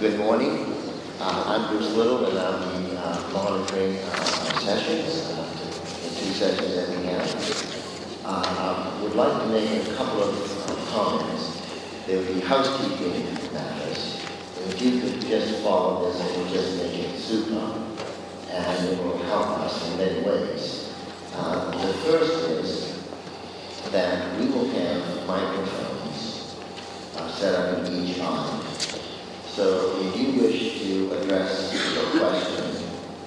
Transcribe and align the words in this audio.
Good 0.00 0.18
morning. 0.18 0.74
Uh, 1.20 1.44
I'm 1.46 1.68
Bruce 1.70 1.92
Little, 1.92 2.26
and 2.26 2.36
I'm 2.36 2.82
the 2.82 2.98
uh, 3.00 3.30
monitoring 3.32 3.96
uh, 3.98 4.24
sessions, 4.58 5.30
uh, 5.30 5.46
the 6.02 6.20
two 6.20 6.32
sessions 6.32 6.74
that 6.74 6.88
we 6.88 7.06
have. 7.06 8.22
Uh, 8.24 8.98
I 8.98 9.02
would 9.02 9.14
like 9.14 9.42
to 9.42 9.48
make 9.50 9.86
a 9.86 9.94
couple 9.94 10.24
of 10.24 10.34
uh, 10.68 10.90
comments. 10.90 11.62
There 12.08 12.18
will 12.18 12.34
be 12.34 12.40
housekeeping 12.40 13.34
matters. 13.54 14.20
If 14.66 14.82
you 14.82 15.00
could 15.00 15.20
just 15.20 15.62
follow 15.62 16.10
this, 16.10 16.20
it 16.20 16.38
will 16.38 16.48
just 16.48 16.76
make 16.76 16.94
it 16.94 17.16
super, 17.16 17.86
and 18.50 18.88
it 18.88 18.98
will 18.98 19.18
help 19.18 19.60
us 19.60 19.92
in 19.92 19.98
many 19.98 20.22
ways. 20.22 20.92
The 21.30 21.94
first 22.02 22.50
is 22.50 23.00
that 23.92 24.40
we 24.40 24.46
will 24.46 24.68
have 24.70 25.26
microphones 25.28 26.56
set 27.28 27.54
up 27.54 27.86
in 27.86 28.04
each 28.04 28.18
aisle. 28.18 28.63
So 29.54 30.00
if 30.00 30.16
you 30.16 30.42
wish 30.42 30.80
to 30.80 31.12
address 31.12 31.70
your 31.94 32.18
question 32.18 32.74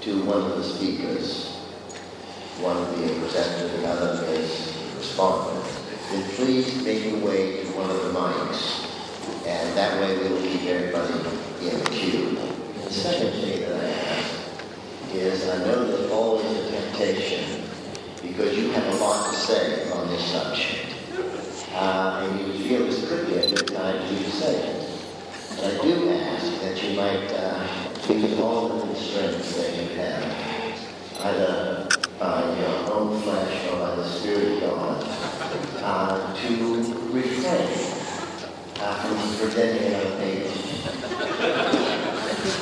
to 0.02 0.26
one 0.26 0.41
of 0.41 0.58
the 0.58 0.63
speakers, 0.66 1.55
one 2.59 2.76
of 2.76 2.99
the 2.99 3.08
presenters, 3.13 3.72
the 3.80 3.88
other 3.88 4.26
is 4.26 4.76
respondent, 4.98 5.63
then 6.12 6.30
please 6.32 6.84
make 6.84 7.05
your 7.05 7.20
way 7.26 7.63
to 7.63 7.68
one 7.77 7.90
of 7.90 8.04
the 8.04 8.09
mics, 8.12 8.91
and 9.48 9.77
that 9.77 10.02
way 10.02 10.18
we 10.18 10.27
will 10.27 10.41
keep 10.41 10.63
everybody 10.63 11.13
in 11.66 11.80
the 11.82 11.90
queue. 11.91 12.38
The 12.84 12.91
second 12.91 13.32
thing 13.32 13.62
that 13.62 13.82
I 13.82 13.88
have 13.88 15.16
is 15.16 15.48
I 15.48 15.59
know 15.59 15.88
there's 15.88 16.12
always 16.12 16.46
a 16.46 16.71
temptation 16.71 17.63
because 18.21 18.57
you 18.57 18.71
have 18.71 18.94
a 18.96 18.98
lot 18.98 19.32
to 19.32 19.40
say 19.40 19.90
on 19.91 20.09
this 20.09 20.26
subject, 20.26 20.94
uh, 21.71 22.27
and 22.30 22.54
you 22.54 22.68
feel 22.68 22.85
this 22.85 23.07
could 23.07 23.27
be 23.27 23.35
a 23.35 23.48
good 23.48 23.68
time 23.70 24.13
you 24.13 24.26
to 24.26 24.32
say 24.32 24.55
it. 24.55 24.77
But 25.57 25.73
I 25.73 25.81
do 25.81 26.09
ask 26.11 26.61
that 26.61 26.84
you 26.84 26.95
might 26.95 27.31
uh, 27.34 27.68
use 28.13 28.40
all 28.40 28.70
the 28.70 28.85
constraints 28.85 29.55
that 29.57 29.76
you 29.76 29.90
have, 29.98 30.23
either 31.26 31.90
by 32.20 32.59
your 32.59 32.93
own 32.93 33.20
flesh 33.21 33.67
or 33.71 33.79
by 33.79 33.95
the 33.95 34.07
Spirit 34.07 34.62
of 34.62 34.70
God, 34.70 35.04
uh, 35.82 36.35
to 36.35 36.54
refrain 37.12 37.98
uh, 38.79 38.93
from 39.01 39.17
presenting 39.40 39.93
another 39.93 40.15
page. 40.17 40.51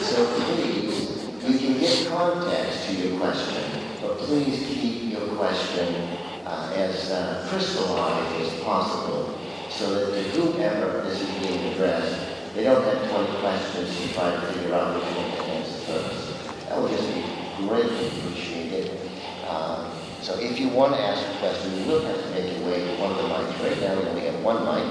So 0.06 0.26
please, 0.40 1.28
you 1.44 1.60
can 1.60 1.80
get 1.80 2.08
context 2.08 2.88
to 2.88 2.96
your 2.96 3.20
question, 3.20 3.82
but 4.02 4.20
please 4.20 4.66
keep 4.68 5.12
your 5.12 5.36
question 5.36 5.94
uh, 6.46 6.72
as 6.74 7.12
uh, 7.12 7.46
crystallized 7.50 8.42
as 8.42 8.60
possible 8.62 9.38
so 9.70 9.94
that 9.94 10.34
to 10.34 10.42
whomever 10.42 11.02
this 11.02 11.20
is 11.20 11.30
being 11.46 11.74
addressed, 11.74 12.25
they 12.56 12.64
don't 12.64 12.82
have 12.84 13.12
20 13.12 13.40
questions 13.42 14.00
to 14.00 14.14
try 14.14 14.32
to 14.32 14.42
figure 14.54 14.74
out 14.74 14.96
which 14.96 15.04
one 15.04 15.30
to 15.30 15.44
answer 15.52 15.78
first. 15.92 16.70
That 16.70 16.82
would 16.82 16.90
just 16.90 17.14
be 17.14 17.22
greatly 17.68 18.08
appreciated. 18.08 18.98
Uh, 19.46 19.92
so 20.22 20.40
if 20.40 20.58
you 20.58 20.70
want 20.70 20.94
to 20.96 21.02
ask 21.02 21.22
a 21.36 21.38
question, 21.40 21.78
you 21.78 21.86
will 21.86 22.02
have 22.06 22.16
to 22.16 22.30
make 22.32 22.58
your 22.58 22.70
way 22.70 22.80
to 22.80 23.02
one 23.02 23.12
of 23.12 23.18
the 23.18 23.24
mics. 23.24 23.62
Right 23.62 23.80
now 23.82 24.00
we 24.00 24.08
only 24.08 24.22
have 24.22 24.42
one 24.42 24.64
mic, 24.64 24.88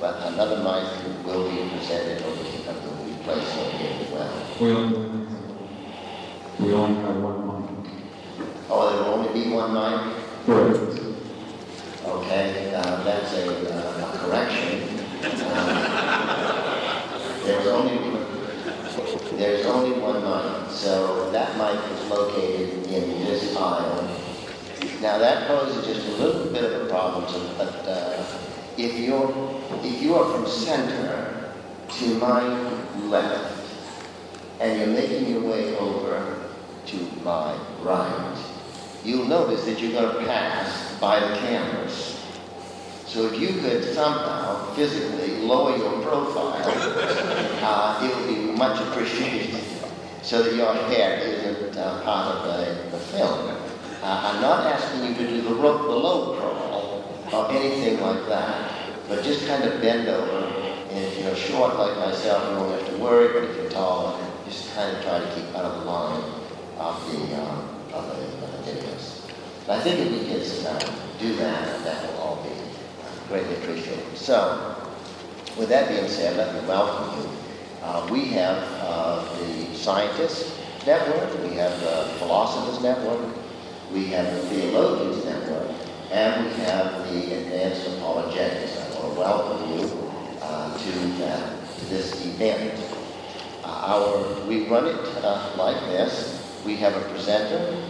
but 0.00 0.32
another 0.32 0.56
mic 0.64 1.24
will 1.26 1.50
be 1.50 1.68
presented 1.76 2.22
or 2.22 2.30
will 2.30 3.04
be 3.04 3.12
placed 3.24 3.58
over 3.58 3.76
here 3.76 3.92
as 4.00 4.10
well. 4.10 4.46
We 4.58 4.72
only, 4.72 5.26
we 6.60 6.72
only 6.72 7.02
have 7.02 7.16
one 7.22 7.46
mic. 7.46 7.92
Oh, 8.70 8.90
there 8.90 9.04
will 9.04 9.14
only 9.20 9.44
be 9.44 9.50
one 9.52 9.74
mic? 9.74 10.16
Correct. 10.46 10.80
Okay, 12.06 12.74
uh, 12.74 13.04
that's 13.04 13.34
a, 13.34 13.74
uh, 13.74 14.14
a 14.14 14.18
correction. 14.18 14.98
Uh, 15.22 16.62
there's 17.46 17.66
only 17.68 17.96
there's 19.36 19.66
only 19.66 19.98
one 20.00 20.16
mic, 20.16 20.70
so 20.70 21.30
that 21.30 21.56
mic 21.56 21.78
is 21.92 22.10
located 22.10 22.86
in 22.86 23.24
this 23.24 23.54
aisle. 23.54 24.02
Now 25.00 25.18
that 25.18 25.46
poses 25.46 25.86
just 25.86 26.08
a 26.08 26.22
little 26.22 26.52
bit 26.52 26.64
of 26.64 26.86
a 26.86 26.88
problem, 26.88 27.28
so, 27.28 27.54
but 27.56 27.68
uh, 27.86 28.24
if 28.76 28.98
you're 28.98 29.30
if 29.84 30.02
you 30.02 30.14
are 30.16 30.32
from 30.32 30.48
center 30.50 31.52
to 31.88 32.18
my 32.18 32.42
left, 33.04 33.64
and 34.58 34.78
you're 34.78 34.88
making 34.88 35.30
your 35.30 35.42
way 35.42 35.76
over 35.76 36.50
to 36.86 36.96
my 37.22 37.56
right, 37.82 38.44
you'll 39.04 39.26
notice 39.26 39.64
that 39.66 39.80
you're 39.80 39.92
going 39.92 40.16
to 40.18 40.24
pass 40.24 40.98
by 40.98 41.20
the 41.20 41.36
cameras. 41.36 42.15
So 43.16 43.32
if 43.32 43.40
you 43.40 43.62
could 43.62 43.82
somehow 43.94 44.74
physically 44.74 45.38
lower 45.38 45.74
your 45.74 46.02
profile, 46.02 46.60
uh, 47.64 48.04
it 48.04 48.14
would 48.14 48.28
be 48.28 48.52
much 48.52 48.78
appreciated 48.78 49.58
so 50.20 50.42
that 50.42 50.54
your 50.54 50.74
head 50.74 51.26
isn't 51.26 51.78
uh, 51.78 52.02
part 52.02 52.36
of 52.36 52.44
the, 52.44 52.90
the 52.90 52.98
film. 52.98 53.48
Uh, 53.48 53.54
I'm 54.02 54.42
not 54.42 54.66
asking 54.66 55.06
you 55.06 55.14
to 55.14 55.26
do 55.28 55.40
the, 55.48 55.54
ro- 55.54 55.84
the 55.84 55.96
low 55.96 56.36
crawl 56.36 57.04
or 57.32 57.50
anything 57.52 58.02
like 58.02 58.28
that, 58.28 58.70
but 59.08 59.24
just 59.24 59.46
kind 59.46 59.64
of 59.64 59.80
bend 59.80 60.08
over. 60.08 60.48
And 60.90 60.98
if 61.02 61.18
you're 61.18 61.34
short 61.36 61.74
like 61.78 61.96
myself, 61.96 62.50
you 62.50 62.58
won't 62.58 62.78
have 62.82 62.90
to 62.90 63.02
worry, 63.02 63.32
but 63.32 63.48
if 63.48 63.56
you're 63.56 63.70
tall, 63.70 64.20
just 64.44 64.74
kind 64.74 64.94
of 64.94 65.02
try 65.02 65.20
to 65.20 65.34
keep 65.34 65.56
out 65.56 65.64
of 65.64 65.80
the 65.80 65.90
line 65.90 66.22
of 66.76 67.10
the, 67.10 67.40
um, 67.40 67.80
of 67.94 68.08
the, 68.08 68.44
of 68.44 68.66
the 68.66 68.70
videos. 68.70 69.22
I 69.70 69.80
think 69.80 70.00
if 70.00 70.12
we 70.12 70.28
can 70.28 70.66
uh, 70.66 70.78
do 71.18 71.34
that, 71.36 71.82
that 71.82 72.12
will 72.12 72.20
all 72.20 72.44
be 72.44 72.55
greatly 73.28 73.56
appreciated. 73.56 74.16
So, 74.16 74.76
with 75.58 75.68
that 75.68 75.88
being 75.88 76.08
said, 76.08 76.36
let 76.36 76.54
me 76.54 76.68
welcome 76.68 77.20
you. 77.20 77.28
Uh, 77.82 78.06
we 78.10 78.26
have 78.26 78.62
uh, 78.80 79.24
the 79.38 79.74
Scientists 79.74 80.58
Network, 80.86 81.42
we 81.42 81.54
have 81.56 81.78
the 81.80 82.14
Philosophers 82.18 82.82
Network, 82.82 83.34
we 83.92 84.06
have 84.06 84.32
the 84.32 84.40
Theologians 84.48 85.24
Network, 85.24 85.70
and 86.10 86.44
we 86.44 86.52
have 86.64 87.12
the 87.12 87.34
Advanced 87.34 87.86
Apologetics. 87.96 88.76
I 88.78 89.00
want 89.00 89.14
to 89.14 89.20
welcome 89.20 89.78
you 89.78 90.10
uh, 90.42 90.76
to, 90.78 90.92
to 91.78 91.84
this 91.86 92.24
event. 92.26 92.80
Uh, 93.64 93.66
our, 93.66 94.46
we 94.46 94.68
run 94.68 94.86
it 94.86 95.24
uh, 95.24 95.54
like 95.56 95.80
this. 95.86 96.62
We 96.64 96.76
have 96.76 96.94
a 96.96 97.00
presenter 97.10 97.82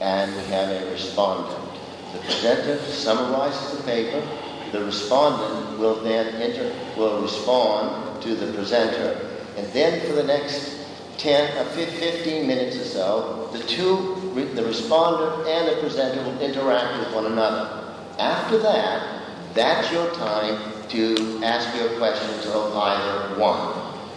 and 0.00 0.34
we 0.34 0.42
have 0.44 0.70
a 0.70 0.90
respondent. 0.90 1.74
The 2.12 2.18
presenter 2.20 2.78
summarizes 2.78 3.78
the 3.78 3.84
paper. 3.84 4.26
The 4.72 4.84
respondent 4.84 5.78
will 5.78 6.02
then 6.02 6.34
enter, 6.36 6.72
will 6.96 7.22
respond 7.22 8.22
to 8.22 8.34
the 8.34 8.52
presenter. 8.52 9.28
And 9.56 9.66
then 9.72 10.06
for 10.06 10.12
the 10.12 10.24
next 10.24 10.78
10 11.18 11.56
uh, 11.56 11.60
or 11.62 11.64
15 11.64 12.46
minutes 12.46 12.76
or 12.76 12.84
so, 12.84 13.50
the 13.52 13.58
two, 13.60 14.32
the 14.54 14.64
respondent 14.64 15.48
and 15.48 15.68
the 15.68 15.80
presenter 15.80 16.22
will 16.22 16.40
interact 16.40 16.98
with 16.98 17.14
one 17.14 17.26
another. 17.26 17.96
After 18.18 18.58
that, 18.58 19.22
that's 19.54 19.90
your 19.92 20.12
time 20.14 20.60
to 20.90 21.40
ask 21.42 21.76
your 21.76 21.98
questions 21.98 22.46
of 22.46 22.74
either 22.76 23.38
one. 23.40 23.74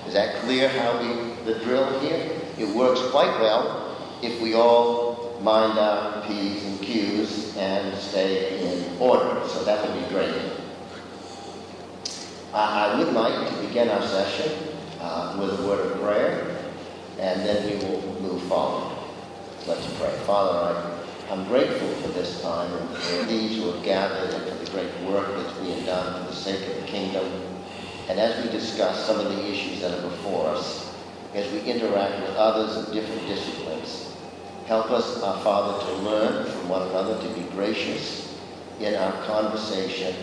Is 0.07 0.13
that 0.13 0.35
clear 0.43 0.69
how 0.69 0.99
we, 0.99 1.33
the 1.51 1.59
drill 1.59 1.99
here? 1.99 2.39
It 2.57 2.75
works 2.75 3.01
quite 3.09 3.39
well 3.39 3.97
if 4.21 4.39
we 4.41 4.53
all 4.53 5.10
mind 5.43 5.77
our 5.79 6.21
P's 6.27 6.63
and 6.65 6.81
Q's 6.81 7.57
and 7.57 7.97
stay 7.97 8.59
in 8.61 8.97
order. 8.99 9.47
So 9.47 9.63
that 9.63 9.87
would 9.87 9.99
be 9.99 10.07
great. 10.13 10.35
I 12.53 12.97
would 12.97 13.13
like 13.13 13.49
to 13.49 13.61
begin 13.65 13.89
our 13.89 14.01
session 14.01 14.51
uh, 14.99 15.37
with 15.39 15.59
a 15.59 15.67
word 15.67 15.91
of 15.91 16.01
prayer, 16.01 16.57
and 17.17 17.41
then 17.41 17.65
we 17.65 17.85
will 17.85 18.01
move 18.21 18.43
forward. 18.43 18.97
Let's 19.67 19.85
pray. 19.97 20.11
Father, 20.25 20.75
I, 20.75 21.31
I'm 21.31 21.47
grateful 21.47 21.87
for 22.01 22.09
this 22.09 22.41
time 22.41 22.71
and 22.73 22.89
for 22.97 23.23
these 23.23 23.57
who 23.57 23.71
have 23.71 23.83
gathered 23.83 24.33
and 24.33 24.43
for 24.43 24.65
the 24.65 24.71
great 24.71 25.09
work 25.09 25.27
that's 25.35 25.57
being 25.59 25.85
done 25.85 26.21
for 26.21 26.29
the 26.29 26.35
sake 26.35 26.67
of 26.67 26.81
the 26.81 26.87
kingdom. 26.87 27.25
And 28.09 28.19
as 28.19 28.43
we 28.43 28.51
discuss 28.51 29.05
some 29.05 29.19
of 29.19 29.29
the 29.29 29.49
issues 29.49 29.79
that 29.79 29.97
are 29.97 30.01
before 30.01 30.47
us, 30.47 30.93
as 31.33 31.49
we 31.53 31.61
interact 31.61 32.19
with 32.21 32.35
others 32.35 32.75
of 32.75 32.93
different 32.93 33.25
disciplines, 33.27 33.70
help 34.71 34.89
us, 34.89 35.21
our 35.21 35.37
Father, 35.43 35.85
to 35.85 35.93
learn 35.97 36.45
from 36.49 36.69
one 36.69 36.87
another, 36.89 37.21
to 37.21 37.33
be 37.35 37.43
gracious 37.51 38.39
in 38.79 38.95
our 38.95 39.11
conversation 39.23 40.15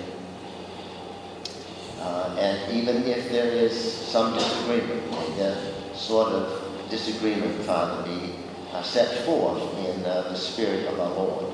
uh, 2.00 2.34
and 2.38 2.72
even 2.72 3.02
if 3.04 3.30
there 3.30 3.52
is 3.52 3.78
some 3.78 4.32
disagreement, 4.32 5.10
the 5.36 5.54
sort 5.94 6.32
of 6.32 6.88
disagreement, 6.88 7.54
Father, 7.64 8.02
be 8.04 8.32
uh, 8.72 8.82
set 8.82 9.26
forth 9.26 9.60
in 9.84 10.04
uh, 10.06 10.22
the 10.22 10.34
Spirit 10.34 10.86
of 10.86 10.98
our 10.98 11.10
Lord. 11.10 11.52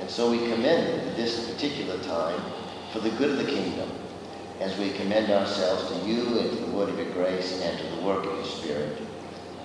And 0.00 0.08
so 0.08 0.30
we 0.30 0.38
commend 0.38 1.16
this 1.16 1.50
particular 1.50 1.98
time 2.04 2.40
for 2.92 3.00
the 3.00 3.10
good 3.10 3.30
of 3.30 3.38
the 3.38 3.50
kingdom 3.50 3.90
as 4.60 4.78
we 4.78 4.90
commend 4.90 5.32
ourselves 5.32 5.90
to 5.90 6.08
you 6.08 6.38
and 6.38 6.50
to 6.50 6.56
the 6.66 6.70
word 6.70 6.90
of 6.90 6.98
your 6.98 7.10
grace 7.10 7.60
and 7.62 7.78
to 7.78 7.96
the 7.96 8.02
work 8.02 8.24
of 8.26 8.36
your 8.36 8.44
Spirit. 8.44 8.98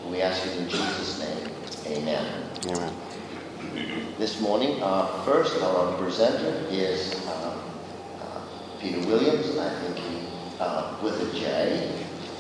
We 0.10 0.22
ask 0.22 0.46
it 0.48 0.58
in 0.58 0.70
Jesus' 0.70 1.20
name. 1.20 1.63
Amen. 1.86 2.50
Amen. 2.68 2.94
This 4.18 4.40
morning, 4.40 4.82
our 4.82 5.26
first, 5.26 5.62
our 5.62 5.98
presenter 5.98 6.66
is 6.70 7.14
uh, 7.28 7.60
uh, 8.22 8.42
Peter 8.80 9.06
Williams. 9.08 9.58
I 9.58 9.70
think 9.82 9.98
he, 9.98 10.28
uh, 10.60 10.96
with 11.04 11.20
a 11.22 11.38
J, 11.38 11.92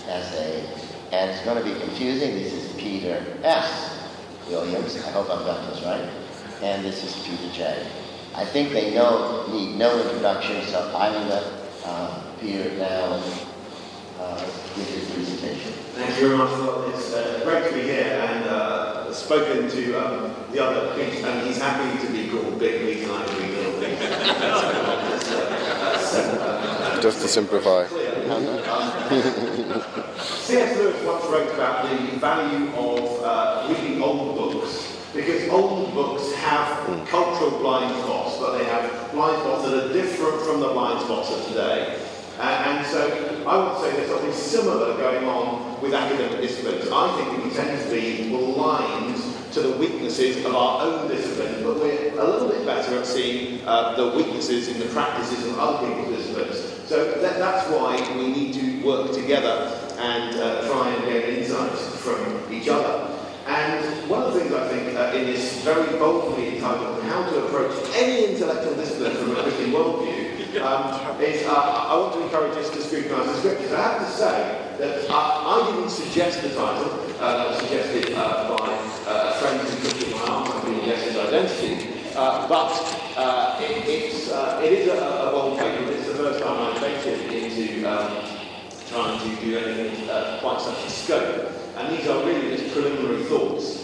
as 0.07 0.33
a 0.35 0.63
and 1.11 1.29
it's 1.29 1.43
going 1.43 1.61
to 1.61 1.63
be 1.63 1.77
confusing. 1.79 2.35
This 2.35 2.53
is 2.53 2.71
Peter 2.73 3.23
S. 3.43 3.99
Williams. 4.49 4.95
I 5.03 5.11
hope 5.11 5.29
I've 5.29 5.45
got 5.45 5.69
this 5.69 5.83
right. 5.83 6.09
And 6.61 6.83
this 6.85 7.03
is 7.03 7.27
Peter 7.27 7.53
J. 7.53 7.87
I 8.35 8.45
think 8.45 8.71
they 8.71 8.95
know 8.95 9.45
need 9.51 9.75
no 9.75 10.01
introduction, 10.01 10.65
so 10.67 10.79
I 10.95 11.09
will 11.09 11.27
let 11.27 11.43
uh, 11.85 12.23
Peter 12.39 12.71
now 12.77 13.21
uh, 14.19 14.39
give 14.75 14.87
his 14.87 15.11
presentation. 15.11 15.73
Thank 15.93 16.19
you 16.19 16.27
very 16.27 16.37
much, 16.37 16.49
Phil. 16.49 16.89
It's 16.95 17.13
uh, 17.13 17.41
great 17.43 17.67
to 17.69 17.75
be 17.75 17.81
here 17.81 18.03
and 18.03 18.45
uh, 18.45 18.92
spoken 19.15 19.69
to 19.69 19.93
um, 19.95 20.33
the 20.51 20.63
other 20.63 20.99
and 21.01 21.47
he's 21.47 21.57
happy 21.57 22.05
to 22.05 22.11
be 22.11 22.29
called 22.29 22.59
Big 22.59 22.81
Pete 22.81 23.07
and 23.07 23.11
Little. 23.55 23.73
Just 27.01 27.21
to 27.21 27.27
simplify. 27.27 27.85
C.S. 30.17 30.77
Lewis 30.77 31.03
once 31.03 31.25
wrote 31.25 31.53
about 31.53 31.89
the 31.89 31.97
value 32.17 32.69
of 32.75 33.23
uh, 33.23 33.67
reading 33.69 34.01
old 34.01 34.35
books 34.35 34.93
because 35.13 35.47
old 35.49 35.93
books 35.93 36.33
have 36.35 37.07
cultural 37.07 37.51
blind 37.59 37.95
spots, 38.03 38.37
but 38.39 38.57
they 38.57 38.65
have 38.65 39.11
blind 39.11 39.39
spots 39.41 39.63
that 39.65 39.85
are 39.85 39.93
different 39.93 40.41
from 40.41 40.59
the 40.59 40.69
blind 40.69 41.01
spots 41.01 41.31
of 41.31 41.45
today. 41.47 41.99
And 42.39 42.85
so 42.87 43.45
I 43.47 43.57
would 43.57 43.79
say 43.79 43.95
there's 43.95 44.09
something 44.09 44.33
similar 44.33 44.97
going 44.97 45.25
on 45.25 45.79
with 45.81 45.93
academic 45.93 46.41
disciplines. 46.41 46.89
I 46.91 47.15
think 47.17 47.43
we 47.43 47.51
tend 47.51 47.79
to 47.79 47.89
be 47.89 48.29
blind 48.29 49.21
to 49.51 49.61
the 49.61 49.77
weaknesses 49.77 50.43
of 50.43 50.55
our 50.55 50.81
own 50.81 51.07
disciplines, 51.07 51.61
but 51.63 51.75
we're 51.75 52.19
a 52.19 52.23
little 52.23 52.49
bit 52.49 52.65
better 52.65 52.97
at 52.97 53.05
seeing 53.05 53.65
uh, 53.67 53.95
the 53.95 54.17
weaknesses 54.17 54.67
in 54.67 54.79
the 54.79 54.85
practices 54.87 55.45
of 55.45 55.59
other 55.59 55.87
people's 55.87 56.17
disciplines. 56.17 56.89
So 56.89 57.21
that, 57.21 57.37
that's 57.37 57.69
why 57.69 57.95
we 58.17 58.29
need 58.29 58.53
to 58.55 58.83
work 58.83 59.13
together 59.13 59.79
and 59.99 60.35
uh, 60.35 60.67
try 60.67 60.89
and 60.89 61.05
get 61.05 61.29
insights 61.29 61.95
from 61.97 62.51
each 62.51 62.67
other. 62.67 63.15
And 63.45 64.09
one 64.09 64.23
of 64.23 64.33
the 64.33 64.39
things 64.39 64.53
I 64.53 64.67
think 64.69 64.97
uh, 64.97 65.15
in 65.15 65.25
this 65.27 65.61
very 65.63 65.99
boldly 65.99 66.55
entitled 66.55 67.03
How 67.03 67.29
to 67.29 67.45
Approach 67.45 67.73
Any 67.93 68.33
Intellectual 68.33 68.73
Discipline 68.75 69.15
from 69.17 69.31
a 69.37 69.43
Christian 69.43 69.71
Worldview 69.71 70.22
um, 70.57 71.21
is 71.21 71.47
uh, 71.47 71.53
I 71.53 71.97
want 71.97 72.13
to 72.13 72.23
encourage 72.23 72.57
us 72.57 72.69
to 72.71 72.81
scrutinise 72.81 73.27
the 73.27 73.37
scriptures. 73.39 73.71
I 73.71 73.81
have 73.81 73.99
to 74.05 74.11
say 74.11 74.75
that 74.79 75.09
uh, 75.09 75.13
I 75.13 75.71
didn't 75.71 75.89
suggest 75.89 76.41
the 76.41 76.49
title, 76.49 76.91
uh, 77.19 77.37
that 77.37 77.47
was 77.49 77.59
suggested 77.59 78.13
uh, 78.13 78.55
by 78.55 78.67
uh, 79.07 79.31
a 79.31 79.39
friend 79.39 79.59
who 79.61 79.89
took 79.89 80.07
in 80.07 80.13
my 80.13 80.25
arm 80.27 80.51
and 80.51 80.65
being 80.65 80.85
guessed 80.85 81.05
his 81.05 81.17
identity. 81.17 81.89
Uh, 82.15 82.47
but 82.47 82.71
it, 83.59 83.87
it's, 83.87 84.27
it 84.27 84.73
is 84.73 84.87
a, 84.89 84.97
a 84.97 85.31
bold 85.31 85.57
paper. 85.57 85.91
It's 85.91 86.07
the 86.07 86.15
first 86.15 86.43
time 86.43 86.73
I've 86.73 86.79
ventured 86.79 87.31
into 87.31 87.89
um, 87.89 88.25
trying 88.89 89.19
to 89.19 89.41
do 89.41 89.57
anything 89.57 90.07
quite 90.39 90.61
such 90.61 90.85
a 90.85 90.89
scope. 90.89 91.51
And 91.77 91.97
these 91.97 92.07
are 92.07 92.23
really 92.23 92.55
just 92.55 92.73
preliminary 92.73 93.23
thoughts. 93.23 93.82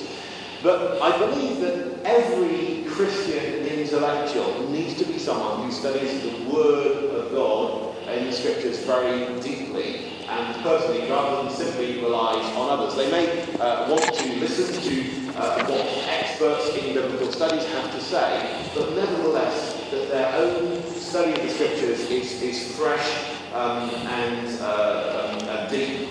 But 0.61 1.01
I 1.01 1.17
believe 1.17 1.61
that 1.61 2.05
every 2.05 2.83
Christian 2.89 3.65
intellectual 3.65 4.69
needs 4.69 4.97
to 4.97 5.05
be 5.05 5.17
someone 5.17 5.63
who 5.65 5.71
studies 5.71 6.21
the 6.21 6.53
Word 6.53 7.15
of 7.15 7.31
God 7.31 7.95
in 8.09 8.25
the 8.25 8.31
Scriptures 8.33 8.79
very 8.79 9.39
deeply 9.39 10.19
and 10.27 10.61
personally 10.61 11.09
rather 11.09 11.43
than 11.43 11.53
simply 11.55 12.01
relies 12.01 12.45
on 12.57 12.77
others. 12.77 12.95
They 12.95 13.09
may 13.09 13.57
uh, 13.57 13.89
want 13.89 14.15
to 14.15 14.35
listen 14.35 14.81
to 14.81 15.37
uh, 15.39 15.65
what 15.65 15.85
experts 16.09 16.75
in 16.75 16.93
biblical 16.93 17.31
studies 17.31 17.65
have 17.67 17.91
to 17.93 18.01
say, 18.01 18.69
but 18.75 18.93
nevertheless 18.95 19.89
that 19.91 20.09
their 20.09 20.35
own 20.35 20.83
study 20.83 21.31
of 21.31 21.41
the 21.41 21.49
Scriptures 21.49 22.01
is, 22.11 22.41
is 22.41 22.75
fresh 22.75 23.39
um, 23.53 23.89
and, 23.89 24.61
uh, 24.61 25.39
um, 25.39 25.47
and 25.47 25.71
deep 25.71 26.08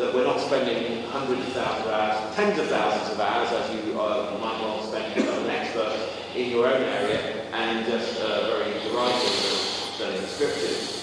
that 0.00 0.14
we're 0.14 0.24
not 0.24 0.40
spending 0.40 1.02
hundreds 1.08 1.46
of 1.46 1.52
thousands 1.52 1.86
of 1.86 1.92
hours, 1.92 2.34
tens 2.34 2.58
of 2.58 2.68
thousands 2.68 3.12
of 3.12 3.20
hours, 3.20 3.52
as 3.52 3.84
you 3.84 4.00
uh, 4.00 4.38
might 4.40 4.58
well 4.62 4.82
spend 4.82 5.12
as 5.14 5.38
an 5.38 5.50
expert 5.50 5.94
in 6.34 6.50
your 6.50 6.66
own 6.66 6.82
area, 6.82 7.44
and 7.52 7.84
just 7.86 8.18
uh, 8.22 8.56
very 8.56 8.72
derisive 8.80 9.60
studying 9.94 10.22
the 10.22 10.26
scriptures. 10.26 10.96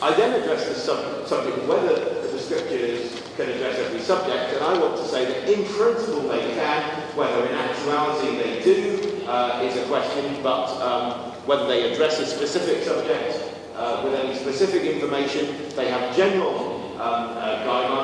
I 0.00 0.14
then 0.14 0.40
address 0.40 0.66
the 0.66 0.74
sub- 0.74 1.26
subject 1.28 1.68
whether 1.68 1.94
the 2.32 2.38
scriptures 2.38 3.22
can 3.36 3.50
address 3.50 3.78
every 3.78 4.00
subject, 4.00 4.54
and 4.56 4.64
I 4.64 4.78
want 4.78 4.96
to 4.96 5.04
say 5.04 5.26
that 5.26 5.52
in 5.52 5.66
principle 5.66 6.22
they 6.28 6.54
can, 6.54 6.82
whether 7.14 7.46
in 7.46 7.54
actuality 7.54 8.36
they 8.36 8.62
do 8.64 9.26
uh, 9.28 9.60
is 9.62 9.76
a 9.76 9.84
question, 9.88 10.42
but 10.42 10.72
um, 10.80 11.32
whether 11.44 11.66
they 11.66 11.92
address 11.92 12.18
a 12.18 12.26
specific 12.26 12.82
subject 12.82 13.54
uh, 13.76 14.00
with 14.02 14.14
any 14.14 14.34
specific 14.36 14.84
information, 14.84 15.68
they 15.76 15.90
have 15.90 16.16
general 16.16 16.72
um, 17.02 17.34
uh, 17.36 17.64
guidelines 17.66 18.01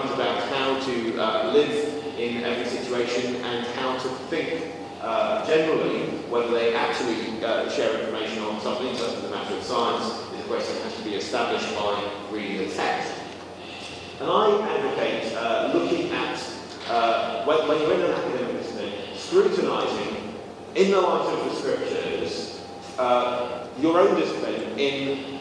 uh, 1.18 1.50
live 1.52 2.18
in 2.18 2.44
every 2.44 2.64
situation 2.64 3.36
and 3.36 3.66
how 3.68 3.96
to 3.98 4.08
think 4.30 4.74
uh, 5.00 5.46
generally, 5.46 6.06
whether 6.28 6.50
they 6.50 6.74
actually 6.74 7.42
uh, 7.44 7.68
share 7.70 8.00
information 8.00 8.42
on 8.42 8.60
something, 8.60 8.94
such 8.96 9.16
as 9.16 9.24
a 9.24 9.30
matter 9.30 9.54
of 9.54 9.62
science, 9.62 10.04
is 10.32 10.40
a 10.40 10.48
question 10.48 10.74
that 10.74 10.84
has 10.84 10.96
to 10.96 11.04
be 11.04 11.14
established 11.14 11.74
by 11.74 12.10
reading 12.30 12.68
the 12.68 12.74
text. 12.74 13.14
And 14.20 14.28
I 14.28 14.60
advocate 14.76 15.36
uh, 15.36 15.70
looking 15.72 16.10
at, 16.10 16.42
uh, 16.88 17.44
when, 17.44 17.68
when 17.68 17.80
you're 17.80 17.94
in 17.94 18.00
an 18.00 18.10
academic 18.10 18.60
discipline, 18.60 18.92
scrutinising, 19.14 20.34
in 20.74 20.90
the 20.90 21.00
light 21.00 21.32
of 21.32 21.44
the 21.44 21.54
scriptures, 21.54 22.60
your 23.80 24.00
own 24.00 24.18
discipline 24.18 24.78
in 24.78 25.37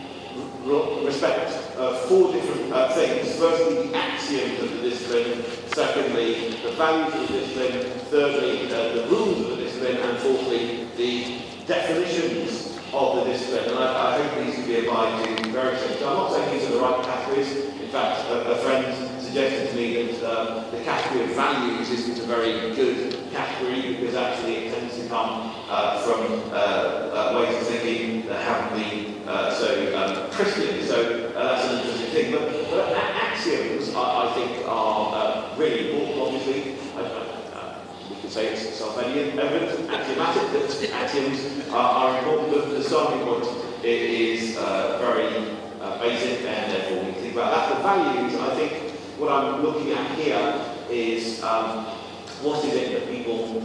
respect 0.68 1.52
uh, 1.78 1.96
four 2.08 2.32
different 2.34 2.72
uh, 2.74 2.94
things. 2.94 3.36
Firstly, 3.38 3.88
the 3.88 3.98
axioms 3.98 4.60
of 4.60 4.72
the 4.72 4.90
discipline. 4.90 5.44
Secondly, 5.68 6.50
the 6.64 6.72
values 6.72 7.14
of 7.14 7.28
the 7.28 7.40
discipline. 7.40 8.00
Thirdly, 8.10 8.72
uh, 8.72 8.94
the 8.94 9.08
rules 9.10 9.42
of 9.42 9.58
the 9.58 9.64
discipline. 9.64 9.98
And 9.98 10.18
fourthly, 10.20 10.88
the 10.98 11.42
definitions 11.66 12.78
of 12.94 13.16
the 13.18 13.24
discipline. 13.26 13.70
And 13.70 13.80
I, 13.80 14.18
I 14.18 14.44
these 14.44 14.56
can 14.56 14.66
be 14.66 14.80
applied 14.80 15.38
to 15.38 15.50
various 15.50 15.84
things. 15.84 16.02
I'm 16.02 16.16
not 16.16 16.32
saying 16.32 16.60
these 16.60 16.70
are 16.70 16.74
the 16.74 16.80
right 16.80 17.04
categories. 17.04 17.56
In 17.56 17.90
fact, 17.90 18.20
a, 18.30 18.52
a 18.52 18.56
friend 18.58 19.22
suggested 19.22 19.70
to 19.70 19.76
me 19.76 20.12
that 20.12 20.24
um, 20.24 20.72
the 20.72 20.84
category 20.84 21.26
of 21.26 21.36
values 21.36 21.90
isn't 21.90 22.20
a 22.20 22.28
very 22.28 22.74
good 22.76 23.32
category 23.32 23.96
because 23.96 24.16
actually 24.16 24.68
it 24.68 24.74
tends 24.74 24.98
to 24.98 25.08
come 25.08 25.54
uh, 25.70 26.02
from 26.02 26.42
uh, 26.52 26.56
uh, 26.56 27.40
ways 27.40 27.56
of 27.62 27.68
thinking 27.68 28.26
that 28.28 28.42
haven't 28.42 28.80
been 28.80 29.28
uh, 29.28 29.54
so 29.54 29.87
Christian. 30.38 30.86
So 30.86 31.34
uh, 31.36 31.56
that's 31.56 31.68
an 31.68 31.80
interesting 31.80 32.12
thing. 32.12 32.32
But, 32.32 32.70
but 32.70 32.94
axioms, 32.94 33.90
I, 33.96 34.30
I 34.30 34.34
think, 34.34 34.68
are 34.68 35.16
uh, 35.16 35.58
really 35.58 35.90
important, 35.90 36.22
obviously. 36.22 36.76
I, 36.96 37.02
I, 37.58 37.82
we 38.08 38.22
could 38.22 38.30
say 38.30 38.54
it's 38.54 38.78
self-evident, 38.78 39.40
axiomatic 39.90 40.52
that 40.52 40.92
axioms 40.94 41.68
are, 41.70 42.14
are, 42.14 42.20
important, 42.20 42.52
but 42.52 42.70
the 42.70 42.84
starting 42.84 43.22
point 43.22 43.48
is 43.84 44.56
very 45.02 45.58
basic, 46.00 46.46
and 46.46 46.72
therefore 46.72 47.04
we 47.04 47.12
think 47.14 47.34
about 47.34 47.70
that. 47.70 47.76
The 47.76 47.82
values, 47.82 48.36
I 48.40 48.56
think, 48.56 48.92
what 49.18 49.32
I'm 49.32 49.64
looking 49.64 49.92
at 49.92 50.12
here 50.20 50.62
is 50.92 51.42
um, 51.42 51.86
what 52.46 52.64
is 52.64 52.76
it 52.76 52.92
that 52.94 53.10
people, 53.10 53.60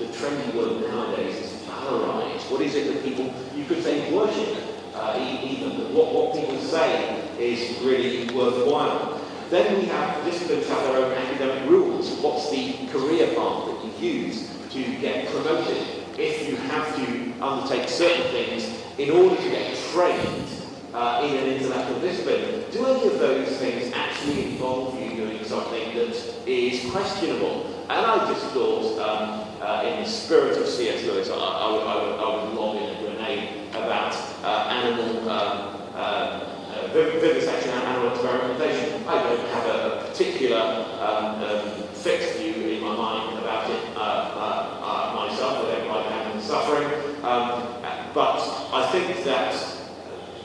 the 0.00 0.06
trendy 0.06 0.52
word 0.54 0.90
nowadays 0.90 1.36
is 1.36 1.62
valorize. 1.68 2.50
What 2.50 2.62
is 2.62 2.74
it 2.74 2.92
that 2.92 3.04
people, 3.04 3.32
you 3.54 3.64
could 3.64 3.84
say 3.84 4.12
worship, 4.12 4.69
uh, 5.00 5.40
even, 5.42 5.94
what, 5.94 6.12
what 6.12 6.34
people 6.34 6.58
say 6.58 7.20
is 7.38 7.80
really 7.82 8.32
worthwhile. 8.34 9.20
Then 9.48 9.80
we 9.80 9.86
have 9.86 10.24
disciplines 10.24 10.68
have 10.68 10.82
their 10.84 11.04
own 11.04 11.12
academic 11.12 11.68
rules. 11.68 12.10
What's 12.20 12.50
the 12.50 12.86
career 12.88 13.34
path 13.34 13.66
that 13.66 13.84
you 13.84 14.10
use 14.10 14.48
to 14.70 14.96
get 15.00 15.28
promoted? 15.28 15.84
If 16.18 16.48
you 16.48 16.56
have 16.56 16.94
to 16.96 17.32
undertake 17.42 17.88
certain 17.88 18.30
things 18.30 18.70
in 18.98 19.10
order 19.10 19.36
to 19.36 19.50
get 19.50 19.76
trained 19.92 20.46
uh, 20.92 21.26
in 21.26 21.36
an 21.36 21.46
intellectual 21.56 21.98
discipline, 22.00 22.64
do 22.70 22.86
any 22.86 23.06
of 23.08 23.18
those 23.18 23.48
things 23.56 23.92
actually 23.94 24.52
involve 24.52 25.00
you 25.00 25.16
doing 25.16 25.42
something 25.44 25.94
that 25.96 26.46
is 26.46 26.90
questionable? 26.92 27.84
And 27.88 28.06
I 28.06 28.32
just 28.32 28.46
thought, 28.48 28.98
um, 29.00 29.46
uh, 29.60 29.82
in 29.84 30.04
the 30.04 30.08
spirit 30.08 30.58
of 30.58 30.68
C.S. 30.68 31.04
Lewis, 31.04 31.28
I, 31.28 31.34
I, 31.34 31.38
I, 31.38 32.02
would, 32.02 32.20
I 32.20 32.44
would 32.44 32.54
lob 32.54 32.76
in 32.76 32.96
a 32.96 33.00
grenade 33.00 33.59
about 33.90 34.14
uh, 34.44 34.70
animal 34.70 35.28
um, 35.28 35.74
uh, 35.96 35.98
uh 35.98 36.86
vivisection 36.94 37.70
and 37.70 37.82
animal 37.82 38.12
experimentation. 38.12 39.02
I 39.08 39.20
don't 39.20 39.48
have 39.48 39.66
a, 39.66 40.06
particular 40.06 40.62
um, 41.00 41.42
um, 41.42 41.82
fixed 41.94 42.36
view 42.38 42.54
in 42.54 42.82
my 42.82 42.94
mind 42.94 43.38
about 43.38 43.70
it 43.70 43.82
myself. 43.94 45.66
I 45.66 45.78
don't 45.78 45.88
like 45.88 46.06
animal 46.06 46.40
suffering. 46.40 46.86
Um, 47.24 47.66
but 48.14 48.38
I 48.72 48.88
think 48.92 49.24
that 49.24 49.54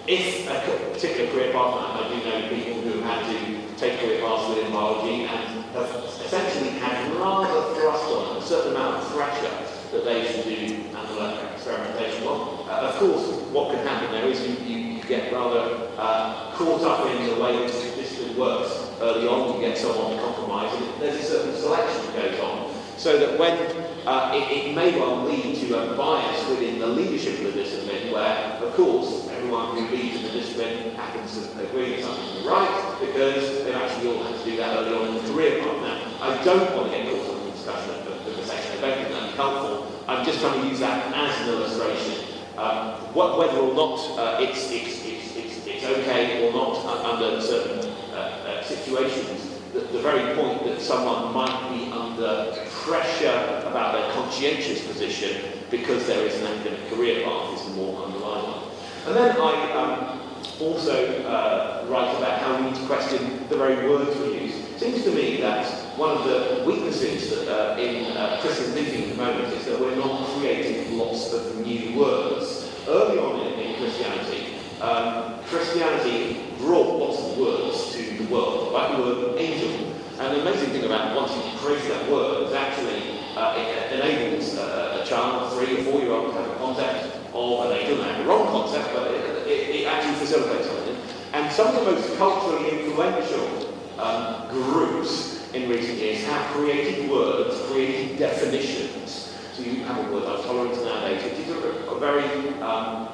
if 0.08 0.50
a 0.50 0.94
particular 0.94 1.30
career 1.32 1.52
path, 1.52 2.02
I 2.02 2.10
do 2.10 2.18
know 2.25 2.50
people 2.50 2.82
who 2.82 3.02
had 3.02 3.25
to 3.30 3.78
take 3.78 4.00
career 4.00 4.22
paths 4.22 4.50
within 4.50 4.72
biology 4.72 5.25
and 5.25 5.66
have 5.75 5.92
essentially 6.25 6.72
had 6.80 7.14
rather 7.16 7.75
thrust 7.75 8.06
on 8.06 8.38
a 8.38 8.42
certain 8.42 8.72
amount 8.72 9.04
of 9.04 9.10
pressure 9.12 9.75
that 9.96 10.06
they 10.06 10.28
should 10.28 10.44
do 10.44 10.75
animal 10.92 11.54
experimentation. 11.54 12.25
Well, 12.25 12.66
uh, 12.70 12.92
of 12.92 12.96
course, 12.96 13.42
what 13.52 13.74
can 13.74 13.88
happen 13.88 14.12
there 14.12 14.28
is 14.28 14.42
you, 14.46 14.56
you, 14.66 14.78
you 14.96 15.04
get 15.04 15.32
rather 15.32 15.90
uh, 15.98 16.52
caught 16.54 16.82
up 16.84 17.06
in 17.08 17.30
the 17.30 17.42
way 17.42 17.58
that 17.58 17.68
this 17.72 17.96
discipline 17.96 18.38
works 18.38 18.92
early 19.00 19.28
on, 19.28 19.56
you 19.56 19.68
get 19.68 19.78
someone 19.78 20.16
to 20.16 20.22
compromise, 20.22 20.74
and 20.75 21.02
there's 21.02 21.16
a 21.16 21.24
certain 21.24 21.56
selection 21.56 22.14
that 22.14 22.32
goes 22.32 22.40
on. 22.42 22.74
So 22.98 23.20
that 23.20 23.40
when 23.40 23.58
uh, 24.08 24.32
it, 24.34 24.68
it, 24.68 24.75
may 24.75 24.98
well 25.00 25.24
lead 25.24 25.56
to 25.56 25.92
a 25.92 25.96
bias 25.96 26.50
within 26.50 26.80
the 26.80 26.88
leadership 26.88 27.40
of 27.40 27.54
the 27.54 27.64
discipline, 27.64 28.12
where, 28.12 28.38
of 28.64 28.74
course, 28.74 29.28
everyone 29.30 29.75
who 29.75 29.88
leads 29.96 30.18
in 30.18 30.24
the 30.24 30.32
discipline 30.32 30.96
happens 30.96 31.38
to 31.38 31.68
agree 31.68 31.96
with 31.96 32.06
something 32.06 32.46
right, 32.46 32.98
because 33.00 33.64
they 33.64 33.74
actually 33.74 34.16
all 34.16 34.24
have 34.24 34.44
to 34.44 34.50
do 34.50 34.58
that 34.58 34.78
early 34.78 34.96
on 34.96 35.08
in 35.08 35.25
the 35.25 35.32
career 35.32 35.60
path. 35.60 35.82
Now, 35.82 36.28
I 36.30 36.44
don't 36.44 36.75
want 36.75 36.92
to 36.92 36.98
get 36.98 37.12
caught 37.12 37.35
the, 37.65 38.31
the. 38.31 38.45
I'm 40.07 40.24
just 40.24 40.39
trying 40.39 40.62
to 40.62 40.67
use 40.67 40.79
that 40.79 41.13
as 41.13 41.48
an 41.48 41.55
illustration. 41.55 42.25
Um, 42.57 42.93
what, 43.13 43.38
whether 43.38 43.57
or 43.57 43.74
not 43.74 43.98
uh, 44.17 44.38
it's, 44.39 44.72
it's, 44.72 45.03
it's, 45.03 45.36
it's, 45.36 45.67
it's 45.67 45.84
okay 45.84 46.48
or 46.48 46.53
not 46.53 46.77
uh, 46.86 47.12
under 47.12 47.41
certain 47.41 47.91
uh, 48.13 48.15
uh, 48.15 48.63
situations, 48.63 49.60
the, 49.74 49.79
the 49.79 50.00
very 50.00 50.36
point 50.36 50.63
that 50.65 50.79
someone 50.79 51.34
might 51.34 51.69
be 51.69 51.91
under 51.91 52.55
pressure 52.84 53.63
about 53.65 53.93
their 53.93 54.12
conscientious 54.13 54.86
position 54.88 55.41
because 55.69 56.05
there 56.07 56.25
is 56.25 56.39
an 56.39 56.48
academic 56.48 56.88
career 56.89 57.25
path 57.25 57.53
is 57.60 57.65
the 57.65 57.72
more 57.72 58.05
underlying 58.05 58.45
one. 58.45 58.63
And 59.07 59.15
then 59.15 59.36
I 59.41 59.72
um, 59.74 60.22
also 60.62 61.24
uh, 61.24 61.86
write 61.89 62.15
about 62.17 62.39
how 62.39 62.57
we 62.57 62.72
need 62.72 62.75
to 62.75 62.86
question 62.86 63.48
the 63.50 63.57
very 63.57 63.89
words 63.89 64.17
we 64.19 64.39
use. 64.39 64.64
It 64.75 64.79
seems 64.79 65.05
to 65.05 65.12
me 65.12 65.39
that 65.39 65.65
one 65.96 66.17
of 66.17 66.25
the 66.25 66.62
weaknesses 66.65 67.29
that, 67.29 67.48
uh, 67.48 67.79
in 67.79 68.12
uh, 68.17 68.41
Christian 68.41 68.74
thinking 68.74 69.03
at 69.03 69.10
the 69.12 69.15
moment 69.15 69.53
is 69.53 69.63
that 69.67 69.79
we're 69.79 69.96
not 69.96 70.27
creating 70.36 70.98
lots 70.98 71.32
of 71.32 71.65
new 71.65 71.98
words. 71.98 72.70
Early 72.86 73.17
on 73.17 73.39
in, 73.48 73.53
in 73.58 73.75
Christianity, 73.77 74.55
um, 74.82 75.39
Christianity 75.46 76.51
brought 76.58 77.00
lots 77.00 77.24
of 77.24 77.38
words 77.38 77.94
to 77.94 78.17
the 78.17 78.25
world, 78.25 78.74
like 78.74 78.98
the 78.98 79.01
word 79.01 79.39
angel. 79.39 79.94
And 80.20 80.36
the 80.36 80.41
amazing 80.41 80.72
thing 80.72 80.84
about 80.84 81.15
once 81.15 81.32
you've 81.34 81.55
created 81.62 81.91
that 81.91 82.12
word 82.12 82.48
is 82.48 82.53
actually 82.53 83.20
uh, 83.38 83.55
it 83.58 83.94
enables 83.94 84.58
uh, 84.58 85.00
a 85.01 85.08
child, 85.08 85.53
three 85.53 85.79
or 85.79 85.84
four 85.86 86.01
year 86.01 86.12
old, 86.12 86.34
to 86.34 86.41
have 86.41 86.51
a 86.51 86.55
concept 86.55 87.15
of 87.34 87.72
an 87.72 87.77
angel. 87.77 88.03
Have 88.03 88.17
the 88.17 88.25
wrong 88.25 88.48
concept, 88.48 88.94
but 88.94 89.10
it, 89.10 89.48
it, 89.48 89.75
it 89.75 89.88
actually 89.88 90.15
facilitates 90.15 90.67
something. 90.67 90.98
And 91.32 91.50
some 91.50 91.67
of 91.67 91.75
the 91.75 91.91
most 91.94 92.17
culturally 92.17 92.84
influential 92.84 93.72
um, 93.98 94.50
in 95.56 95.70
recent 95.70 95.98
years 95.98 96.24
have 96.25 96.46
created 96.54 97.10
words, 97.10 97.60
created 97.72 98.20
definitions. 98.20 99.34
So 99.54 99.64
you 99.64 99.86
have 99.86 100.06
a 100.06 100.12
word 100.12 100.24
like 100.24 100.44
tolerance 100.44 100.78
nowadays, 100.84 101.24
which 101.24 101.48
is 101.48 101.50
a, 101.50 101.92
a 101.92 102.00
very 102.00 102.60
um, 102.62 103.08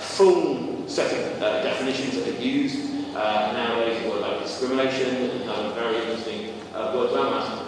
full 0.00 0.88
set 0.88 1.12
of 1.12 1.42
uh, 1.42 1.62
definitions 1.62 2.16
that 2.16 2.34
are 2.34 2.40
used. 2.40 3.14
Uh, 3.14 3.52
nowadays, 3.52 4.04
a 4.04 4.10
word 4.10 4.20
like 4.22 4.42
discrimination, 4.42 5.30
another 5.42 5.70
very 5.74 5.96
interesting 5.98 6.52
uh, 6.74 6.92
word. 6.94 7.14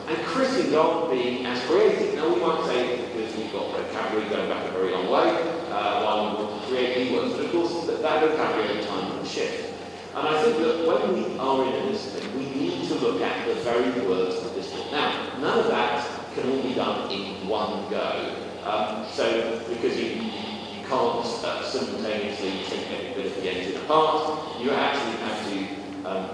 And 0.09 0.19
Christians 0.27 0.75
aren't 0.75 1.13
being 1.13 1.47
as 1.47 1.65
creative. 1.67 2.17
Now, 2.17 2.35
we 2.35 2.41
might 2.41 2.67
say, 2.67 2.97
because 3.07 3.37
we've 3.37 3.53
got 3.53 3.71
vocabulary 3.71 4.29
going 4.29 4.49
back 4.49 4.69
a 4.69 4.73
very 4.73 4.91
long 4.91 5.09
way, 5.09 5.61
uh, 5.71 6.03
while 6.03 6.37
we 6.37 6.67
create 6.67 7.11
new 7.11 7.17
words, 7.17 7.35
but 7.35 7.45
of 7.45 7.53
course, 7.53 7.87
that 7.87 8.21
vocabulary 8.21 8.79
over 8.79 8.89
time 8.89 9.17
will 9.17 9.25
shift. 9.25 9.70
And 10.13 10.27
I 10.27 10.43
think 10.43 10.59
that 10.59 10.87
when 10.87 11.15
we 11.15 11.39
are 11.39 11.67
in 11.67 11.73
a 11.73 11.93
discipline, 11.93 12.37
we 12.37 12.51
need 12.51 12.89
to 12.89 12.95
look 12.97 13.23
at 13.23 13.47
the 13.47 13.55
very 13.63 13.91
words 14.09 14.39
of 14.39 14.55
the 14.55 14.61
discipline. 14.61 14.91
Now, 14.91 15.39
none 15.39 15.59
of 15.61 15.69
that 15.69 16.05
can 16.35 16.51
all 16.51 16.63
be 16.63 16.75
done 16.75 17.11
in 17.13 17.47
one 17.47 17.89
go. 17.89 18.35
Um, 18.65 19.07
so, 19.09 19.63
because 19.69 19.97
you, 19.97 20.07
you 20.07 20.83
can't 20.89 21.25
uh, 21.25 21.63
simultaneously 21.63 22.65
take 22.67 22.91
every 22.91 23.23
bit 23.23 23.27
of 23.27 23.43
the 23.43 23.51
engine 23.51 23.81
apart, 23.83 24.61
you 24.61 24.73
actually 24.73 25.17
have 25.23 25.49
to 25.49 26.09
um, 26.11 26.31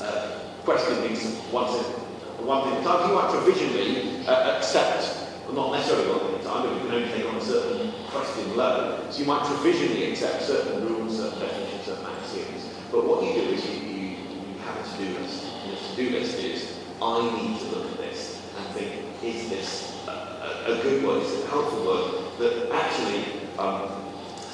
uh, 0.00 0.38
question 0.64 0.96
things 0.96 1.38
once 1.52 1.76
in, 1.76 1.84
one 2.46 2.64
thing 2.64 2.72
at 2.72 2.80
a 2.80 2.84
time. 2.84 3.10
You 3.10 3.14
might 3.14 3.30
provisionally 3.30 4.26
uh, 4.26 4.56
accept, 4.56 5.52
not 5.52 5.70
necessarily 5.72 6.08
one 6.08 6.20
thing 6.20 6.34
at 6.36 6.40
a 6.40 6.44
time, 6.44 6.62
but 6.64 6.72
you 6.74 6.80
can 6.80 6.94
only 6.94 7.08
take 7.12 7.28
on 7.28 7.36
a 7.36 7.44
certain 7.44 7.92
question 8.08 8.56
load. 8.56 9.12
So 9.12 9.20
you 9.20 9.26
might 9.26 9.44
provisionally 9.44 10.10
accept 10.10 10.42
certain 10.44 10.88
rules, 10.88 11.18
certain 11.18 11.40
definitions, 11.40 11.84
certain 11.84 12.06
axioms. 12.06 12.71
But 12.92 13.08
what 13.08 13.24
you 13.24 13.32
do 13.32 13.48
is 13.56 13.64
you, 13.64 13.88
you, 13.88 14.08
you 14.20 14.58
have 14.68 14.76
a 14.76 14.84
to-do 14.84 15.18
list. 15.18 15.46
And 15.64 15.78
to-do 15.78 16.10
list 16.10 16.36
is, 16.38 16.76
I 17.00 17.24
need 17.40 17.58
to 17.60 17.64
look 17.74 17.90
at 17.92 17.96
this 17.96 18.44
and 18.58 18.66
think, 18.76 19.00
is 19.24 19.48
this 19.48 20.06
a, 20.06 20.10
a, 20.68 20.78
a 20.78 20.82
good 20.82 21.02
word, 21.02 21.22
is 21.22 21.32
it 21.32 21.46
a 21.46 21.48
helpful 21.48 21.86
word 21.86 22.38
that 22.38 22.70
actually 22.70 23.48
um, 23.58 23.88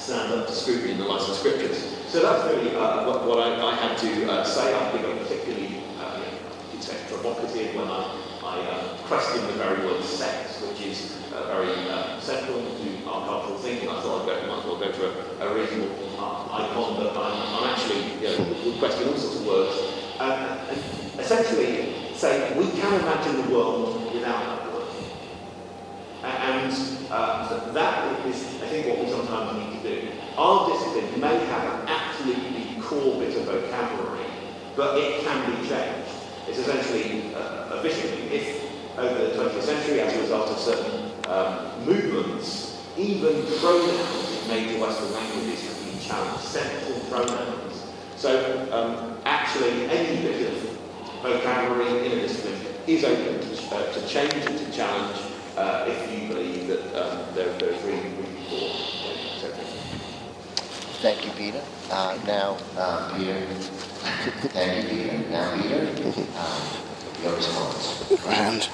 up 0.09 0.47
to 0.47 0.53
scrutiny 0.53 0.93
in 0.93 0.99
the 0.99 1.03
light 1.03 1.19
of 1.19 1.35
scriptures? 1.35 1.83
So 2.07 2.21
that's 2.21 2.47
really 2.55 2.73
uh, 2.77 3.05
what, 3.05 3.27
what 3.27 3.39
I, 3.39 3.61
I, 3.61 3.75
had 3.75 3.97
to 3.97 4.31
uh, 4.31 4.45
say. 4.45 4.73
I 4.73 4.89
think 4.91 5.05
I'm 5.05 5.19
particularly 5.19 5.83
uh, 5.99 6.23
you 6.71 6.79
know, 6.79 6.93
provocative 7.09 7.75
when 7.75 7.89
I, 7.89 8.07
I 8.41 8.59
uh, 8.61 8.97
question 9.11 9.45
the 9.47 9.53
very 9.53 9.85
word 9.85 10.01
sex, 10.01 10.61
which 10.61 10.79
is 10.81 11.17
uh, 11.33 11.43
very 11.47 11.75
uh, 11.89 12.17
central 12.21 12.55
to 12.55 13.05
our 13.05 13.27
cultural 13.27 13.57
thinking. 13.59 13.89
I 13.89 14.01
thought 14.01 14.21
I'd 14.21 14.41
go, 14.41 14.47
might 14.47 14.59
as 14.59 14.65
well 14.65 14.79
go 14.79 14.91
to 14.91 15.43
a, 15.43 15.51
a 15.51 15.53
reasonable 15.53 16.08
uh, 16.19 16.51
icon, 16.51 16.95
but 16.97 17.15
I'm, 17.15 17.63
I'm 17.63 17.69
actually 17.73 18.19
you 18.19 18.37
know, 18.37 18.55
we 18.65 18.77
question 18.79 19.07
all 19.07 19.15
sorts 19.15 19.39
of 19.39 19.45
words. 19.45 19.75
Um, 20.19 20.59
and 20.69 21.19
essentially, 21.19 22.13
say 22.13 22.57
we 22.57 22.69
can 22.71 22.93
imagine 23.01 23.41
the 23.43 23.55
world 23.55 24.13
without 24.13 24.43
that 24.43 24.73
word. 24.73 24.87
And 26.23 26.73
uh, 27.09 27.71
that 27.71 28.25
is, 28.25 28.61
I 28.61 28.67
think, 28.67 28.87
what 28.87 28.99
we 28.99 29.09
sometimes 29.09 29.57
need 29.57 29.81
to 29.81 29.89
do. 29.89 30.11
Our 30.37 30.69
discipline 30.69 31.19
may 31.19 31.45
have 31.45 31.63
an 31.73 31.87
absolutely 31.87 32.81
core 32.81 33.19
bit 33.19 33.35
of 33.37 33.43
vocabulary, 33.45 34.25
but 34.75 34.97
it 34.97 35.21
can 35.23 35.49
be 35.49 35.67
changed. 35.67 36.11
It's 36.47 36.59
essentially 36.59 37.33
uh, 37.35 37.77
a 37.77 37.81
vision. 37.81 38.09
If 38.31 38.67
over 38.97 39.17
the 39.17 39.31
20th 39.31 39.61
century, 39.61 40.01
as 40.01 40.13
a 40.13 40.21
result 40.21 40.49
of 40.49 40.57
certain 40.57 41.11
um, 41.27 41.85
movements, 41.85 42.83
even 42.97 43.45
pronouns 43.59 44.41
in 44.41 44.47
major 44.49 44.81
Western 44.81 45.13
languages 45.13 45.78
have 46.09 46.25
been 46.25 46.39
challenged, 46.39 46.43
central 46.43 46.99
pronouns. 47.09 47.83
So 48.15 48.67
um, 48.71 49.17
actually, 49.25 49.85
any 49.85 50.21
bit 50.21 50.51
of 50.51 50.77
vocabulary 51.21 52.05
in 52.05 52.19
a 52.19 52.21
discipline 52.21 52.73
is 52.87 53.03
open 53.03 53.39
to, 53.39 53.75
uh, 53.75 53.93
to 53.93 54.07
change 54.07 54.33
and 54.33 54.57
to 54.57 54.71
challenge 54.71 55.19
uh, 55.57 55.85
if 55.87 56.11
you 56.11 56.27
believe 56.27 56.67
that 56.67 56.85
um, 56.95 57.35
there, 57.35 57.51
there's 57.57 57.81
really, 57.83 58.09
really 58.09 58.45
core. 58.49 58.69
Thank 61.01 61.25
you, 61.25 61.31
Peter. 61.31 61.61
Uh, 61.89 62.17
now, 62.27 62.57
uh, 62.77 63.17
Peter. 63.17 63.45
Thank 64.51 64.83
you, 64.83 64.89
Peter. 64.89 65.17
Now, 65.29 65.55
Peter, 65.55 65.87
uh, 66.35 67.23
your 67.23 67.35
response. 67.35 68.11
And 68.27 68.69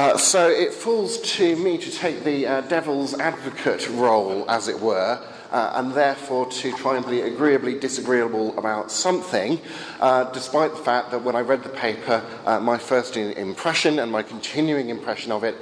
uh, 0.00 0.16
so 0.16 0.48
it 0.48 0.72
falls 0.72 1.18
to 1.36 1.54
me 1.56 1.76
to 1.76 1.90
take 1.90 2.24
the 2.24 2.46
uh, 2.46 2.60
devil's 2.62 3.12
advocate 3.20 3.86
role, 3.90 4.50
as 4.50 4.66
it 4.66 4.80
were, 4.80 5.22
uh, 5.52 5.72
and 5.74 5.92
therefore 5.92 6.46
to 6.46 6.72
try 6.78 6.96
and 6.96 7.06
be 7.06 7.20
agreeably 7.20 7.78
disagreeable 7.78 8.58
about 8.58 8.90
something, 8.90 9.60
uh, 10.00 10.24
despite 10.32 10.70
the 10.70 10.78
fact 10.78 11.10
that 11.10 11.22
when 11.22 11.36
I 11.36 11.40
read 11.40 11.62
the 11.62 11.68
paper, 11.68 12.24
uh, 12.46 12.58
my 12.60 12.78
first 12.78 13.18
impression 13.18 13.98
and 13.98 14.10
my 14.10 14.22
continuing 14.22 14.88
impression 14.88 15.32
of 15.32 15.44
it 15.44 15.56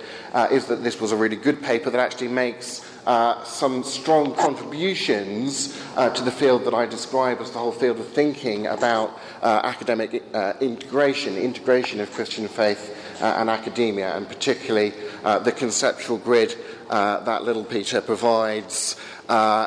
is 0.53 0.67
that 0.67 0.85
this 0.85 1.01
was 1.01 1.11
a 1.11 1.17
really 1.17 1.35
good 1.35 1.61
paper 1.61 1.91
that 1.91 1.99
actually 1.99 2.29
makes 2.29 2.89
uh, 3.09 3.43
some 3.43 3.83
strong 3.83 4.35
contributions 4.35 5.83
uh, 5.97 6.11
to 6.11 6.23
the 6.23 6.31
field 6.31 6.65
that 6.65 6.75
I 6.75 6.85
describe 6.85 7.41
as 7.41 7.51
the 7.51 7.59
whole 7.59 7.73
field 7.73 7.99
of 7.99 8.07
thinking 8.09 8.67
about 8.67 9.19
uh, 9.41 9.63
academic 9.65 10.23
integration, 10.61 11.37
integration 11.39 12.01
of 12.01 12.13
Christian 12.13 12.47
faith 12.47 12.95
and 13.21 13.51
academia, 13.51 14.17
and 14.17 14.29
particularly 14.29 14.93
the 15.23 15.53
conceptual 15.57 16.19
grid 16.19 16.55
that 16.89 17.43
Little 17.45 17.65
Peter 17.65 18.01
provides 18.01 18.97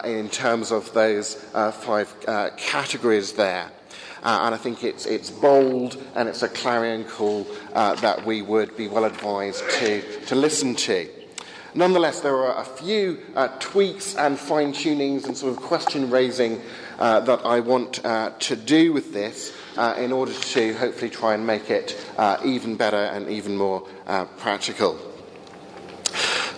in 0.03 0.29
terms 0.29 0.71
of 0.71 0.93
those 0.93 1.35
five 1.35 2.15
categories 2.57 3.33
there. 3.33 3.71
Uh, 4.23 4.41
and 4.43 4.55
I 4.55 4.57
think 4.57 4.83
it's, 4.83 5.05
it's 5.07 5.31
bold 5.31 5.97
and 6.15 6.29
it's 6.29 6.43
a 6.43 6.49
clarion 6.49 7.05
call 7.05 7.47
uh, 7.73 7.95
that 7.95 8.23
we 8.23 8.43
would 8.43 8.77
be 8.77 8.87
well 8.87 9.05
advised 9.05 9.67
to, 9.79 10.01
to 10.27 10.35
listen 10.35 10.75
to. 10.75 11.09
Nonetheless, 11.73 12.19
there 12.19 12.35
are 12.35 12.61
a 12.61 12.65
few 12.65 13.19
uh, 13.35 13.47
tweaks 13.59 14.15
and 14.15 14.37
fine 14.37 14.73
tunings 14.73 15.25
and 15.25 15.35
sort 15.35 15.53
of 15.53 15.63
question 15.63 16.11
raising 16.11 16.61
uh, 16.99 17.21
that 17.21 17.45
I 17.45 17.61
want 17.61 18.05
uh, 18.05 18.31
to 18.39 18.55
do 18.55 18.93
with 18.93 19.11
this 19.11 19.55
uh, 19.77 19.95
in 19.97 20.11
order 20.11 20.33
to 20.33 20.73
hopefully 20.73 21.09
try 21.09 21.33
and 21.33 21.45
make 21.45 21.69
it 21.69 21.97
uh, 22.17 22.37
even 22.43 22.75
better 22.75 22.97
and 22.97 23.29
even 23.29 23.55
more 23.55 23.87
uh, 24.07 24.25
practical. 24.37 24.99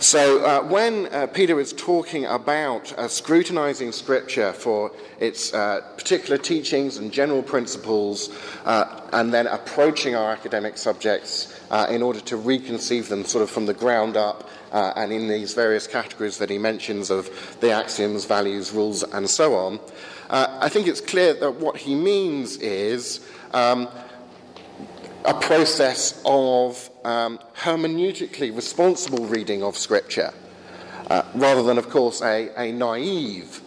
So, 0.03 0.43
uh, 0.43 0.61
when 0.63 1.05
uh, 1.13 1.27
Peter 1.27 1.61
is 1.61 1.71
talking 1.71 2.25
about 2.25 2.91
uh, 2.99 3.07
scrutinizing 3.07 3.93
Scripture 3.93 4.51
for 4.51 4.91
its 5.17 5.53
uh, 5.53 5.79
particular 5.95 6.37
teachings 6.37 6.97
and 6.97 7.09
general 7.09 7.41
principles, 7.41 8.29
uh, 8.65 8.99
and 9.13 9.33
then 9.33 9.47
approaching 9.47 10.13
our 10.13 10.29
academic 10.29 10.77
subjects 10.77 11.57
uh, 11.71 11.87
in 11.89 12.01
order 12.01 12.19
to 12.19 12.35
reconceive 12.35 13.07
them 13.07 13.23
sort 13.23 13.43
of 13.43 13.49
from 13.49 13.65
the 13.65 13.73
ground 13.73 14.17
up 14.17 14.49
and 14.73 15.13
in 15.13 15.29
these 15.29 15.53
various 15.53 15.87
categories 15.87 16.37
that 16.37 16.49
he 16.49 16.57
mentions 16.57 17.09
of 17.09 17.29
the 17.61 17.71
axioms, 17.71 18.25
values, 18.25 18.73
rules, 18.73 19.03
and 19.03 19.29
so 19.29 19.55
on, 19.55 19.79
I 20.35 20.67
think 20.67 20.87
it's 20.87 20.99
clear 20.99 21.35
that 21.35 21.51
what 21.59 21.77
he 21.77 21.93
means 21.93 22.57
is 22.57 23.19
um, 23.53 23.87
a 25.25 25.33
process 25.35 26.19
of 26.25 26.89
um, 27.05 27.39
hermeneutically 27.55 28.55
responsible 28.55 29.25
reading 29.25 29.61
of 29.61 29.77
Scripture, 29.77 30.33
uh, 31.11 31.21
rather 31.35 31.61
than, 31.61 31.77
of 31.77 31.87
course, 31.89 32.23
a, 32.23 32.49
a 32.57 32.71
naive 32.71 33.61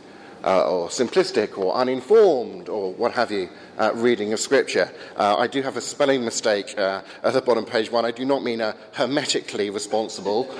uh, 0.46 0.70
or 0.70 0.88
simplistic 0.88 1.58
or 1.58 1.74
uninformed 1.74 2.68
or 2.68 2.92
what 2.94 3.12
have 3.12 3.32
you 3.32 3.48
uh, 3.78 3.92
reading 3.94 4.32
of 4.32 4.40
Scripture. 4.40 4.90
Uh, 5.16 5.36
I 5.36 5.48
do 5.48 5.60
have 5.60 5.76
a 5.76 5.80
spelling 5.80 6.24
mistake 6.24 6.78
uh, 6.78 7.02
at 7.22 7.32
the 7.32 7.42
bottom 7.42 7.64
page 7.64 7.90
one. 7.90 8.04
I 8.04 8.12
do 8.12 8.24
not 8.24 8.42
mean 8.42 8.60
a 8.60 8.76
hermetically 8.92 9.70
responsible, 9.70 10.50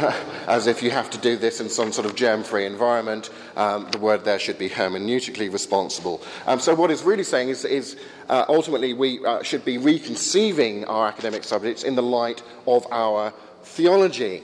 as 0.46 0.66
if 0.66 0.82
you 0.82 0.90
have 0.90 1.08
to 1.10 1.18
do 1.18 1.36
this 1.36 1.60
in 1.60 1.68
some 1.68 1.92
sort 1.92 2.06
of 2.06 2.16
germ 2.16 2.42
free 2.42 2.66
environment. 2.66 3.30
Um, 3.56 3.88
the 3.90 3.98
word 3.98 4.24
there 4.24 4.38
should 4.38 4.58
be 4.58 4.68
hermeneutically 4.68 5.52
responsible. 5.52 6.20
Um, 6.46 6.60
so, 6.60 6.74
what 6.74 6.90
it's 6.90 7.04
really 7.04 7.24
saying 7.24 7.48
is, 7.48 7.64
is 7.64 7.96
uh, 8.28 8.44
ultimately 8.48 8.92
we 8.92 9.24
uh, 9.24 9.42
should 9.42 9.64
be 9.64 9.78
reconceiving 9.78 10.84
our 10.86 11.06
academic 11.06 11.44
subjects 11.44 11.84
in 11.84 11.94
the 11.94 12.02
light 12.02 12.42
of 12.66 12.86
our 12.90 13.32
theology 13.62 14.42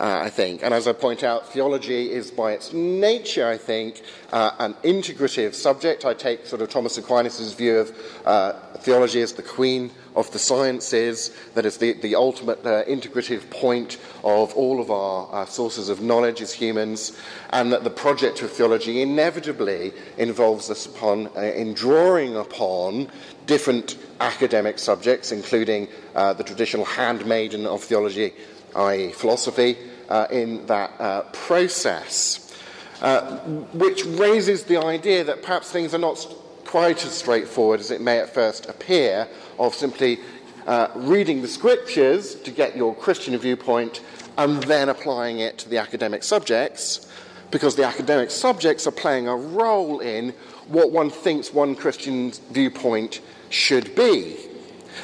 uh, 0.00 0.20
I 0.24 0.30
think. 0.30 0.62
And 0.62 0.72
as 0.72 0.88
I 0.88 0.94
point 0.94 1.22
out, 1.22 1.52
theology 1.52 2.10
is 2.10 2.30
by 2.30 2.52
its 2.52 2.72
nature, 2.72 3.46
I 3.46 3.58
think, 3.58 4.02
uh, 4.32 4.52
an 4.58 4.74
integrative 4.82 5.54
subject. 5.54 6.06
I 6.06 6.14
take 6.14 6.46
sort 6.46 6.62
of 6.62 6.70
Thomas 6.70 6.96
Aquinas' 6.96 7.52
view 7.52 7.76
of 7.76 7.92
uh, 8.24 8.54
theology 8.78 9.20
as 9.20 9.34
the 9.34 9.42
queen 9.42 9.90
of 10.16 10.32
the 10.32 10.38
sciences, 10.38 11.36
that 11.54 11.66
is 11.66 11.76
the, 11.76 11.92
the 11.92 12.14
ultimate 12.14 12.64
uh, 12.64 12.82
integrative 12.86 13.48
point 13.50 13.98
of 14.24 14.54
all 14.54 14.80
of 14.80 14.90
our 14.90 15.28
uh, 15.32 15.44
sources 15.44 15.90
of 15.90 16.00
knowledge 16.00 16.40
as 16.40 16.52
humans, 16.52 17.16
and 17.50 17.70
that 17.70 17.84
the 17.84 17.90
project 17.90 18.40
of 18.40 18.50
theology 18.50 19.02
inevitably 19.02 19.92
involves 20.16 20.70
us 20.70 20.86
upon, 20.86 21.28
uh, 21.36 21.40
in 21.40 21.74
drawing 21.74 22.36
upon 22.36 23.06
different 23.44 23.98
academic 24.20 24.78
subjects, 24.78 25.30
including 25.30 25.88
the 26.14 26.44
traditional 26.44 26.84
handmaiden 26.84 27.66
of 27.66 27.82
theology, 27.82 28.32
i.e., 28.76 29.10
philosophy, 29.10 29.76
uh, 30.10 30.26
in 30.30 30.66
that 30.66 30.90
uh, 30.98 31.22
process, 31.32 32.54
uh, 33.00 33.38
which 33.72 34.04
raises 34.04 34.64
the 34.64 34.76
idea 34.76 35.24
that 35.24 35.42
perhaps 35.42 35.70
things 35.70 35.94
are 35.94 35.98
not 35.98 36.18
quite 36.64 37.04
as 37.04 37.12
straightforward 37.12 37.80
as 37.80 37.90
it 37.90 38.00
may 38.00 38.18
at 38.18 38.32
first 38.32 38.68
appear, 38.68 39.26
of 39.58 39.74
simply 39.74 40.18
uh, 40.66 40.88
reading 40.94 41.42
the 41.42 41.48
scriptures 41.48 42.34
to 42.34 42.50
get 42.50 42.76
your 42.76 42.94
Christian 42.94 43.36
viewpoint 43.38 44.02
and 44.36 44.62
then 44.64 44.88
applying 44.88 45.40
it 45.40 45.58
to 45.58 45.68
the 45.68 45.78
academic 45.78 46.22
subjects, 46.22 47.10
because 47.50 47.74
the 47.74 47.84
academic 47.84 48.30
subjects 48.30 48.86
are 48.86 48.92
playing 48.92 49.26
a 49.26 49.34
role 49.34 50.00
in 50.00 50.32
what 50.68 50.92
one 50.92 51.10
thinks 51.10 51.52
one 51.52 51.74
Christian 51.74 52.30
viewpoint 52.52 53.20
should 53.48 53.94
be. 53.96 54.36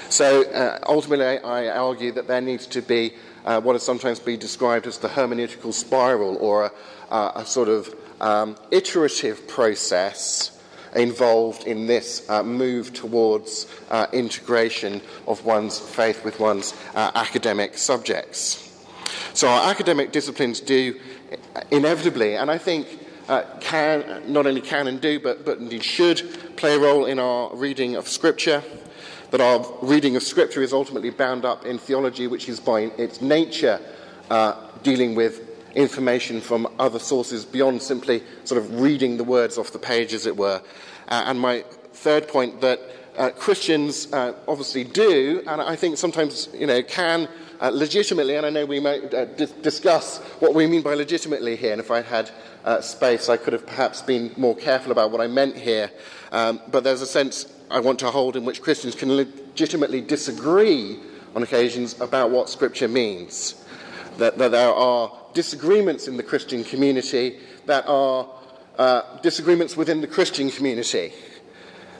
So 0.08 0.44
uh, 0.44 0.78
ultimately, 0.86 1.38
I 1.38 1.68
argue 1.68 2.12
that 2.12 2.28
there 2.28 2.40
needs 2.40 2.66
to 2.68 2.82
be 2.82 3.14
uh, 3.46 3.60
what 3.60 3.74
has 3.74 3.82
sometimes 3.82 4.18
been 4.18 4.38
described 4.38 4.86
as 4.86 4.98
the 4.98 5.08
hermeneutical 5.08 5.72
spiral 5.72 6.36
or 6.36 6.66
a, 6.66 6.72
uh, 7.10 7.32
a 7.36 7.46
sort 7.46 7.68
of 7.68 7.94
um, 8.20 8.56
iterative 8.70 9.46
process 9.46 10.52
involved 10.94 11.64
in 11.64 11.86
this 11.86 12.28
uh, 12.28 12.42
move 12.42 12.92
towards 12.92 13.66
uh, 13.90 14.06
integration 14.12 15.00
of 15.26 15.44
one's 15.44 15.78
faith 15.78 16.24
with 16.24 16.40
one's 16.40 16.74
uh, 16.94 17.12
academic 17.14 17.78
subjects. 17.78 18.62
So, 19.34 19.48
our 19.48 19.70
academic 19.70 20.12
disciplines 20.12 20.60
do 20.60 20.98
inevitably, 21.70 22.36
and 22.36 22.50
I 22.50 22.58
think 22.58 22.88
uh, 23.28 23.42
can, 23.60 24.32
not 24.32 24.46
only 24.46 24.60
can 24.60 24.86
and 24.86 25.00
do, 25.00 25.20
but, 25.20 25.44
but 25.44 25.58
indeed 25.58 25.84
should 25.84 26.56
play 26.56 26.74
a 26.74 26.78
role 26.78 27.04
in 27.04 27.18
our 27.18 27.54
reading 27.54 27.96
of 27.96 28.08
Scripture 28.08 28.62
that 29.30 29.40
our 29.40 29.66
reading 29.82 30.16
of 30.16 30.22
Scripture 30.22 30.62
is 30.62 30.72
ultimately 30.72 31.10
bound 31.10 31.44
up 31.44 31.64
in 31.64 31.78
theology, 31.78 32.26
which 32.26 32.48
is 32.48 32.60
by 32.60 32.80
its 32.98 33.20
nature 33.20 33.80
uh, 34.30 34.54
dealing 34.82 35.14
with 35.14 35.42
information 35.74 36.40
from 36.40 36.66
other 36.78 36.98
sources 36.98 37.44
beyond 37.44 37.82
simply 37.82 38.22
sort 38.44 38.60
of 38.60 38.80
reading 38.80 39.16
the 39.16 39.24
words 39.24 39.58
off 39.58 39.72
the 39.72 39.78
page, 39.78 40.14
as 40.14 40.26
it 40.26 40.36
were. 40.36 40.62
Uh, 41.08 41.24
and 41.26 41.38
my 41.38 41.62
third 41.92 42.28
point 42.28 42.60
that 42.60 42.80
uh, 43.16 43.30
Christians 43.30 44.12
uh, 44.12 44.34
obviously 44.46 44.84
do, 44.84 45.42
and 45.46 45.60
I 45.60 45.76
think 45.76 45.96
sometimes 45.96 46.48
you 46.54 46.66
know 46.66 46.82
can 46.82 47.28
uh, 47.60 47.70
legitimately, 47.70 48.36
and 48.36 48.44
I 48.44 48.50
know 48.50 48.66
we 48.66 48.80
might 48.80 49.12
uh, 49.14 49.24
discuss 49.24 50.18
what 50.40 50.54
we 50.54 50.66
mean 50.66 50.82
by 50.82 50.94
legitimately 50.94 51.56
here, 51.56 51.72
and 51.72 51.80
if 51.80 51.90
I 51.90 52.02
had 52.02 52.30
uh, 52.64 52.80
space, 52.80 53.28
I 53.28 53.36
could 53.36 53.52
have 53.52 53.66
perhaps 53.66 54.02
been 54.02 54.32
more 54.36 54.54
careful 54.54 54.92
about 54.92 55.10
what 55.10 55.20
I 55.20 55.26
meant 55.26 55.56
here. 55.56 55.90
Um, 56.32 56.60
but 56.70 56.84
there's 56.84 57.00
a 57.00 57.06
sense 57.06 57.44
I 57.70 57.80
want 57.80 57.98
to 58.00 58.10
hold 58.10 58.36
in 58.36 58.44
which 58.44 58.62
Christians 58.62 58.94
can 58.94 59.14
legitimately 59.14 60.00
disagree 60.00 60.98
on 61.34 61.42
occasions 61.42 62.00
about 62.00 62.30
what 62.30 62.48
Scripture 62.48 62.88
means. 62.88 63.62
That, 64.18 64.38
that 64.38 64.52
there 64.52 64.72
are 64.72 65.12
disagreements 65.34 66.08
in 66.08 66.16
the 66.16 66.22
Christian 66.22 66.64
community 66.64 67.38
that 67.66 67.86
are 67.86 68.28
uh, 68.78 69.18
disagreements 69.20 69.76
within 69.76 70.00
the 70.00 70.06
Christian 70.06 70.50
community. 70.50 71.12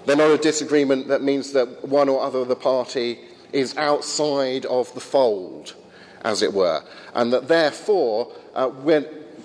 They're 0.07 0.17
not 0.17 0.31
a 0.31 0.39
disagreement 0.39 1.09
that 1.09 1.23
means 1.23 1.53
that 1.53 1.87
one 1.87 2.09
or 2.09 2.23
other 2.23 2.39
of 2.39 2.49
the 2.49 2.57
party 2.57 3.19
is 3.53 3.77
outside 3.77 4.65
of 4.67 4.93
the 4.95 5.01
fold, 5.01 5.75
as 6.23 6.43
it 6.43 6.53
were, 6.53 6.83
and 7.15 7.33
that 7.33 7.49
therefore, 7.49 8.33
uh, 8.55 8.71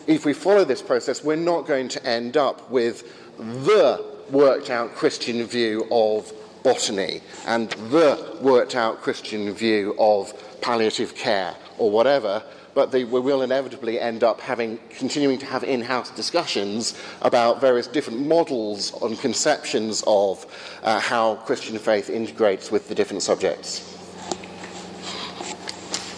if 0.08 0.26
we 0.26 0.34
follow 0.34 0.64
this 0.64 0.82
process, 0.82 1.24
we're 1.24 1.36
not 1.36 1.66
going 1.66 1.88
to 1.90 2.06
end 2.06 2.38
up 2.38 2.70
with 2.70 3.04
the 3.38 4.11
worked 4.32 4.70
out 4.70 4.96
Christian 4.96 5.44
view 5.46 5.88
of 5.92 6.32
botany 6.64 7.22
and 7.46 7.70
the 7.72 8.38
worked 8.42 8.76
out 8.76 9.02
Christian 9.02 9.52
view 9.54 9.96
of 10.00 10.34
palliative 10.62 11.16
care 11.16 11.56
or 11.78 11.90
whatever, 11.90 12.44
but 12.74 12.92
they, 12.92 13.04
we 13.04 13.20
will 13.20 13.42
inevitably 13.42 14.00
end 14.00 14.24
up 14.24 14.40
having, 14.40 14.80
continuing 14.90 15.38
to 15.40 15.46
have 15.46 15.64
in 15.64 15.82
house 15.82 16.12
discussions 16.12 16.98
about 17.22 17.60
various 17.60 17.88
different 17.88 18.26
models 18.28 18.94
and 19.02 19.20
conceptions 19.20 20.04
of 20.08 20.46
uh, 20.84 21.00
how 21.00 21.36
Christian 21.36 21.78
faith 21.78 22.10
integrates 22.10 22.72
with 22.72 22.88
the 22.88 22.96
different 22.96 23.24
subjects. 23.24 23.98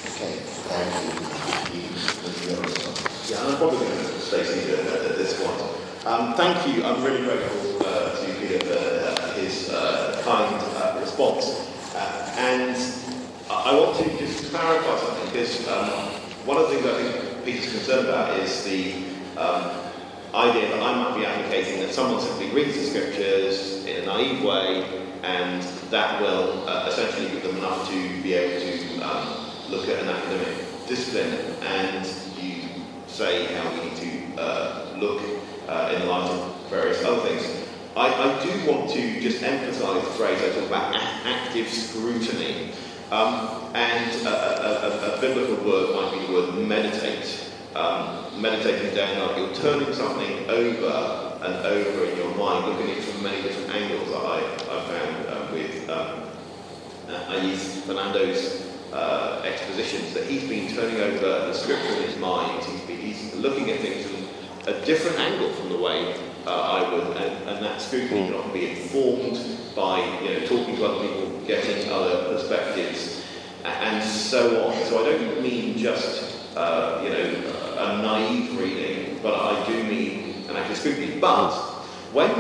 Okay, 0.05 0.35
thank. 0.69 1.13
Yeah, 3.29 3.47
I'm 3.47 3.57
probably 3.57 3.79
going 3.79 3.97
to 3.97 4.19
stay 4.19 4.43
seated 4.43 4.79
at 4.79 5.15
this 5.17 5.41
point. 5.41 6.05
Um, 6.05 6.33
thank 6.35 6.67
you. 6.67 6.83
I'm 6.83 7.01
really 7.03 7.23
grateful 7.23 7.72
kind 10.23 10.55
uh, 10.77 10.97
response. 10.99 11.69
Uh, 11.95 12.35
and 12.37 12.75
I 13.49 13.73
want 13.75 13.97
to 13.97 14.17
just 14.17 14.51
clarify 14.51 14.97
something 14.99 15.25
because 15.31 15.67
um, 15.67 15.89
one 16.45 16.57
of 16.57 16.69
the 16.69 16.75
things 16.75 16.85
I 16.85 17.01
think 17.01 17.45
Peter's 17.45 17.71
concerned 17.71 18.07
about 18.07 18.39
is 18.39 18.63
the 18.63 18.93
um, 19.37 19.71
idea 20.33 20.69
that 20.69 20.81
I 20.81 20.95
might 21.03 21.17
be 21.17 21.25
advocating 21.25 21.79
that 21.81 21.93
someone 21.93 22.21
simply 22.21 22.49
reads 22.51 22.75
the 22.75 22.85
scriptures 22.85 23.85
in 23.85 24.03
a 24.03 24.05
naive 24.05 24.43
way 24.43 25.05
and 25.23 25.61
that 25.89 26.21
will 26.21 26.67
uh, 26.67 26.87
essentially 26.87 27.29
give 27.29 27.43
them 27.43 27.57
enough 27.57 27.87
to 27.89 28.21
be 28.21 28.33
able 28.33 28.59
to 28.59 29.01
um, 29.01 29.51
look 29.69 29.87
at 29.87 30.01
an 30.01 30.09
academic 30.09 30.87
discipline 30.87 31.55
and 31.61 32.05
you 32.41 32.63
say 33.07 33.53
how 33.55 33.69
we 33.71 33.89
need 33.89 33.95
to 33.95 34.13
look 34.99 35.21
uh, 35.67 35.91
in 35.93 36.01
the 36.01 36.07
light 36.07 36.29
of 36.29 36.69
various 36.69 37.03
other 37.03 37.21
things. 37.21 37.62
I, 37.95 38.07
I, 38.07 38.43
do 38.43 38.71
want 38.71 38.89
to 38.91 39.21
just 39.21 39.43
emphasise 39.43 40.03
the 40.03 40.11
phrase 40.11 40.41
I 40.41 40.59
talk 40.59 40.67
about 40.67 40.95
active 40.95 41.69
scrutiny. 41.69 42.71
Um, 43.11 43.71
and 43.75 44.25
a, 44.25 44.29
a, 44.29 45.17
a, 45.17 45.21
biblical 45.21 45.63
word 45.63 45.95
might 45.95 46.19
be 46.19 46.25
the 46.25 46.33
word 46.33 46.55
meditate. 46.55 47.51
Um, 47.75 48.41
meditating 48.41 48.95
down 48.95 49.27
like 49.27 49.37
you're 49.37 49.55
turning 49.55 49.93
something 49.93 50.49
over 50.49 51.39
and 51.43 51.55
over 51.65 52.05
in 52.05 52.17
your 52.17 52.33
mind, 52.35 52.67
looking 52.67 52.91
at 52.91 52.97
it 52.97 53.03
from 53.03 53.23
many 53.23 53.41
different 53.41 53.69
angles 53.75 54.09
I, 54.11 54.39
I 54.39 54.85
found 54.85 55.27
uh, 55.27 55.51
with 55.51 55.89
um, 55.89 56.23
I 57.29 57.37
use 57.37 57.81
Fernando's 57.81 58.73
uh, 58.91 59.41
expositions 59.45 60.13
that 60.13 60.25
he's 60.25 60.47
been 60.47 60.73
turning 60.73 60.99
over 60.99 61.19
the 61.19 61.53
scripture 61.53 61.93
in 61.95 62.03
his 62.03 62.17
mind. 62.17 62.63
He's, 62.63 62.81
been, 62.81 62.99
he's 62.99 63.35
looking 63.35 63.69
at 63.69 63.79
things 63.81 64.05
from 64.05 64.73
a 64.73 64.85
different 64.85 65.19
angle 65.19 65.51
from 65.53 65.69
the 65.69 65.77
way 65.77 66.15
uh, 66.45 66.49
I 66.49 66.93
would, 66.93 67.17
and, 67.17 67.49
and 67.49 67.65
that 67.65 67.81
scrutiny 67.81 68.27
can 68.27 68.35
often 68.35 68.53
be 68.53 68.69
informed 68.69 69.39
by 69.75 69.99
you 70.21 70.39
know 70.39 70.45
talking 70.45 70.75
to 70.75 70.85
other 70.85 71.07
people, 71.07 71.39
getting 71.45 71.91
other 71.91 72.33
perspectives, 72.33 73.23
and 73.63 74.03
so 74.03 74.67
on. 74.67 74.85
So 74.85 75.01
I 75.01 75.11
don't 75.11 75.41
mean 75.41 75.77
just 75.77 76.55
uh, 76.55 77.01
you 77.03 77.09
know 77.09 77.53
a 77.77 78.01
naive 78.01 78.59
reading, 78.59 79.19
but 79.21 79.33
I 79.33 79.65
do 79.65 79.83
mean 79.83 80.49
an 80.49 80.55
active 80.57 80.77
scrutiny. 80.77 81.19
But 81.19 81.53
when 82.11 82.31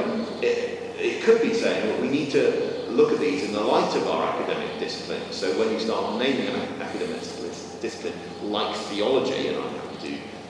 it, 0.41 0.95
it 0.99 1.23
could 1.23 1.41
be 1.41 1.53
saying, 1.53 1.89
well, 1.89 2.01
we 2.01 2.09
need 2.09 2.31
to 2.31 2.85
look 2.89 3.11
at 3.11 3.19
these 3.19 3.43
in 3.43 3.53
the 3.53 3.59
light 3.59 3.95
of 3.95 4.07
our 4.07 4.23
academic 4.35 4.79
discipline. 4.79 5.31
So 5.31 5.57
when 5.57 5.71
you 5.71 5.79
start 5.79 6.19
naming 6.19 6.47
an 6.47 6.81
academic 6.81 7.21
discipline 7.81 8.13
like 8.43 8.75
theology, 8.75 9.47
and 9.47 9.57
to 9.57 9.82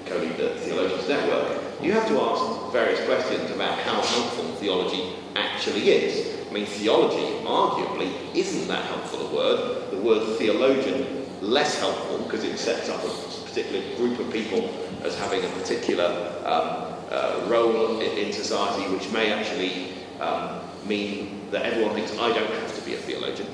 co-lead 0.06 0.38
the 0.38 0.50
Theologians 0.60 1.08
Network, 1.08 1.62
you 1.82 1.92
have 1.92 2.08
to 2.08 2.20
ask 2.20 2.72
various 2.72 3.04
questions 3.06 3.52
about 3.52 3.78
how 3.80 4.02
helpful 4.02 4.46
theology 4.56 5.16
actually 5.36 5.90
is. 5.90 6.48
I 6.50 6.54
mean, 6.54 6.66
theology, 6.66 7.44
arguably, 7.46 8.14
isn't 8.36 8.68
that 8.68 8.86
helpful 8.86 9.28
a 9.28 9.36
word. 9.36 9.92
The 9.92 9.98
word 9.98 10.38
theologian, 10.38 11.26
less 11.42 11.80
helpful 11.80 12.20
because 12.20 12.44
it 12.44 12.58
sets 12.58 12.90
up 12.90 13.04
a 13.04 13.10
particular 13.46 13.96
group 13.98 14.20
of 14.20 14.32
people 14.32 14.70
as 15.04 15.18
having 15.18 15.44
a 15.44 15.50
particular 15.50 16.06
um, 16.46 16.94
uh, 17.12 17.46
role 17.48 18.00
in, 18.00 18.18
in, 18.18 18.34
society, 18.34 18.92
which 18.94 19.12
may 19.12 19.32
actually 19.32 19.94
um, 20.20 20.62
mean 20.86 21.42
that 21.52 21.64
everyone 21.64 21.94
thinks 21.94 22.12
I 22.14 22.30
don't 22.30 22.50
have 22.50 22.76
to 22.76 22.82
be 22.86 22.96
a 22.96 22.98
theologian. 22.98 23.48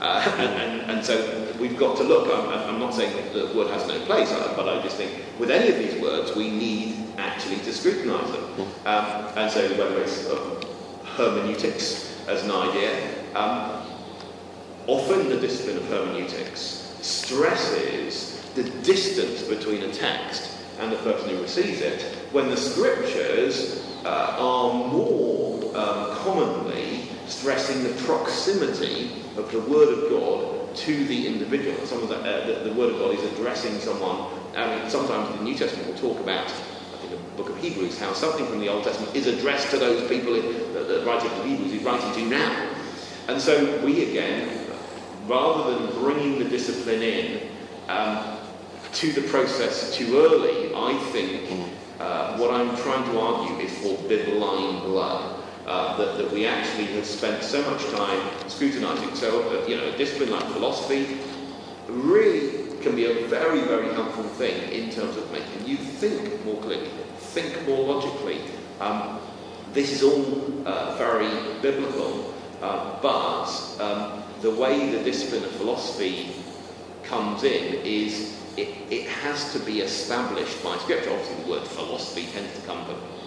Uh, 0.00 0.34
and, 0.38 0.80
and, 0.80 0.90
and, 0.90 1.04
so 1.04 1.52
we've 1.58 1.76
got 1.76 1.96
to 1.96 2.04
look. 2.04 2.28
I'm, 2.32 2.74
I'm, 2.74 2.80
not 2.80 2.94
saying 2.94 3.16
that 3.16 3.32
the 3.32 3.56
word 3.56 3.68
has 3.70 3.88
no 3.88 3.98
place, 4.04 4.30
uh, 4.30 4.52
but 4.56 4.68
I 4.68 4.80
just 4.82 4.96
think 4.96 5.12
with 5.38 5.50
any 5.50 5.68
of 5.70 5.78
these 5.78 6.00
words, 6.00 6.36
we 6.36 6.50
need 6.50 7.12
actually 7.18 7.56
to 7.56 7.72
scrutinise 7.72 8.30
them. 8.30 8.44
Um, 8.86 9.04
and 9.36 9.50
so 9.50 9.68
whether 9.76 10.00
it's 10.00 10.26
uh, 10.26 10.64
hermeneutics 11.16 12.26
as 12.28 12.44
an 12.44 12.52
idea, 12.52 13.12
um, 13.34 13.82
often 14.86 15.28
the 15.28 15.40
discipline 15.40 15.78
of 15.78 15.88
hermeneutics 15.88 16.96
stresses 17.02 18.40
the 18.54 18.64
distance 18.82 19.42
between 19.42 19.82
a 19.82 19.92
text 19.92 20.50
and 20.78 20.92
the 20.92 20.96
person 20.98 21.30
who 21.30 21.42
receives 21.42 21.80
it, 21.80 22.02
when 22.32 22.48
the 22.50 22.56
scriptures 22.56 23.84
uh, 24.04 24.36
are 24.38 24.72
more 24.88 25.76
um, 25.76 26.16
commonly 26.18 27.08
stressing 27.26 27.82
the 27.82 28.02
proximity 28.02 29.10
of 29.36 29.50
the 29.50 29.60
Word 29.60 29.88
of 29.88 30.10
God 30.10 30.74
to 30.76 31.04
the 31.06 31.26
individual. 31.26 31.86
Some 31.86 32.02
of 32.02 32.08
the, 32.08 32.16
uh, 32.16 32.46
the, 32.46 32.70
the, 32.70 32.74
Word 32.74 32.94
of 32.94 32.98
God 32.98 33.14
is 33.14 33.32
addressing 33.32 33.78
someone. 33.80 34.32
Mean, 34.54 34.90
sometimes 34.90 35.36
the 35.36 35.44
New 35.44 35.54
Testament 35.54 35.88
will 35.88 35.98
talk 35.98 36.20
about, 36.20 36.46
I 36.46 36.96
think, 36.98 37.10
the 37.10 37.36
book 37.36 37.48
of 37.48 37.58
Hebrews, 37.58 37.98
how 37.98 38.12
something 38.12 38.46
from 38.46 38.60
the 38.60 38.68
Old 38.68 38.84
Testament 38.84 39.14
is 39.14 39.26
addressed 39.26 39.70
to 39.70 39.76
those 39.76 40.08
people 40.08 40.34
in, 40.34 40.72
that 40.72 40.88
the 40.88 41.04
writer 41.04 41.26
of 41.26 41.44
Hebrews 41.44 41.72
is 41.72 41.82
writing 41.82 42.12
to 42.14 42.30
now. 42.30 42.74
And 43.28 43.40
so 43.40 43.84
we 43.84 44.10
again, 44.10 44.66
rather 45.26 45.74
than 45.74 45.92
bringing 46.00 46.38
the 46.38 46.46
discipline 46.46 47.02
in 47.02 47.48
um, 47.88 48.38
to 48.92 49.12
the 49.12 49.22
process 49.28 49.94
too 49.94 50.18
early, 50.18 50.74
I 50.74 50.98
think 51.12 51.50
uh, 52.00 52.36
what 52.38 52.50
I'm 52.50 52.76
trying 52.78 53.04
to 53.12 53.20
argue 53.20 53.58
is 53.58 53.76
for 53.78 53.96
bibline 54.08 54.82
blood 54.82 55.38
uh, 55.68 55.96
that, 55.98 56.16
that 56.16 56.32
we 56.32 56.46
actually 56.46 56.86
have 56.86 57.04
spent 57.04 57.42
so 57.44 57.62
much 57.70 57.84
time 57.90 58.48
scrutinizing. 58.48 59.14
So, 59.14 59.42
uh, 59.50 59.66
you 59.66 59.76
know, 59.76 59.84
a 59.84 59.96
discipline 59.96 60.30
like 60.30 60.44
philosophy 60.46 61.18
really 61.86 62.74
can 62.80 62.96
be 62.96 63.04
a 63.04 63.26
very, 63.26 63.60
very 63.60 63.92
helpful 63.92 64.24
thing 64.24 64.72
in 64.72 64.90
terms 64.90 65.16
of 65.16 65.30
making 65.30 65.66
you 65.66 65.76
think 65.76 66.42
more 66.44 66.56
clearly, 66.62 66.88
think 67.18 67.68
more 67.68 67.84
logically. 67.94 68.40
Um, 68.80 69.20
this 69.74 69.92
is 69.92 70.02
all 70.02 70.66
uh, 70.66 70.96
very 70.96 71.28
biblical, 71.60 72.32
uh, 72.62 72.98
but 73.02 73.50
um, 73.80 74.22
the 74.40 74.50
way 74.50 74.90
the 74.90 75.04
discipline 75.04 75.44
of 75.44 75.50
philosophy 75.52 76.30
comes 77.02 77.44
in 77.44 77.74
is 77.84 78.40
it, 78.56 78.68
it, 78.90 79.06
has 79.06 79.52
to 79.52 79.58
be 79.60 79.80
established 79.80 80.62
by 80.64 80.76
Scripture. 80.78 81.10
Obviously, 81.10 81.44
the 81.44 81.50
word 81.50 81.66
philosophy 81.66 82.26
tends 82.32 82.58
to 82.58 82.66
come 82.66 82.78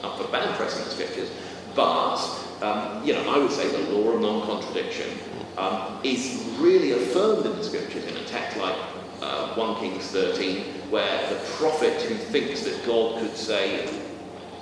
up 0.03 0.17
for 0.17 0.27
bad 0.29 0.57
press 0.57 0.77
in 0.77 0.83
the 0.83 0.89
Scriptures, 0.89 1.29
but, 1.75 2.17
um, 2.61 3.05
you 3.05 3.13
know, 3.13 3.29
I 3.29 3.37
would 3.37 3.51
say 3.51 3.67
the 3.69 3.91
law 3.91 4.11
of 4.11 4.21
non-contradiction 4.21 5.17
um, 5.57 5.99
is 6.03 6.43
really 6.59 6.91
affirmed 6.91 7.45
in 7.45 7.55
the 7.55 7.63
scriptures 7.63 8.05
in 8.05 8.17
a 8.17 8.25
text 8.25 8.57
like 8.57 8.75
uh, 9.21 9.53
1 9.55 9.75
Kings 9.77 10.07
13, 10.07 10.63
where 10.89 11.29
the 11.29 11.39
prophet 11.57 12.01
who 12.01 12.15
thinks 12.15 12.63
that 12.63 12.85
God 12.85 13.19
could 13.19 13.35
say 13.37 13.87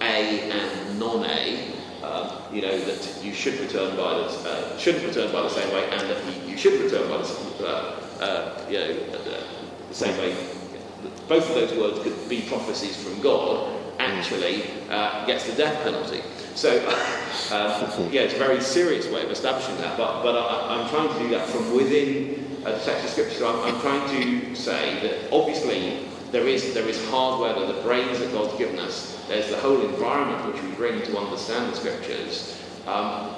A 0.02 0.52
and 0.52 1.00
non-A, 1.00 1.74
um, 2.04 2.32
you 2.54 2.62
know, 2.62 2.78
that 2.80 3.24
you 3.24 3.34
should 3.34 3.60
return 3.60 3.96
by 3.96 4.14
the, 4.14 4.26
uh, 4.50 4.78
shouldn't 4.78 5.06
return 5.06 5.32
by 5.32 5.42
the 5.42 5.50
same 5.50 5.74
way, 5.74 5.90
and 5.90 6.10
that 6.10 6.48
you, 6.48 6.58
should 6.58 6.80
return 6.82 7.10
by 7.10 7.18
the, 7.18 7.66
uh, 7.66 8.00
uh 8.22 8.66
you 8.70 8.78
know, 8.78 8.94
the 9.90 9.96
same 9.96 10.18
way. 10.18 10.36
Both 11.28 11.50
of 11.50 11.56
those 11.56 11.78
words 11.78 12.00
could 12.04 12.30
be 12.30 12.42
prophecies 12.42 13.02
from 13.02 13.22
God, 13.22 13.79
actually 14.00 14.64
uh, 14.90 15.26
gets 15.26 15.46
the 15.46 15.54
death 15.54 15.84
penalty. 15.84 16.22
So, 16.56 16.78
um, 17.52 18.12
yeah, 18.12 18.22
it's 18.22 18.34
a 18.34 18.38
very 18.38 18.62
serious 18.62 19.08
way 19.08 19.24
of 19.24 19.32
establishing 19.32 19.78
that, 19.78 19.98
but, 19.98 20.24
but 20.24 20.36
I, 20.36 20.82
am 20.82 20.90
trying 20.90 21.10
to 21.10 21.20
do 21.20 21.30
that 21.30 21.48
from 21.48 21.76
within 21.76 22.40
a 22.66 22.72
text 22.80 23.06
of 23.06 23.10
Scripture. 23.12 23.36
So 23.36 23.50
I'm, 23.50 23.76
I'm, 23.76 23.82
trying 23.82 24.10
to 24.10 24.56
say 24.56 25.00
that 25.02 25.32
obviously 25.32 26.06
there 26.32 26.48
is, 26.48 26.74
there 26.74 26.88
is 26.88 27.04
hardware, 27.10 27.54
there 27.54 27.74
the 27.74 27.82
brains 27.82 28.20
that 28.20 28.32
God's 28.32 28.58
given 28.58 28.80
us, 28.80 29.24
there's 29.28 29.50
the 29.50 29.58
whole 29.58 29.82
environment 29.82 30.54
which 30.54 30.62
we 30.64 30.72
bring 30.72 31.02
to 31.04 31.18
understand 31.18 31.72
the 31.72 31.78
Scriptures, 31.78 32.62
um, 32.88 33.36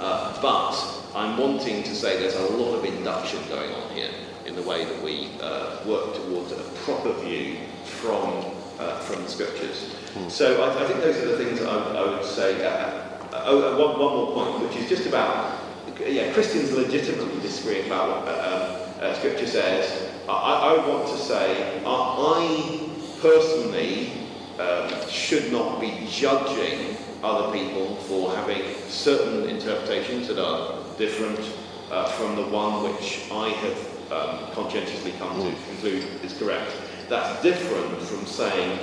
uh, 0.00 0.40
but 0.40 0.72
I'm 1.14 1.36
wanting 1.36 1.82
to 1.82 1.94
say 1.94 2.18
there's 2.18 2.36
a 2.36 2.56
lot 2.56 2.74
of 2.74 2.84
induction 2.84 3.40
going 3.48 3.72
on 3.72 3.90
here 3.90 4.10
in 4.46 4.56
the 4.56 4.62
way 4.62 4.84
that 4.84 5.02
we 5.02 5.30
uh, 5.40 5.84
work 5.86 6.14
towards 6.14 6.52
a 6.52 6.62
proper 6.84 7.12
view 7.20 7.58
from, 7.84 8.46
uh, 8.78 8.98
from 9.00 9.22
the 9.22 9.28
Scriptures. 9.28 9.94
So 10.28 10.62
I, 10.62 10.82
I, 10.82 10.86
think 10.86 11.00
those 11.00 11.16
are 11.16 11.36
the 11.36 11.44
things 11.44 11.62
I, 11.62 11.74
I 11.74 12.10
would 12.10 12.24
say. 12.24 12.64
Uh, 12.64 12.68
uh, 13.32 13.44
oh, 13.46 13.74
uh, 13.74 13.78
one, 13.78 13.98
one 13.98 14.14
more 14.14 14.32
point, 14.32 14.68
which 14.68 14.76
is 14.76 14.88
just 14.88 15.06
about 15.06 15.58
yeah, 16.06 16.32
Christians 16.34 16.72
legitimately 16.72 17.40
disagree 17.40 17.86
about 17.86 18.26
what 18.26 18.28
uh, 18.28 18.88
uh, 19.00 19.14
Scripture 19.14 19.46
says. 19.46 20.10
I, 20.28 20.76
I, 20.76 20.88
want 20.88 21.08
to 21.08 21.16
say 21.16 21.82
I, 21.84 22.90
personally 23.22 24.12
um, 24.58 25.08
should 25.08 25.50
not 25.50 25.80
be 25.80 26.06
judging 26.10 26.96
other 27.22 27.50
people 27.52 27.96
for 27.96 28.34
having 28.36 28.74
certain 28.88 29.48
interpretations 29.48 30.28
that 30.28 30.38
are 30.38 30.78
different 30.98 31.40
uh, 31.90 32.04
from 32.10 32.36
the 32.36 32.46
one 32.48 32.82
which 32.82 33.22
I 33.30 33.48
have 33.48 34.12
um, 34.12 34.52
conscientiously 34.52 35.12
come 35.12 35.36
to 35.36 35.56
conclude 35.68 36.04
is 36.22 36.34
correct. 36.34 36.70
That's 37.08 37.42
different 37.42 38.02
from 38.02 38.26
saying 38.26 38.78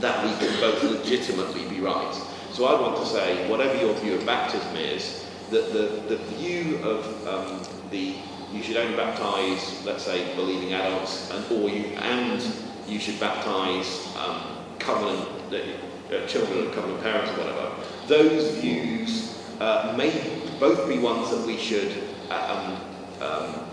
that 0.00 0.24
we 0.24 0.46
can 0.46 0.60
both 0.60 0.82
legitimately 0.82 1.68
be 1.68 1.80
right. 1.80 2.14
So 2.52 2.66
I 2.66 2.80
want 2.80 2.96
to 2.98 3.06
say, 3.06 3.48
whatever 3.48 3.76
your 3.78 3.94
view 3.94 4.14
of 4.14 4.26
baptism 4.26 4.76
is, 4.76 5.26
that 5.50 5.72
the, 5.72 6.02
the 6.08 6.16
view 6.36 6.78
of 6.82 7.26
um, 7.26 7.62
the 7.90 8.16
you 8.52 8.62
should 8.62 8.76
only 8.76 8.96
baptize, 8.96 9.84
let's 9.84 10.04
say, 10.04 10.32
believing 10.36 10.72
adults, 10.74 11.30
and 11.32 11.44
or 11.50 11.68
you 11.68 11.86
and 11.96 12.40
you 12.86 13.00
should 13.00 13.18
baptize 13.18 14.06
um, 14.16 14.40
covenant 14.78 15.28
uh, 15.52 16.26
children 16.26 16.58
and 16.58 16.72
covenant 16.72 17.02
parents 17.02 17.30
or 17.32 17.38
whatever. 17.38 17.72
Those 18.06 18.56
views 18.58 19.44
uh, 19.60 19.94
may 19.98 20.12
both 20.60 20.88
be 20.88 20.98
ones 20.98 21.30
that 21.30 21.44
we 21.44 21.56
should 21.56 22.04
uh, 22.30 22.78
um, 23.20 23.26
um, 23.26 23.66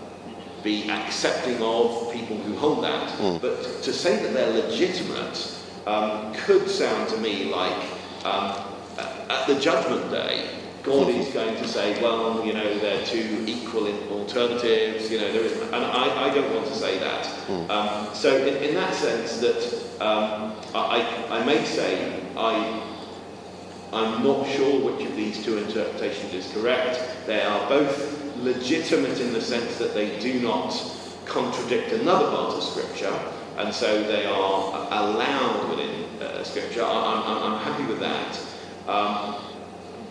be 0.64 0.90
accepting 0.90 1.62
of 1.62 2.12
people 2.12 2.36
who 2.38 2.56
hold 2.56 2.82
that, 2.82 3.08
mm. 3.18 3.40
but 3.40 3.62
to 3.82 3.92
say 3.92 4.22
that 4.22 4.32
they're 4.32 4.64
legitimate 4.64 5.58
um, 5.86 6.34
could 6.34 6.68
sound 6.68 7.08
to 7.10 7.16
me 7.18 7.44
like 7.44 7.86
um, 8.24 8.72
at 8.98 9.46
the 9.46 9.58
judgment 9.58 10.10
day, 10.10 10.48
God 10.82 11.08
is 11.08 11.28
going 11.28 11.56
to 11.56 11.68
say, 11.68 12.00
well, 12.02 12.44
you 12.44 12.52
know, 12.52 12.78
they're 12.78 13.04
two 13.06 13.44
equal 13.46 13.86
alternatives, 14.10 15.10
you 15.10 15.20
know, 15.20 15.32
there 15.32 15.42
is, 15.42 15.52
and 15.52 15.74
I, 15.74 16.28
I 16.28 16.34
don't 16.34 16.52
want 16.52 16.66
to 16.66 16.74
say 16.74 16.98
that. 16.98 17.26
Hmm. 17.26 17.70
Um, 17.70 18.14
so 18.14 18.36
in, 18.36 18.56
in, 18.62 18.74
that 18.74 18.94
sense 18.94 19.38
that 19.38 19.62
um, 20.00 20.56
I, 20.74 21.26
I 21.30 21.44
may 21.44 21.64
say 21.64 22.20
I, 22.36 22.82
I'm 23.92 24.24
not 24.24 24.48
sure 24.48 24.92
which 24.92 25.06
of 25.06 25.14
these 25.14 25.44
two 25.44 25.58
interpretations 25.58 26.34
is 26.34 26.52
correct. 26.52 27.00
They 27.26 27.42
are 27.42 27.68
both 27.68 28.36
legitimate 28.38 29.20
in 29.20 29.32
the 29.32 29.40
sense 29.40 29.78
that 29.78 29.94
they 29.94 30.18
do 30.18 30.40
not 30.40 30.70
contradict 31.26 31.92
another 31.92 32.28
part 32.28 32.54
of 32.54 32.62
Scripture, 32.62 33.16
and 33.56 33.74
so 33.74 34.02
they 34.04 34.26
are 34.26 34.88
allowed 34.90 35.68
within 35.70 36.04
uh, 36.20 36.42
Scripture. 36.44 36.82
I'm, 36.82 37.22
I'm, 37.22 37.52
I'm, 37.52 37.58
happy 37.60 37.84
with 37.84 38.00
that. 38.00 38.38
Um, 38.88 39.36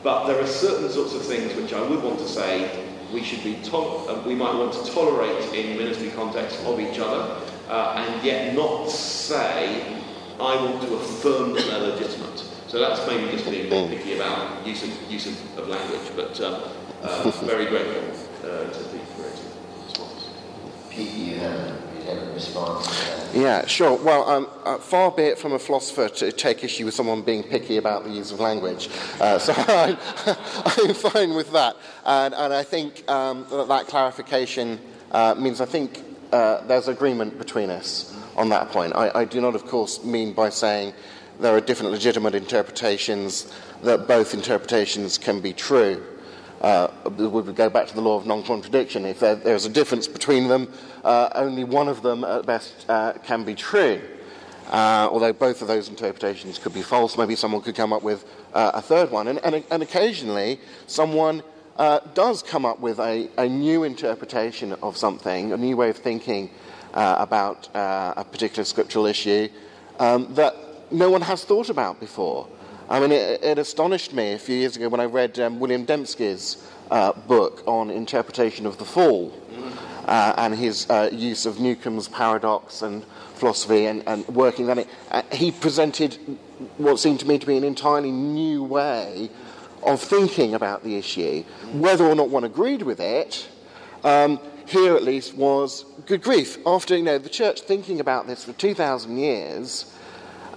but 0.03 0.27
there 0.27 0.39
are 0.39 0.47
certain 0.47 0.89
sorts 0.89 1.13
of 1.13 1.23
things 1.23 1.55
which 1.55 1.73
I 1.73 1.81
would 1.81 2.03
want 2.03 2.19
to 2.19 2.27
say 2.27 2.85
we 3.13 3.23
should 3.23 3.43
be 3.43 3.55
to- 3.63 3.77
uh, 3.77 4.23
we 4.25 4.35
might 4.35 4.55
want 4.55 4.73
to 4.73 4.91
tolerate 4.91 5.53
in 5.53 5.77
ministry 5.77 6.09
context 6.11 6.59
of 6.65 6.79
each 6.79 6.99
other, 6.99 7.37
uh, 7.69 7.93
and 7.97 8.23
yet 8.23 8.55
not 8.55 8.89
say 8.89 9.97
I 10.39 10.55
want 10.55 10.81
to 10.83 10.95
affirm 10.95 11.53
that 11.53 11.65
they're 11.65 11.79
legitimate. 11.79 12.43
So 12.67 12.79
that's 12.79 13.05
maybe 13.05 13.29
just 13.31 13.49
being 13.49 13.67
a 13.67 13.69
bit 13.69 13.89
picky 13.89 14.15
about 14.15 14.65
use 14.65 14.83
of, 14.83 15.11
use 15.11 15.27
of, 15.27 15.59
of 15.59 15.67
language, 15.67 16.09
but 16.15 16.39
um, 16.41 16.63
uh, 17.03 17.29
very 17.43 17.65
grateful 17.65 18.49
uh, 18.49 18.69
to 18.71 18.83
the 18.83 18.99
creative 19.15 19.51
response. 19.85 20.29
Have 20.89 21.90
yeah, 23.33 23.65
sure. 23.65 23.95
Well, 23.97 24.29
um, 24.29 24.47
uh, 24.65 24.77
far 24.77 25.11
be 25.11 25.23
it 25.23 25.37
from 25.39 25.53
a 25.53 25.59
philosopher 25.59 26.09
to 26.09 26.31
take 26.31 26.63
issue 26.63 26.85
with 26.85 26.93
someone 26.93 27.21
being 27.21 27.43
picky 27.43 27.77
about 27.77 28.03
the 28.03 28.09
use 28.09 28.31
of 28.31 28.39
language. 28.39 28.89
Uh, 29.19 29.39
so 29.45 29.53
I'm, 29.55 29.97
I'm, 30.65 30.93
fine 30.93 31.33
with 31.33 31.51
that. 31.53 31.75
And, 32.05 32.33
and 32.33 32.53
I 32.53 32.63
think 32.63 33.09
um, 33.09 33.45
that, 33.49 33.67
that 33.67 33.87
clarification 33.87 34.79
uh, 35.11 35.35
means 35.37 35.61
I 35.61 35.65
think 35.65 36.03
uh, 36.31 36.65
there's 36.67 36.87
agreement 36.87 37.37
between 37.37 37.69
us 37.69 38.15
on 38.35 38.49
that 38.49 38.69
point. 38.69 38.95
I, 38.95 39.11
I 39.21 39.25
do 39.25 39.41
not, 39.41 39.55
of 39.55 39.65
course, 39.65 40.03
mean 40.03 40.33
by 40.33 40.49
saying 40.49 40.93
there 41.39 41.55
are 41.55 41.61
different 41.61 41.91
legitimate 41.91 42.35
interpretations 42.35 43.53
that 43.83 44.07
both 44.07 44.33
interpretations 44.33 45.17
can 45.17 45.41
be 45.41 45.53
true. 45.53 46.03
uh, 46.61 46.87
we 47.17 47.27
would 47.27 47.55
go 47.55 47.69
back 47.69 47.87
to 47.87 47.95
the 47.95 48.01
law 48.01 48.17
of 48.17 48.25
non-contradiction. 48.25 49.05
If 49.05 49.19
there, 49.19 49.35
there's 49.35 49.65
a 49.65 49.69
difference 49.69 50.07
between 50.07 50.47
them, 50.47 50.71
uh, 51.03 51.29
only 51.35 51.63
one 51.63 51.87
of 51.87 52.01
them 52.01 52.23
at 52.23 52.45
best 52.45 52.85
uh, 52.89 53.13
can 53.23 53.43
be 53.43 53.55
true. 53.55 54.01
Uh, 54.69 55.09
although 55.11 55.33
both 55.33 55.61
of 55.61 55.67
those 55.67 55.89
interpretations 55.89 56.57
could 56.57 56.73
be 56.73 56.81
false, 56.81 57.17
maybe 57.17 57.35
someone 57.35 57.61
could 57.61 57.75
come 57.75 57.91
up 57.91 58.03
with 58.03 58.25
uh, 58.53 58.71
a 58.73 58.81
third 58.81 59.11
one. 59.11 59.27
And, 59.27 59.39
and, 59.43 59.63
and 59.69 59.83
occasionally, 59.83 60.59
someone 60.87 61.43
uh, 61.77 61.99
does 62.13 62.41
come 62.41 62.65
up 62.65 62.79
with 62.79 62.99
a, 62.99 63.29
a, 63.37 63.49
new 63.49 63.83
interpretation 63.83 64.73
of 64.81 64.95
something, 64.95 65.51
a 65.51 65.57
new 65.57 65.75
way 65.75 65.89
of 65.89 65.97
thinking 65.97 66.49
about 66.93 67.69
a 67.73 68.25
particular 68.29 68.65
scriptural 68.65 69.05
issue 69.05 69.47
um, 69.99 70.33
that 70.35 70.55
no 70.91 71.09
one 71.09 71.21
has 71.21 71.43
thought 71.45 71.69
about 71.69 71.99
before. 71.99 72.47
I 72.89 72.99
mean, 72.99 73.11
it, 73.11 73.41
it, 73.43 73.57
astonished 73.57 74.13
me 74.13 74.33
a 74.33 74.39
few 74.39 74.55
years 74.55 74.75
ago 74.75 74.89
when 74.89 74.99
I 74.99 75.05
read 75.05 75.39
um, 75.39 75.59
William 75.59 75.85
Dembski's 75.85 76.67
uh, 76.89 77.13
book 77.13 77.63
on 77.65 77.89
interpretation 77.89 78.65
of 78.65 78.77
the 78.77 78.83
fall 78.83 79.31
uh, 80.05 80.33
and 80.37 80.55
his 80.55 80.89
uh, 80.89 81.09
use 81.11 81.45
of 81.45 81.59
Newcomb's 81.59 82.07
paradox 82.07 82.81
and 82.81 83.03
philosophy 83.35 83.85
and, 83.85 84.03
and 84.07 84.27
working 84.27 84.69
it. 84.69 84.87
Uh, 85.09 85.21
he 85.31 85.51
presented 85.51 86.17
what 86.77 86.99
seemed 86.99 87.19
to 87.19 87.27
me 87.27 87.39
to 87.39 87.45
be 87.45 87.57
an 87.57 87.63
entirely 87.63 88.11
new 88.11 88.63
way 88.63 89.29
of 89.83 90.01
thinking 90.01 90.53
about 90.53 90.83
the 90.83 90.95
issue. 90.95 91.43
Whether 91.73 92.05
or 92.05 92.15
not 92.15 92.29
one 92.29 92.43
agreed 92.43 92.83
with 92.83 92.99
it, 92.99 93.49
um, 94.03 94.39
here 94.67 94.95
at 94.95 95.03
least 95.03 95.35
was 95.35 95.85
good 96.05 96.21
grief. 96.21 96.57
After 96.65 96.95
you 96.95 97.03
know 97.03 97.17
the 97.17 97.29
church 97.29 97.61
thinking 97.61 97.99
about 97.99 98.27
this 98.27 98.45
for 98.45 98.53
2,000 98.53 99.17
years, 99.17 99.93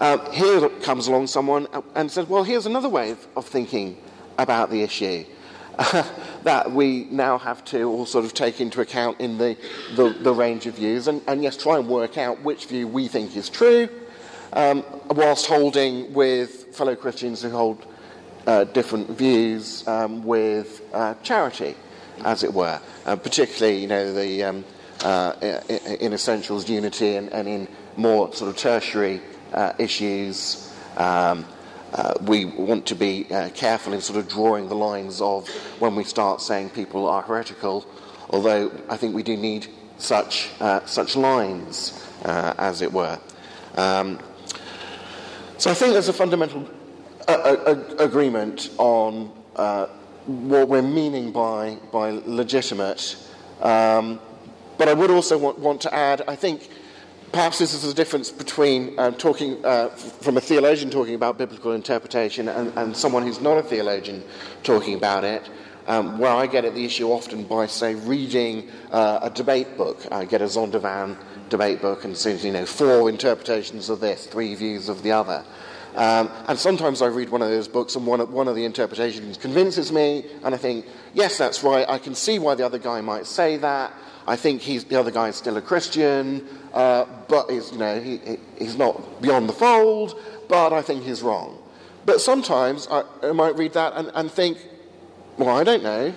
um, 0.00 0.30
here 0.32 0.68
comes 0.82 1.06
along 1.06 1.28
someone 1.28 1.66
and 1.94 2.10
says, 2.10 2.28
well, 2.28 2.44
here's 2.44 2.66
another 2.66 2.88
way 2.88 3.10
of, 3.10 3.26
of 3.36 3.46
thinking 3.46 3.96
about 4.38 4.70
the 4.70 4.82
issue. 4.82 5.24
that 6.44 6.70
we 6.70 7.04
now 7.10 7.38
have 7.38 7.64
to 7.64 7.84
all 7.84 8.06
sort 8.06 8.24
of 8.24 8.32
take 8.34 8.60
into 8.60 8.80
account 8.80 9.20
in 9.20 9.38
the, 9.38 9.56
the, 9.96 10.10
the 10.10 10.32
range 10.32 10.66
of 10.66 10.74
views 10.74 11.08
and, 11.08 11.20
and, 11.26 11.42
yes, 11.42 11.56
try 11.56 11.78
and 11.78 11.88
work 11.88 12.16
out 12.16 12.42
which 12.42 12.66
view 12.66 12.86
we 12.86 13.08
think 13.08 13.36
is 13.36 13.48
true, 13.48 13.88
um, 14.52 14.84
whilst 15.10 15.46
holding 15.46 16.12
with 16.12 16.74
fellow 16.76 16.94
Christians 16.94 17.42
who 17.42 17.50
hold 17.50 17.84
uh, 18.46 18.64
different 18.64 19.10
views 19.10 19.86
um, 19.88 20.22
with 20.22 20.82
uh, 20.92 21.14
charity, 21.22 21.74
as 22.24 22.44
it 22.44 22.52
were, 22.52 22.80
uh, 23.06 23.16
particularly, 23.16 23.80
you 23.80 23.88
know, 23.88 24.12
the 24.12 24.44
um, 24.44 24.64
uh, 25.02 25.34
in 26.00 26.12
essentials 26.12 26.68
unity 26.68 27.16
and, 27.16 27.32
and 27.32 27.48
in 27.48 27.68
more 27.96 28.32
sort 28.32 28.50
of 28.50 28.56
tertiary 28.56 29.20
uh, 29.52 29.72
issues. 29.78 30.72
Um, 30.96 31.44
uh, 31.94 32.14
we 32.22 32.44
want 32.44 32.86
to 32.86 32.94
be 32.94 33.26
uh, 33.30 33.48
careful 33.50 33.92
in 33.92 34.00
sort 34.00 34.18
of 34.18 34.28
drawing 34.28 34.68
the 34.68 34.74
lines 34.74 35.20
of 35.20 35.48
when 35.78 35.94
we 35.94 36.02
start 36.02 36.42
saying 36.42 36.70
people 36.70 37.08
are 37.08 37.22
heretical, 37.22 37.86
although 38.30 38.72
I 38.88 38.96
think 38.96 39.14
we 39.14 39.22
do 39.22 39.36
need 39.36 39.68
such, 39.98 40.50
uh, 40.60 40.84
such 40.86 41.14
lines, 41.14 42.04
uh, 42.24 42.54
as 42.58 42.82
it 42.82 42.92
were. 42.92 43.18
Um, 43.76 44.18
so 45.56 45.70
I 45.70 45.74
think 45.74 45.92
there's 45.92 46.08
a 46.08 46.12
fundamental 46.12 46.68
agreement 47.98 48.70
on 48.76 49.32
uh, 49.56 49.86
what 50.26 50.68
we're 50.68 50.82
meaning 50.82 51.30
by, 51.30 51.78
by 51.92 52.20
legitimate. 52.26 53.16
Um, 53.60 54.20
but 54.78 54.88
I 54.88 54.94
would 54.94 55.10
also 55.10 55.38
want, 55.38 55.58
want 55.60 55.80
to 55.82 55.94
add, 55.94 56.22
I 56.26 56.34
think 56.34 56.68
perhaps 57.34 57.58
this 57.58 57.74
is 57.74 57.82
the 57.82 57.92
difference 57.92 58.30
between 58.30 58.96
uh, 58.96 59.10
talking 59.10 59.62
uh, 59.64 59.88
from 59.88 60.36
a 60.36 60.40
theologian 60.40 60.88
talking 60.88 61.16
about 61.16 61.36
biblical 61.36 61.72
interpretation 61.72 62.48
and, 62.48 62.72
and, 62.76 62.96
someone 62.96 63.24
who's 63.24 63.40
not 63.40 63.58
a 63.58 63.62
theologian 63.62 64.22
talking 64.62 64.94
about 64.94 65.24
it. 65.24 65.42
Um, 65.88 66.18
where 66.18 66.30
I 66.30 66.46
get 66.46 66.64
at 66.64 66.74
the 66.74 66.84
issue 66.84 67.10
often 67.10 67.42
by, 67.42 67.66
say, 67.66 67.94
reading 67.94 68.70
uh, 68.90 69.18
a 69.20 69.30
debate 69.30 69.76
book. 69.76 70.00
I 70.10 70.24
get 70.24 70.40
a 70.40 70.46
Zondervan 70.46 71.16
debate 71.50 71.82
book 71.82 72.04
and 72.04 72.16
see, 72.16 72.36
you 72.36 72.52
know, 72.52 72.64
four 72.64 73.10
interpretations 73.10 73.90
of 73.90 74.00
this, 74.00 74.26
three 74.26 74.54
views 74.54 74.88
of 74.88 75.02
the 75.02 75.12
other. 75.12 75.44
Um, 75.94 76.30
and 76.48 76.58
sometimes 76.58 77.02
I 77.02 77.08
read 77.08 77.28
one 77.28 77.42
of 77.42 77.50
those 77.50 77.68
books 77.68 77.96
and 77.96 78.06
one 78.06 78.20
of, 78.20 78.32
one 78.32 78.48
of 78.48 78.54
the 78.54 78.64
interpretations 78.64 79.36
convinces 79.36 79.92
me, 79.92 80.24
and 80.42 80.54
I 80.54 80.58
think, 80.58 80.86
yes, 81.12 81.36
that's 81.36 81.62
right, 81.62 81.84
I 81.86 81.98
can 81.98 82.14
see 82.14 82.38
why 82.38 82.54
the 82.54 82.64
other 82.64 82.78
guy 82.78 83.02
might 83.02 83.26
say 83.26 83.58
that. 83.58 83.92
I 84.26 84.36
think 84.36 84.62
he's, 84.62 84.84
the 84.84 84.98
other 84.98 85.10
guy 85.10 85.28
is 85.28 85.36
still 85.36 85.58
a 85.58 85.62
Christian, 85.62 86.48
uh, 86.74 87.06
but 87.28 87.50
he's, 87.50 87.70
you 87.70 87.78
know, 87.78 88.00
he, 88.00 88.20
he's 88.58 88.76
not 88.76 89.22
beyond 89.22 89.48
the 89.48 89.52
fold, 89.52 90.20
but 90.48 90.72
I 90.72 90.82
think 90.82 91.04
he's 91.04 91.22
wrong. 91.22 91.56
But 92.04 92.20
sometimes 92.20 92.88
I, 92.90 93.04
I 93.22 93.32
might 93.32 93.56
read 93.56 93.72
that 93.74 93.92
and, 93.94 94.10
and 94.14 94.30
think, 94.30 94.58
well, 95.38 95.56
I 95.56 95.62
don't 95.62 95.84
know. 95.84 96.12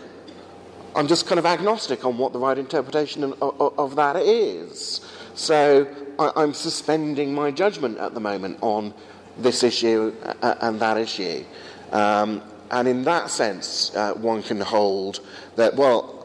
I'm 0.95 1.07
just 1.07 1.27
kind 1.27 1.37
of 1.37 1.45
agnostic 1.45 2.03
on 2.03 2.17
what 2.17 2.33
the 2.33 2.39
right 2.39 2.57
interpretation 2.57 3.23
of, 3.23 3.41
of, 3.41 3.79
of 3.79 3.95
that 3.97 4.15
is. 4.15 5.01
So 5.35 5.87
I, 6.17 6.43
am 6.43 6.55
suspending 6.55 7.35
my 7.35 7.51
judgment 7.51 7.99
at 7.99 8.15
the 8.15 8.19
moment 8.19 8.57
on 8.61 8.95
this 9.37 9.61
issue 9.61 10.11
uh, 10.41 10.55
and 10.61 10.79
that 10.79 10.97
issue. 10.97 11.45
Um, 11.91 12.41
and 12.71 12.87
in 12.87 13.03
that 13.03 13.29
sense, 13.29 13.95
uh, 13.95 14.13
one 14.13 14.41
can 14.41 14.59
hold 14.59 15.19
that, 15.55 15.75
well, 15.75 16.16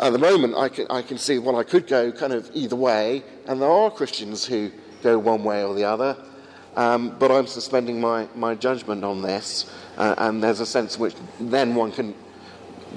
at 0.00 0.12
the 0.12 0.18
moment, 0.18 0.54
I 0.56 0.68
can, 0.68 0.86
I 0.90 1.02
can 1.02 1.18
see, 1.18 1.38
well, 1.38 1.56
I 1.56 1.64
could 1.64 1.86
go 1.86 2.10
kind 2.10 2.32
of 2.32 2.50
either 2.54 2.76
way, 2.76 3.22
and 3.46 3.60
there 3.60 3.70
are 3.70 3.90
Christians 3.90 4.44
who 4.44 4.70
go 5.02 5.18
one 5.18 5.44
way 5.44 5.64
or 5.64 5.74
the 5.74 5.84
other, 5.84 6.16
um, 6.76 7.16
but 7.18 7.30
I'm 7.30 7.46
suspending 7.46 8.00
my, 8.00 8.28
my 8.34 8.54
judgment 8.54 9.04
on 9.04 9.22
this, 9.22 9.70
uh, 9.96 10.14
and 10.18 10.42
there's 10.42 10.60
a 10.60 10.66
sense 10.66 10.96
in 10.96 11.02
which 11.02 11.14
then 11.38 11.74
one 11.74 11.92
can 11.92 12.14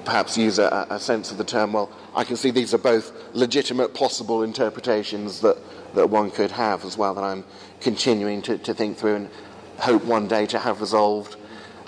perhaps 0.05 0.37
use 0.37 0.59
a, 0.59 0.87
a, 0.89 0.99
sense 0.99 1.31
of 1.31 1.37
the 1.37 1.43
term, 1.43 1.73
well, 1.73 1.91
I 2.15 2.23
can 2.23 2.35
see 2.35 2.51
these 2.51 2.73
are 2.73 2.79
both 2.79 3.11
legitimate 3.33 3.93
possible 3.93 4.43
interpretations 4.43 5.41
that, 5.41 5.57
that 5.95 6.09
one 6.09 6.31
could 6.31 6.51
have 6.51 6.83
as 6.85 6.97
well, 6.97 7.13
that 7.13 7.23
I'm 7.23 7.43
continuing 7.79 8.41
to, 8.43 8.57
to 8.57 8.73
think 8.73 8.97
through 8.97 9.15
and 9.15 9.29
hope 9.77 10.03
one 10.03 10.27
day 10.27 10.45
to 10.47 10.59
have 10.59 10.81
resolved. 10.81 11.35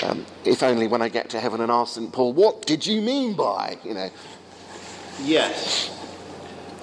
Um, 0.04 0.25
if 0.43 0.62
only 0.62 0.88
when 0.88 1.01
I 1.01 1.10
get 1.10 1.30
to 1.32 1.39
heaven 1.39 1.62
and 1.62 1.71
ask 1.71 1.95
St. 1.95 2.12
Paul, 2.12 2.34
what 2.34 2.65
did 2.65 2.86
you 2.86 3.01
mean 3.01 3.34
by, 3.34 3.78
you 3.84 3.93
know, 3.93 4.10
Yes. 5.21 5.91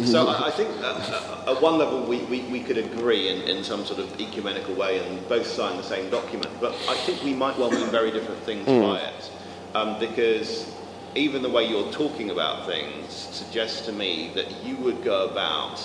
So 0.05 0.29
I 0.29 0.51
think 0.51 0.71
at 0.81 1.63
one 1.63 1.79
level 1.79 2.03
we, 2.03 2.19
we, 2.25 2.41
we 2.43 2.61
could 2.61 2.79
agree 2.79 3.29
in, 3.29 3.43
in 3.43 3.63
some 3.63 3.85
sort 3.85 4.01
of 4.01 4.21
ecumenical 4.21 4.75
way 4.75 5.07
and 5.07 5.29
both 5.29 5.47
sign 5.47 5.77
the 5.77 5.83
same 5.83 6.11
document, 6.11 6.51
but 6.61 6.73
I 6.89 6.97
think 6.97 7.23
we 7.23 7.35
might 7.35 7.57
well 7.59 7.71
mean 7.71 7.87
very 7.89 8.11
different 8.11 8.41
things 8.43 8.67
mm. 8.67 8.83
by 8.83 9.01
it. 9.01 9.31
Um, 9.75 9.99
because 10.01 10.75
even 11.15 11.43
the 11.43 11.51
way 11.51 11.65
you're 11.69 11.93
talking 11.93 12.31
about 12.31 12.67
things 12.67 13.13
suggests 13.13 13.87
to 13.87 13.93
me 13.93 14.33
that 14.35 14.65
you 14.65 14.77
would 14.77 15.05
go 15.05 15.29
about 15.29 15.81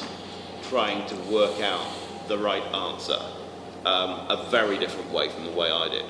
trying 0.64 1.06
to 1.08 1.16
work 1.32 1.62
out 1.62 1.86
the 2.28 2.38
right 2.38 2.64
answer 2.74 3.20
um, 3.86 4.12
a 4.30 4.48
very 4.50 4.78
different 4.78 5.12
way 5.12 5.30
from 5.30 5.46
the 5.46 5.52
way 5.52 5.72
I 5.72 5.90
did. 5.90 6.06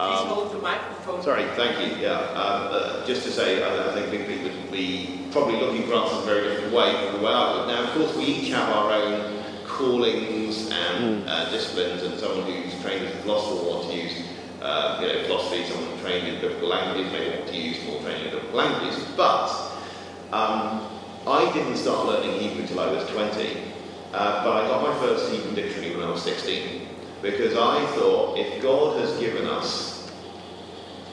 Um, 0.00 0.28
hold 0.28 0.52
the 0.52 0.58
microphone. 0.58 1.22
Sorry, 1.22 1.44
thank 1.56 1.80
you. 1.80 2.00
Yeah, 2.00 2.20
um, 2.30 2.68
uh, 2.70 3.04
just 3.04 3.24
to 3.24 3.32
say, 3.32 3.64
I, 3.64 3.90
I 3.90 3.92
think 3.94 4.28
people 4.28 4.44
would 4.44 4.70
be 4.70 5.26
probably 5.32 5.56
looking 5.56 5.88
for 5.88 5.94
answers 5.94 6.18
in 6.18 6.22
a 6.22 6.26
very 6.26 6.48
different 6.48 6.72
way 6.72 6.92
from 7.04 7.18
the 7.18 7.26
way 7.26 7.32
I 7.32 7.56
would. 7.56 7.66
Now, 7.66 7.82
of 7.82 7.90
course, 7.90 8.16
we 8.16 8.24
each 8.24 8.52
have 8.52 8.68
our 8.68 8.92
own 8.92 9.42
callings 9.66 10.70
and 10.70 11.24
mm. 11.24 11.28
uh, 11.28 11.50
disciplines, 11.50 12.04
and 12.04 12.16
someone 12.18 12.46
who's 12.46 12.80
trained 12.80 13.06
as 13.06 13.14
a 13.14 13.18
philosopher 13.18 13.56
will 13.56 13.78
want 13.78 13.90
to 13.90 13.96
use 13.96 14.22
uh, 14.62 14.98
you 15.00 15.08
know, 15.08 15.24
philosophy, 15.24 15.64
someone 15.64 15.98
trained 15.98 16.28
in 16.28 16.40
biblical 16.40 16.68
languages 16.68 17.12
may 17.12 17.36
want 17.36 17.48
to 17.48 17.56
use 17.56 17.84
more 17.86 18.00
training 18.02 18.26
in 18.26 18.30
biblical 18.30 18.56
languages. 18.56 19.04
But 19.16 19.50
um, 20.32 20.88
I 21.26 21.50
didn't 21.52 21.76
start 21.76 22.06
learning 22.06 22.38
Hebrew 22.38 22.62
until 22.62 22.80
I 22.80 22.92
was 22.92 23.08
20, 23.10 23.56
uh, 24.12 24.44
but 24.44 24.64
I 24.64 24.68
got 24.68 24.82
my 24.82 24.96
first 25.00 25.32
Hebrew 25.32 25.56
dictionary 25.56 25.96
when 25.96 26.06
I 26.06 26.10
was 26.10 26.22
16 26.22 26.87
because 27.22 27.56
I 27.56 27.84
thought 27.96 28.38
if 28.38 28.62
God 28.62 29.00
has 29.00 29.18
given 29.18 29.46
us 29.46 30.10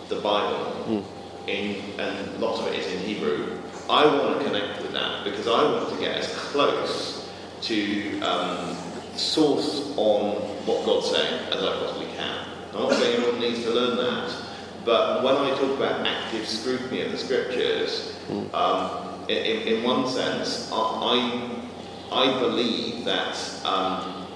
the 0.10 0.18
Bible, 0.18 0.84
mm. 0.88 1.04
in, 1.48 2.00
and 2.00 2.40
lots 2.40 2.60
of 2.60 2.68
it 2.68 2.80
is 2.80 2.94
in 2.94 3.00
Hebrew, 3.00 3.58
I 3.90 4.06
want 4.06 4.40
to 4.40 4.46
connect 4.46 4.82
with 4.82 4.94
that 4.94 5.24
because 5.24 5.48
I 5.48 5.64
want 5.64 5.90
to 5.90 6.00
get 6.00 6.18
as 6.18 6.28
close 6.28 7.30
to 7.64 8.20
um, 8.22 8.76
source 9.16 9.94
on 9.98 10.36
what 10.66 10.86
God's 10.86 11.12
saying 11.12 11.52
as 11.52 11.64
I 11.64 11.78
possibly 11.80 12.08
can. 12.16 12.48
I'm 12.74 12.84
not 12.84 12.94
saying 12.94 13.18
everyone 13.18 13.40
needs 13.40 13.64
to 13.64 13.72
learn 13.72 13.98
that, 13.98 14.36
but 14.84 15.24
when 15.24 15.36
I 15.36 15.50
talk 15.52 15.78
about 15.78 16.06
active 16.06 16.48
scrutiny 16.48 17.02
of 17.02 17.12
the 17.12 17.18
scriptures, 17.18 18.18
mm. 18.28 18.54
um, 18.54 19.30
in, 19.30 19.68
in, 19.68 19.84
one 19.84 20.08
sense, 20.08 20.70
I, 20.72 21.50
I 22.12 22.40
believe 22.40 23.06
that 23.06 23.36
um, 23.66 24.28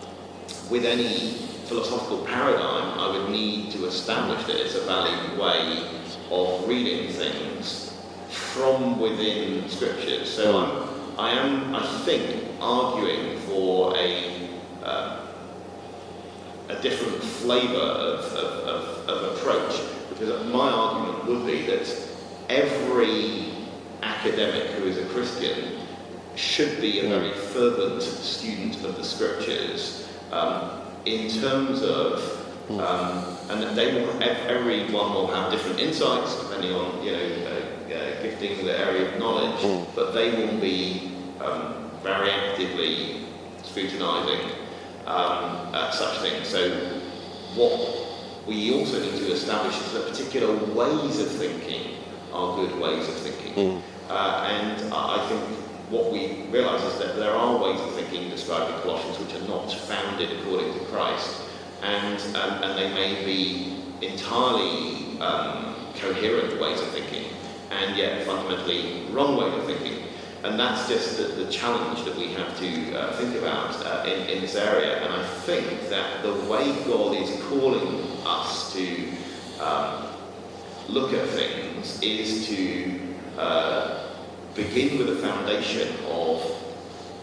with 0.69 0.85
any 0.85 1.37
philosophical 1.69 2.25
paradigm, 2.25 2.99
I 2.99 3.15
would 3.15 3.29
need 3.29 3.71
to 3.73 3.85
establish 3.85 4.43
that 4.47 4.55
it's 4.55 4.73
a 4.73 4.81
valid 4.81 5.37
way 5.37 5.87
of 6.31 6.67
reading 6.67 7.13
things 7.13 7.95
from 8.29 8.99
within 8.99 9.69
scriptures. 9.69 10.33
So 10.33 10.57
I'm, 10.57 11.19
I 11.19 11.31
am, 11.31 11.75
I 11.75 11.85
think, 12.05 12.47
arguing 12.59 13.37
for 13.41 13.95
a 13.95 14.49
uh, 14.83 15.27
a 16.69 16.81
different 16.81 17.21
flavour 17.23 17.75
of, 17.75 18.25
of, 18.33 18.67
of, 18.67 19.09
of, 19.09 19.37
approach, 19.37 19.81
because 20.09 20.45
my 20.53 20.69
argument 20.69 21.25
would 21.25 21.45
be 21.45 21.65
that 21.65 21.87
every 22.47 23.53
academic 24.03 24.67
who 24.73 24.85
is 24.85 24.97
a 24.97 25.05
Christian 25.05 25.79
should 26.35 26.79
be 26.79 26.99
a 26.99 27.09
very 27.09 27.33
fervent 27.33 28.03
student 28.03 28.83
of 28.85 28.95
the 28.97 29.03
scriptures 29.03 30.07
um, 30.31 30.78
in 31.05 31.29
terms 31.29 31.81
of 31.81 32.37
um, 32.69 33.37
and 33.49 33.75
they 33.75 33.93
will 33.93 34.21
everyone 34.21 35.13
will 35.13 35.27
have 35.27 35.51
different 35.51 35.79
insights 35.79 36.35
depending 36.43 36.73
on 36.73 37.03
you 37.03 37.11
know 37.11 37.17
uh, 37.17 37.95
uh, 37.95 38.21
gifting 38.21 38.63
the 38.65 38.77
area 38.77 39.11
of 39.11 39.19
knowledge 39.19 39.87
but 39.95 40.13
they 40.13 40.31
will 40.31 40.59
be 40.59 41.11
um, 41.41 41.89
very 42.03 42.29
actively 42.29 43.25
scrutinising 43.63 44.51
um, 45.05 45.69
uh, 45.73 45.91
such 45.91 46.19
things. 46.19 46.47
So 46.47 46.69
what 47.55 48.47
we 48.47 48.73
also 48.73 49.01
need 49.01 49.17
to 49.17 49.31
establish 49.31 49.79
is 49.81 49.93
that 49.93 50.07
particular 50.07 50.53
ways 50.73 51.19
of 51.19 51.29
thinking 51.29 51.97
are 52.33 52.55
good 52.55 52.79
ways 52.79 53.07
of 53.07 53.15
thinking. 53.15 53.81
Uh, 54.09 54.47
and 54.49 54.93
I 54.93 55.27
think 55.29 55.58
what 55.89 56.11
we 56.11 56.43
realise 56.51 56.83
is 56.83 56.99
that 56.99 57.15
there 57.15 57.31
are 57.31 57.57
ways 57.57 57.79
of 57.79 57.93
thinking 57.95 58.29
described 58.29 58.73
in 58.73 58.81
Colossians 58.81 59.17
which 59.19 59.41
are 59.41 59.47
not 59.47 59.71
founded 59.71 60.31
according 60.39 60.73
to 60.73 60.79
Christ, 60.85 61.41
and, 61.81 62.19
um, 62.35 62.63
and 62.63 62.77
they 62.77 62.93
may 62.93 63.25
be 63.25 63.83
entirely 64.01 65.19
um, 65.19 65.75
coherent 65.95 66.59
ways 66.61 66.79
of 66.79 66.87
thinking, 66.89 67.25
and 67.71 67.97
yet 67.97 68.25
fundamentally 68.25 69.05
wrong 69.11 69.37
ways 69.37 69.53
of 69.53 69.65
thinking. 69.65 70.03
And 70.43 70.57
that's 70.57 70.87
just 70.87 71.17
the, 71.17 71.23
the 71.23 71.51
challenge 71.51 72.05
that 72.05 72.15
we 72.15 72.27
have 72.33 72.57
to 72.59 72.95
uh, 72.95 73.17
think 73.17 73.35
about 73.35 73.75
uh, 73.85 74.05
in, 74.07 74.29
in 74.29 74.41
this 74.41 74.55
area. 74.55 75.03
And 75.03 75.13
I 75.13 75.27
think 75.39 75.89
that 75.89 76.23
the 76.23 76.33
way 76.49 76.71
God 76.85 77.15
is 77.17 77.43
calling 77.45 78.01
us 78.25 78.71
to 78.73 79.09
um, 79.59 80.07
look 80.87 81.13
at 81.13 81.27
things 81.29 82.01
is 82.01 82.47
to 82.47 82.99
uh, 83.37 84.08
begin 84.55 84.97
with 84.99 85.09
a 85.09 85.15
foundation 85.15 85.95
of 86.09 86.41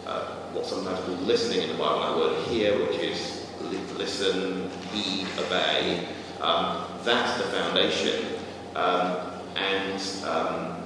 uh, 0.06 0.26
what's 0.52 0.68
sometimes 0.70 1.00
called 1.00 1.20
listening 1.22 1.62
in 1.62 1.68
the 1.68 1.74
Bible, 1.74 2.00
that 2.00 2.16
word 2.16 2.46
hear, 2.46 2.78
which 2.86 2.98
is 2.98 3.46
li- 3.62 3.78
listen, 3.96 4.70
heed, 4.92 5.26
obey. 5.38 6.06
Um, 6.40 6.84
that's 7.02 7.36
the 7.38 7.44
foundation. 7.44 8.26
Um, 8.74 9.16
and 9.56 10.02
um, 10.26 10.82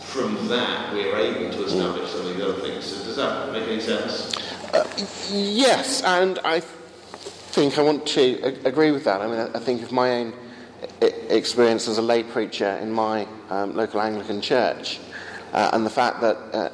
from 0.00 0.48
that, 0.48 0.92
we're 0.92 1.16
able 1.16 1.50
to 1.52 1.64
establish 1.64 2.10
some 2.10 2.26
of 2.26 2.36
the 2.36 2.48
other 2.48 2.60
things. 2.60 2.84
So, 2.84 3.04
does 3.04 3.16
that 3.16 3.52
make 3.52 3.68
any 3.68 3.80
sense? 3.80 4.32
Yes, 5.30 6.02
and 6.02 6.38
I 6.44 6.60
think 6.60 7.78
I 7.78 7.82
want 7.82 8.06
to 8.08 8.42
agree 8.64 8.90
with 8.90 9.04
that. 9.04 9.20
I 9.20 9.26
mean, 9.26 9.50
I 9.54 9.58
think 9.58 9.82
of 9.82 9.92
my 9.92 10.10
own 10.12 10.32
experience 11.00 11.88
as 11.88 11.98
a 11.98 12.02
lay 12.02 12.22
preacher 12.22 12.76
in 12.82 12.90
my 12.90 13.26
um, 13.48 13.74
local 13.74 14.00
Anglican 14.00 14.40
church, 14.40 15.00
uh, 15.52 15.70
and 15.72 15.84
the 15.84 15.90
fact 15.90 16.20
that 16.20 16.36
uh, 16.52 16.70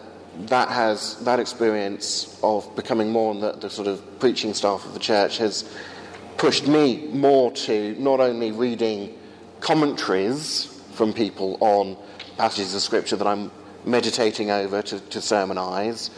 that 0.47 0.69
has 0.69 1.17
that 1.25 1.41
experience 1.41 2.39
of 2.43 2.75
becoming 2.77 3.11
more 3.11 3.31
on 3.31 3.41
the, 3.41 3.53
the 3.53 3.71
sort 3.71 3.89
of 3.89 4.21
preaching 4.21 4.53
staff 4.53 4.85
of 4.85 4.93
the 4.93 5.01
church 5.01 5.39
has 5.39 5.65
pushed 6.37 6.67
me 6.67 7.09
more 7.13 7.51
to 7.53 7.95
not 7.99 8.21
only 8.21 8.53
reading 8.53 9.17
commentaries 9.61 10.67
from 10.93 11.13
people 11.13 11.57
on 11.61 11.97
passages 12.37 12.75
of 12.75 12.83
scripture 12.83 13.17
that 13.17 13.27
I'm 13.27 13.51
meditating 13.87 14.51
over 14.51 14.83
to, 14.83 15.01
to 15.01 15.21
sermonize, 15.21 16.11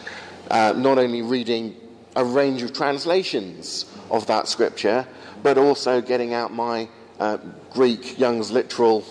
uh, 0.51 0.73
not 0.77 0.99
only 0.99 1.23
reading 1.23 1.77
a 2.17 2.25
range 2.25 2.63
of 2.63 2.73
translations 2.73 3.85
of 4.11 4.27
that 4.27 4.49
scripture, 4.49 5.07
but 5.43 5.57
also 5.57 6.01
getting 6.01 6.35
out 6.35 6.53
my 6.53 6.89
uh, 7.19 7.39
Greek 7.73 8.19
Young's 8.19 8.51
literal 8.51 9.05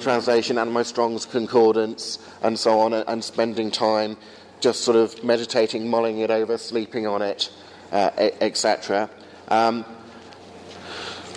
translation 0.00 0.58
and 0.58 0.72
my 0.72 0.82
Strong's 0.82 1.26
concordance 1.26 2.18
and 2.42 2.58
so 2.58 2.80
on, 2.80 2.92
and, 2.92 3.08
and 3.08 3.24
spending 3.24 3.70
time 3.70 4.16
just 4.60 4.82
sort 4.82 4.96
of 4.96 5.22
meditating, 5.24 5.88
mulling 5.88 6.18
it 6.18 6.30
over, 6.30 6.56
sleeping 6.58 7.06
on 7.06 7.22
it, 7.22 7.50
uh, 7.90 8.10
etc. 8.40 9.10
Um, 9.48 9.84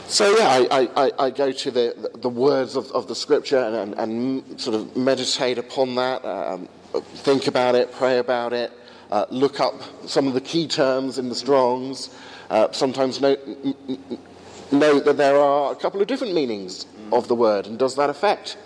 so 0.07 0.38
yeah, 0.38 0.67
I, 0.71 0.89
I, 0.95 1.11
I 1.17 1.29
go 1.31 1.51
to 1.51 1.71
the, 1.71 2.11
the 2.15 2.29
words 2.29 2.75
of, 2.75 2.91
of 2.91 3.07
the 3.07 3.15
scripture 3.15 3.57
and, 3.57 3.75
and, 3.75 4.43
and 4.43 4.61
sort 4.61 4.75
of 4.75 4.95
meditate 4.95 5.57
upon 5.57 5.95
that, 5.95 6.23
um, 6.23 6.69
think 6.93 7.47
about 7.47 7.73
it, 7.73 7.91
pray 7.91 8.19
about 8.19 8.53
it, 8.53 8.71
uh, 9.11 9.25
look 9.31 9.59
up 9.59 9.81
some 10.07 10.27
of 10.27 10.35
the 10.35 10.41
key 10.41 10.67
terms 10.67 11.17
in 11.17 11.29
the 11.29 11.35
Strongs, 11.35 12.15
uh, 12.51 12.71
sometimes 12.71 13.19
note, 13.19 13.39
note 14.71 15.06
that 15.06 15.17
there 15.17 15.38
are 15.38 15.71
a 15.71 15.75
couple 15.75 16.01
of 16.01 16.08
different 16.08 16.34
meanings 16.34 16.86
of 17.12 17.28
the 17.28 17.36
word, 17.36 17.67
and 17.67 17.78
does 17.78 17.95
that 17.95 18.10
affect 18.10 18.58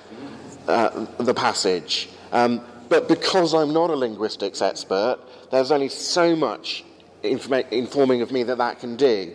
uh, 0.68 1.06
the 1.20 1.34
passage? 1.34 2.10
Um, 2.32 2.62
but 2.90 3.08
because 3.08 3.54
I'm 3.54 3.74
not 3.74 3.90
a 3.90 3.96
linguistics 3.96 4.62
expert, 4.62 5.20
there's 5.52 5.72
only 5.72 5.90
so 5.90 6.36
much 6.36 6.84
informa- 7.24 7.70
informing 7.72 8.22
of 8.22 8.32
me 8.32 8.44
that 8.44 8.58
that 8.58 8.80
can 8.80 8.96
do. 8.96 9.34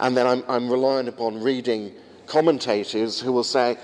And 0.00 0.16
then 0.16 0.26
I'm, 0.26 0.44
I'm 0.48 0.70
reliant 0.70 1.08
upon 1.08 1.42
reading 1.42 1.92
commentators 2.26 3.20
who 3.20 3.32
will 3.32 3.44
say 3.44 3.76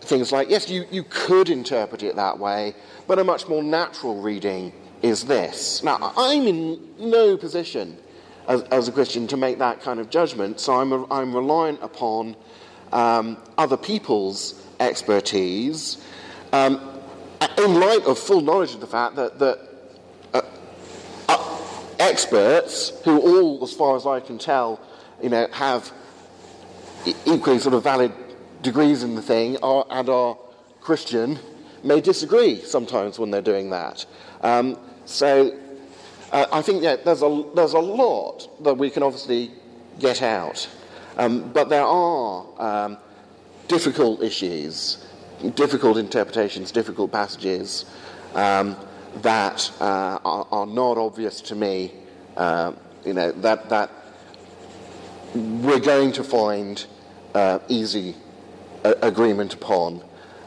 things 0.00 0.32
like, 0.32 0.48
yes, 0.50 0.70
you, 0.70 0.84
you 0.90 1.04
could 1.04 1.48
interpret 1.48 2.02
it 2.02 2.16
that 2.16 2.38
way, 2.38 2.74
but 3.06 3.18
a 3.18 3.24
much 3.24 3.48
more 3.48 3.62
natural 3.62 4.20
reading 4.20 4.72
is 5.02 5.24
this. 5.24 5.82
Now, 5.82 6.12
I'm 6.16 6.46
in 6.46 6.80
no 6.98 7.36
position 7.36 7.98
as, 8.48 8.62
as 8.64 8.88
a 8.88 8.92
Christian 8.92 9.26
to 9.28 9.36
make 9.36 9.58
that 9.58 9.80
kind 9.80 10.00
of 10.00 10.10
judgment, 10.10 10.60
so 10.60 10.74
I'm, 10.74 10.92
a, 10.92 11.06
I'm 11.12 11.34
reliant 11.34 11.82
upon 11.82 12.36
um, 12.92 13.36
other 13.58 13.76
people's 13.76 14.62
expertise 14.80 15.98
um, 16.52 16.80
in 17.58 17.74
light 17.74 18.04
of 18.04 18.18
full 18.18 18.40
knowledge 18.40 18.74
of 18.74 18.80
the 18.80 18.86
fact 18.86 19.16
that, 19.16 19.38
that 19.38 19.58
uh, 20.34 20.42
uh, 21.28 21.58
experts, 21.98 22.92
who 23.04 23.20
all, 23.20 23.62
as 23.64 23.72
far 23.72 23.96
as 23.96 24.06
I 24.06 24.20
can 24.20 24.38
tell, 24.38 24.80
you 25.22 25.28
know, 25.28 25.48
have 25.52 25.92
equally 27.24 27.58
sort 27.58 27.74
of 27.74 27.82
valid 27.82 28.12
degrees 28.62 29.02
in 29.02 29.14
the 29.14 29.22
thing 29.22 29.56
are, 29.62 29.86
and 29.90 30.08
are 30.08 30.36
Christian, 30.80 31.38
may 31.82 32.00
disagree 32.00 32.60
sometimes 32.60 33.18
when 33.18 33.30
they're 33.30 33.42
doing 33.42 33.70
that. 33.70 34.06
Um, 34.40 34.78
so 35.04 35.56
uh, 36.32 36.46
I 36.52 36.62
think 36.62 36.82
there's, 36.82 37.22
a, 37.22 37.44
there's 37.54 37.74
a 37.74 37.78
lot 37.78 38.62
that 38.64 38.74
we 38.74 38.90
can 38.90 39.02
obviously 39.02 39.50
get 39.98 40.22
out. 40.22 40.68
Um, 41.16 41.50
but 41.52 41.68
there 41.68 41.84
are 41.84 42.44
um, 42.58 42.98
difficult 43.68 44.22
issues, 44.22 45.04
difficult 45.54 45.96
interpretations, 45.96 46.70
difficult 46.72 47.12
passages 47.12 47.86
um, 48.34 48.76
that 49.22 49.70
uh, 49.80 50.18
are, 50.24 50.46
are 50.50 50.66
not 50.66 50.98
obvious 50.98 51.40
to 51.42 51.54
me. 51.54 51.92
Uh, 52.36 52.72
you 53.04 53.14
know, 53.14 53.32
that, 53.32 53.68
that 53.70 53.90
we're 55.34 55.80
going 55.80 56.12
to 56.12 56.24
find 56.24 56.84
uh, 57.34 57.58
easy 57.68 58.14
uh, 58.84 58.94
agreement 59.02 59.54
upon, 59.54 60.02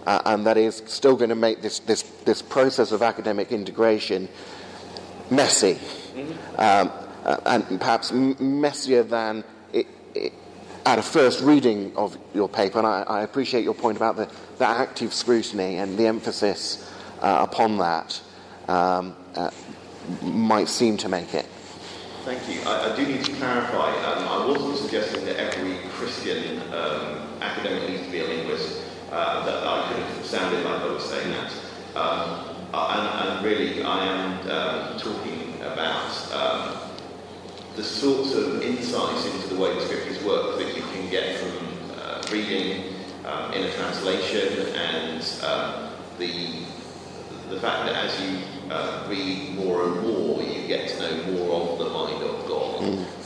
uh, 0.05 0.21
and 0.25 0.45
that 0.45 0.57
is 0.57 0.83
still 0.85 1.15
going 1.15 1.29
to 1.29 1.35
make 1.35 1.61
this, 1.61 1.79
this, 1.79 2.03
this 2.25 2.41
process 2.41 2.91
of 2.91 3.01
academic 3.01 3.51
integration 3.51 4.27
messy, 5.29 5.77
um, 6.57 6.91
uh, 7.25 7.37
and 7.45 7.79
perhaps 7.79 8.11
messier 8.11 9.03
than 9.03 9.43
it, 9.73 9.87
it, 10.15 10.33
at 10.85 10.99
a 10.99 11.01
first 11.01 11.41
reading 11.41 11.95
of 11.95 12.17
your 12.33 12.49
paper. 12.49 12.79
And 12.79 12.87
I, 12.87 13.03
I 13.03 13.21
appreciate 13.21 13.63
your 13.63 13.73
point 13.73 13.97
about 13.97 14.15
the, 14.15 14.29
the 14.57 14.67
active 14.67 15.13
scrutiny 15.13 15.77
and 15.77 15.97
the 15.97 16.07
emphasis 16.07 16.91
uh, 17.21 17.47
upon 17.49 17.77
that 17.77 18.21
um, 18.67 19.15
uh, 19.35 19.51
might 20.21 20.69
seem 20.69 20.97
to 20.97 21.09
make 21.09 21.33
it. 21.33 21.45
Thank 22.25 22.47
you. 22.49 22.61
I, 22.67 22.93
I 22.93 22.95
do 22.95 23.05
need 23.05 23.23
to 23.25 23.31
clarify. 23.33 23.91
Um, 24.03 24.27
I 24.27 24.45
wasn't 24.45 24.77
suggesting 24.77 25.25
that 25.25 25.37
every 25.37 25.77
Christian 25.89 26.61
um, 26.73 27.27
academic 27.41 27.89
needs 27.89 28.03
to 28.03 28.11
be 28.11 28.19
a 28.19 28.27
linguist. 28.27 28.83
Uh, 29.11 29.43
that 29.43 29.65
I 29.65 29.91
could 29.91 30.03
have 30.03 30.25
sounded 30.25 30.63
like 30.63 30.81
I 30.83 30.85
was 30.85 31.03
saying 31.03 31.31
that. 31.31 31.51
Um, 31.95 32.48
and, 32.73 33.29
and 33.29 33.45
really, 33.45 33.83
I 33.83 34.05
am 34.05 34.31
um, 34.49 34.99
talking 34.99 35.55
about 35.61 36.33
um, 36.33 36.77
the 37.75 37.83
sorts 37.83 38.33
of 38.33 38.61
insights 38.61 39.25
into 39.25 39.55
the 39.55 39.61
way 39.61 39.73
the 39.73 39.81
scriptures 39.81 40.23
work 40.23 40.57
that 40.59 40.75
you 40.75 40.83
can 40.83 41.09
get 41.09 41.37
from 41.37 41.67
uh, 41.97 42.21
reading 42.31 42.93
um, 43.25 43.53
in 43.53 43.63
a 43.63 43.71
translation 43.73 44.67
and 44.75 45.23
um, 45.43 45.91
the 46.17 46.63
the 47.49 47.59
fact 47.59 47.87
that 47.87 47.95
as 47.95 48.21
you 48.21 48.37
uh, 48.69 49.07
read 49.09 49.55
more 49.55 49.87
and 49.87 50.01
more, 50.01 50.43
you 50.43 50.67
get 50.67 50.87
to 50.89 50.99
know 50.99 51.23
more 51.31 51.61
of 51.61 51.79
the 51.79 51.89
mind 51.89 52.23
of 52.23 52.47
God, 52.47 52.83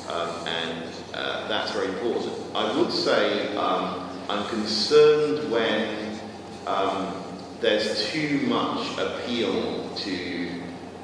um, 0.10 0.48
and 0.48 0.86
uh, 1.14 1.48
that's 1.50 1.72
very 1.72 1.89
important. 1.89 2.34
I 2.56 2.80
would 2.80 2.91
say 2.91 3.54
um, 3.58 4.10
I'm 4.30 4.48
concerned 4.48 5.52
when 5.52 6.20
um, 6.66 7.22
there's 7.64 8.11
too 8.11 8.41
much 8.47 8.86
appeal 8.99 9.89
to 9.95 10.49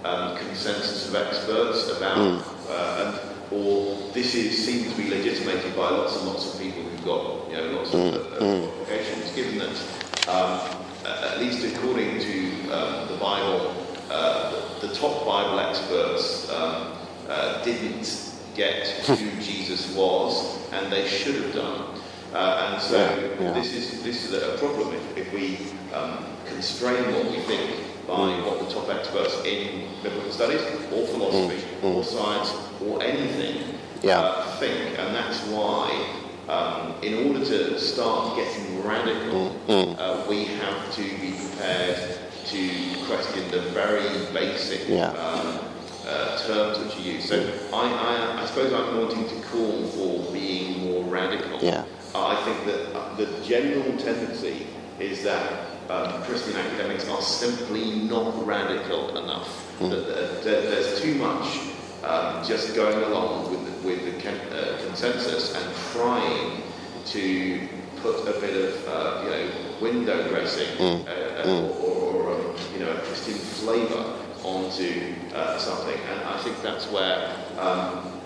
um, 0.04 0.38
consensus 0.38 1.08
of 1.08 1.16
experts 1.16 1.90
about, 1.98 2.44
uh, 2.70 3.18
or 3.50 3.96
this 4.12 4.36
is 4.36 4.66
seems 4.66 4.94
to 4.94 5.02
be 5.02 5.10
legitimated 5.10 5.74
by 5.74 5.90
lots 5.90 6.18
and 6.18 6.28
lots 6.28 6.54
of 6.54 6.60
people 6.60 6.84
who've 6.84 7.06
got 7.06 7.50
you 7.50 7.56
know 7.56 7.78
lots 7.78 7.94
of 7.94 8.14
uh, 8.14 8.18
uh, 8.18 8.38
qualifications. 8.38 9.34
Given 9.34 9.60
that 9.60 10.28
um, 10.28 10.86
at 11.06 11.40
least 11.40 11.64
according 11.66 12.20
to 12.20 12.72
um, 12.72 13.08
the 13.08 13.18
Bible, 13.18 13.74
uh, 14.12 14.52
the, 14.82 14.88
the, 14.88 14.94
top 14.94 15.26
Bible 15.26 15.60
experts 15.60 16.52
um, 16.52 16.92
uh, 17.30 17.64
didn't 17.64 18.36
get 18.54 18.86
who 19.08 19.16
Jesus 19.42 19.96
was, 19.96 20.70
and 20.74 20.92
they 20.92 21.08
should 21.08 21.36
have 21.36 21.54
done. 21.54 22.02
Uh, 22.34 22.72
and 22.74 22.82
so 22.82 22.98
yeah, 22.98 23.44
yeah. 23.44 23.52
this 23.54 23.74
is 23.74 24.04
this 24.04 24.26
is 24.26 24.34
a 24.34 24.58
problem 24.58 24.94
if, 24.94 25.18
if 25.18 25.34
we 25.34 25.58
um, 25.94 26.24
constrain 26.46 27.04
what 27.14 27.26
we 27.32 27.40
think 27.42 27.72
by 28.08 28.14
mm. 28.14 28.46
what 28.46 28.60
the 28.60 28.74
top 28.74 28.90
experts 28.90 29.44
in 29.46 29.88
biblical 30.04 30.32
studies 30.32 30.62
or 30.94 31.08
philosophy 31.08 31.58
mm. 31.58 31.82
Mm. 31.82 31.96
or 31.96 32.04
science 32.04 32.54
or 32.86 33.02
anything 33.02 33.76
yeah. 34.04 34.20
uh, 34.20 34.44
think, 34.58 34.98
and 35.00 35.16
that's 35.16 35.42
why. 35.48 36.16
Um, 36.50 36.96
in 37.04 37.28
order 37.28 37.46
to 37.46 37.80
start 37.80 38.36
getting 38.36 38.84
radical, 38.84 39.56
mm. 39.68 39.96
uh, 40.00 40.26
we 40.28 40.46
have 40.46 40.92
to 40.96 41.04
be 41.04 41.38
prepared 41.38 42.18
to 42.46 42.96
question 43.06 43.52
the 43.52 43.62
very 43.70 44.10
basic 44.34 44.90
um, 45.00 45.60
uh, 46.08 46.38
terms 46.40 46.80
which 46.80 46.98
you 46.98 47.14
use. 47.14 47.30
So 47.30 47.38
I, 47.72 48.38
I, 48.38 48.42
I, 48.42 48.46
suppose 48.48 48.74
I'm 48.74 48.98
wanting 48.98 49.30
to 49.30 49.36
call 49.48 49.84
for 49.90 50.34
being 50.34 50.86
more 50.86 51.04
radical. 51.04 51.60
Yeah. 51.62 51.86
I 52.16 52.36
think 52.44 52.66
that 52.66 53.18
the 53.18 53.46
general 53.46 53.98
tendency 53.98 54.68
is 55.00 55.24
that 55.24 55.70
um, 55.90 56.22
Christian 56.24 56.56
academics 56.56 57.08
are 57.10 57.22
simply 57.22 58.02
not 58.02 58.46
radical 58.46 59.18
enough. 59.18 59.78
Mm. 59.80 59.90
That, 59.90 60.44
there's 60.44 61.02
too 61.02 61.16
much 61.16 61.60
um, 62.04 62.44
just 62.46 62.76
going 62.76 63.04
along 63.04 63.50
with 63.52 63.66
the, 63.66 63.88
with 63.88 64.24
the 64.24 64.30
uh, 64.30 64.78
consensus 64.86 65.56
and 65.56 65.76
trying 65.92 66.62
to 67.06 67.68
put 67.98 68.28
a 68.28 68.40
bit 68.40 68.56
of 68.56 68.88
uh, 68.88 69.22
you 69.24 69.30
know 69.30 69.52
window 69.82 70.28
dressing 70.30 70.68
mm. 70.78 71.08
uh, 71.08 71.44
mm. 71.44 71.82
or, 71.82 72.14
or, 72.14 72.30
or 72.30 72.56
you 72.74 72.80
know 72.80 72.92
a 72.92 73.00
Christian 73.00 73.36
flavour 73.36 74.16
onto 74.44 75.14
uh, 75.34 75.58
something, 75.58 76.00
and 76.12 76.22
I 76.22 76.38
think 76.38 76.62
that's 76.62 76.90
where 76.92 77.36
um, 77.60 78.19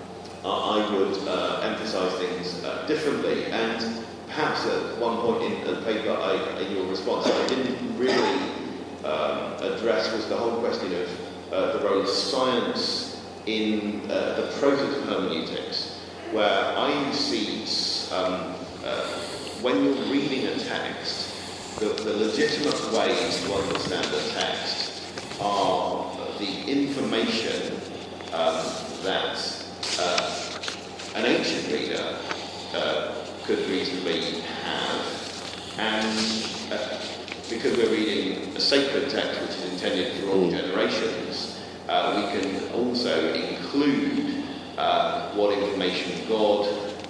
I 0.45 0.89
would 0.93 1.17
uh, 1.27 1.61
emphasise 1.63 2.13
things 2.19 2.63
uh, 2.63 2.85
differently. 2.87 3.45
And 3.45 4.03
perhaps 4.27 4.65
at 4.65 4.97
one 4.99 5.17
point 5.17 5.43
in 5.43 5.63
the 5.65 5.81
paper, 5.81 6.11
I, 6.11 6.59
in 6.59 6.75
your 6.75 6.85
response, 6.87 7.27
I 7.27 7.47
didn't 7.47 7.97
really 7.97 8.51
um, 9.03 9.53
address 9.61 10.11
was 10.13 10.27
the 10.27 10.35
whole 10.35 10.59
question 10.59 10.93
of 11.01 11.53
uh, 11.53 11.77
the 11.77 11.85
role 11.85 12.01
of 12.01 12.09
science 12.09 13.21
in 13.45 14.09
uh, 14.09 14.41
the 14.41 14.59
process 14.59 14.97
of 14.97 15.03
hermeneutics, 15.05 15.99
where 16.31 16.77
I 16.77 17.11
see 17.11 17.63
um, 18.13 18.55
uh, 18.83 19.05
when 19.61 19.83
you're 19.83 20.05
reading 20.11 20.45
a 20.47 20.57
text, 20.59 21.79
the, 21.79 21.87
the 21.87 22.17
legitimate 22.17 22.93
ways 22.93 23.43
to 23.45 23.53
understand 23.53 24.05
a 24.05 24.29
text 24.31 25.03
are 25.41 26.15
the 26.39 26.65
information 26.65 27.75
um, 28.33 28.63
that 29.03 29.62
uh, 29.99 30.59
an 31.15 31.25
ancient 31.25 31.71
reader 31.71 32.17
uh, 32.73 33.13
could 33.43 33.59
reasonably 33.69 34.41
have, 34.41 35.75
and 35.77 36.43
uh, 36.71 36.99
because 37.49 37.77
we're 37.77 37.91
reading 37.91 38.55
a 38.55 38.59
sacred 38.59 39.09
text 39.09 39.41
which 39.41 39.49
is 39.51 39.73
intended 39.73 40.13
for 40.13 40.31
all 40.31 40.49
generations, 40.49 41.61
uh, 41.89 42.13
we 42.15 42.39
can 42.39 42.71
also 42.73 43.33
include 43.33 44.43
uh, 44.77 45.31
what 45.33 45.57
information 45.57 46.27
God 46.27 46.67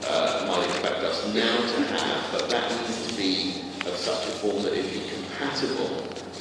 uh, 0.07 0.45
might 0.47 0.65
expect 0.65 0.99
us 1.03 1.34
now 1.34 1.57
to 1.57 1.84
have, 1.93 2.31
but 2.31 2.49
that 2.49 2.69
needs 2.81 3.07
to 3.07 3.15
be 3.15 3.61
of 3.86 3.95
such 3.95 4.27
a 4.27 4.31
form 4.31 4.63
that 4.63 4.73
it 4.73 4.91
be 4.91 5.07
compatible 5.09 5.95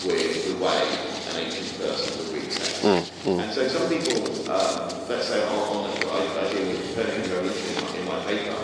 with 0.05 0.49
the 0.49 0.65
way 0.65 1.22
an 1.35 1.47
ancient 1.47 1.79
person 1.81 2.19
would 2.19 2.35
read 2.35 2.51
text. 2.51 2.83
Mm, 2.83 3.03
mm. 3.25 3.43
And 3.43 3.53
so 3.53 3.69
some 3.69 3.89
people, 3.89 4.23
um, 4.51 5.09
let's 5.09 5.27
say 5.29 5.43
on, 5.47 5.77
on 5.77 5.91
I, 5.91 6.47
I 6.47 6.53
deal 6.53 6.67
with 6.69 6.95
Copernican 6.97 7.33
revolution 7.33 7.77
in 7.77 7.85
my, 7.85 7.99
in 7.99 8.05
my 8.07 8.25
paper, 8.27 8.55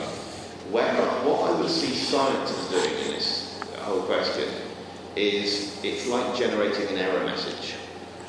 where 0.70 0.94
what 1.24 1.50
I 1.50 1.60
would 1.60 1.70
see 1.70 1.94
scientists 1.94 2.70
doing 2.70 2.90
in 3.06 3.12
this 3.12 3.60
whole 3.80 4.02
question 4.02 4.48
is 5.16 5.80
it's 5.82 6.06
like 6.06 6.36
generating 6.36 6.88
an 6.88 6.98
error 6.98 7.24
message. 7.24 7.74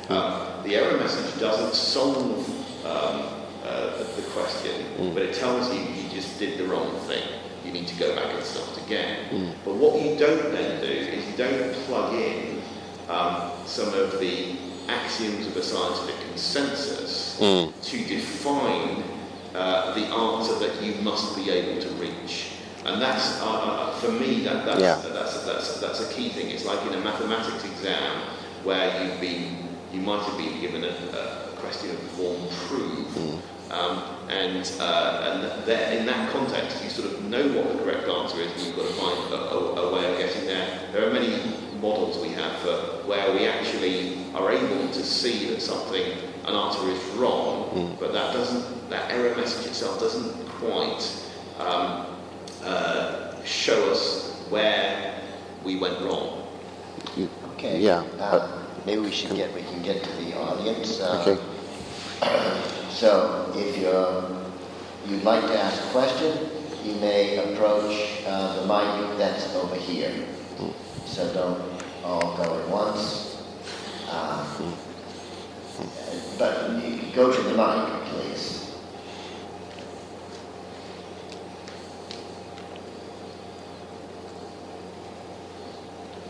Um, 0.08 0.62
the 0.64 0.74
error 0.76 0.96
message 0.98 1.38
doesn't 1.38 1.74
solve 1.74 2.48
um, 2.86 3.26
uh, 3.64 3.98
the 4.16 4.22
question, 4.32 4.72
Mm. 4.98 5.14
but 5.14 5.22
it 5.22 5.34
tells 5.34 5.72
you 5.72 5.80
you 5.80 6.08
just 6.10 6.38
did 6.38 6.58
the 6.58 6.64
wrong 6.64 6.98
thing. 7.06 7.22
You 7.64 7.72
need 7.72 7.86
to 7.88 7.94
go 7.96 8.14
back 8.16 8.34
and 8.34 8.42
start 8.44 8.76
again. 8.86 9.28
Mm. 9.30 9.52
But 9.64 9.74
what 9.76 10.00
you 10.02 10.16
don't 10.18 10.50
then 10.52 10.80
do 10.80 10.86
is 10.86 11.24
you 11.26 11.36
don't 11.36 11.72
plug 11.86 12.14
in 12.14 12.59
um, 13.10 13.50
some 13.66 13.92
of 13.94 14.18
the 14.20 14.56
axioms 14.88 15.46
of 15.46 15.56
a 15.56 15.62
scientific 15.62 16.14
consensus 16.28 17.36
Mm. 17.40 17.72
to 17.82 17.96
define 18.04 19.02
uh, 19.54 19.94
the 19.94 20.04
answer 20.04 20.54
that 20.58 20.82
you 20.82 20.94
must 21.02 21.34
be 21.36 21.50
able 21.50 21.80
to 21.80 21.88
reach. 21.94 22.52
And 22.84 23.00
that's, 23.00 23.40
uh, 23.40 23.46
uh, 23.46 23.92
for 23.94 24.12
me, 24.12 24.44
that, 24.44 24.64
that's, 24.66 24.80
Yeah. 24.80 25.00
that's, 25.12 25.44
that's, 25.44 25.80
that's 25.80 26.00
a 26.00 26.12
key 26.14 26.28
thing. 26.28 26.50
It's 26.50 26.64
like 26.66 26.80
in 26.86 26.92
a 26.94 27.00
mathematics 27.00 27.64
exam 27.64 28.12
where 28.62 28.86
you've 29.04 29.20
been, 29.20 29.56
you 29.92 30.00
might 30.02 30.22
have 30.22 30.36
been 30.36 30.60
given 30.60 30.84
a, 30.84 30.88
a 30.88 31.52
question 31.60 31.90
of 31.90 31.98
form 32.16 32.42
prove. 32.68 33.06
Mm. 33.16 33.38
Um, 33.70 34.02
and 34.28 34.70
uh, 34.80 35.30
and 35.32 35.64
there, 35.66 35.96
in 35.98 36.04
that 36.06 36.32
context, 36.32 36.82
you 36.82 36.90
sort 36.90 37.12
of 37.12 37.24
know 37.24 37.42
what 37.54 37.72
the 37.72 37.78
correct 37.84 38.08
answer 38.08 38.40
is, 38.40 38.50
and 38.52 38.60
you've 38.66 38.76
got 38.76 38.86
to 38.88 38.94
find 38.94 39.32
a, 39.32 39.36
a, 39.36 39.58
a 39.88 39.94
way 39.94 40.10
of 40.12 40.18
getting 40.18 40.44
there. 40.44 40.80
There 40.92 41.08
are 41.08 41.12
many 41.12 41.38
models 41.80 42.18
we 42.18 42.28
have 42.30 42.52
for 42.58 42.76
where 43.08 43.32
we 43.32 43.46
actually 43.46 44.18
are 44.34 44.50
able 44.52 44.88
to 44.88 45.02
see 45.04 45.46
that 45.50 45.60
something, 45.62 46.02
an 46.46 46.54
answer 46.54 46.88
is 46.90 47.02
wrong, 47.16 47.70
Mm. 47.74 47.98
but 48.00 48.12
that 48.12 48.32
doesn't, 48.32 48.90
that 48.90 49.10
error 49.10 49.34
message 49.36 49.66
itself 49.66 50.00
doesn't 50.00 50.32
quite 50.60 51.02
um, 51.58 52.06
uh, 52.64 53.42
show 53.44 53.90
us 53.90 54.34
where 54.50 55.20
we 55.64 55.78
went 55.78 56.00
wrong. 56.00 56.46
Okay. 57.54 57.78
Yeah, 57.80 58.02
Uh, 58.18 58.48
maybe 58.86 59.00
we 59.02 59.10
should 59.12 59.34
get, 59.36 59.54
we 59.54 59.62
can 59.62 59.82
get 59.82 60.02
to 60.02 60.10
the 60.24 60.36
audience. 60.36 61.00
Uh, 61.00 61.20
Okay. 61.26 61.40
So 62.90 63.52
if 63.56 63.78
you're, 63.78 64.24
you'd 65.06 65.24
like 65.24 65.42
to 65.46 65.58
ask 65.58 65.80
a 65.82 65.90
question, 65.92 66.50
you 66.84 66.94
may 67.00 67.38
approach 67.52 68.20
uh, 68.26 68.60
the 68.60 68.66
mic 68.66 69.16
that's 69.18 69.54
over 69.56 69.74
here. 69.76 70.12
So 71.10 71.26
don't 71.34 71.60
all 72.04 72.36
go 72.36 72.60
at 72.60 72.68
once. 72.68 73.42
Uh, 74.08 74.46
But 76.38 76.80
go 77.12 77.32
to 77.34 77.42
the 77.42 77.50
mic, 77.50 78.04
please. 78.10 78.70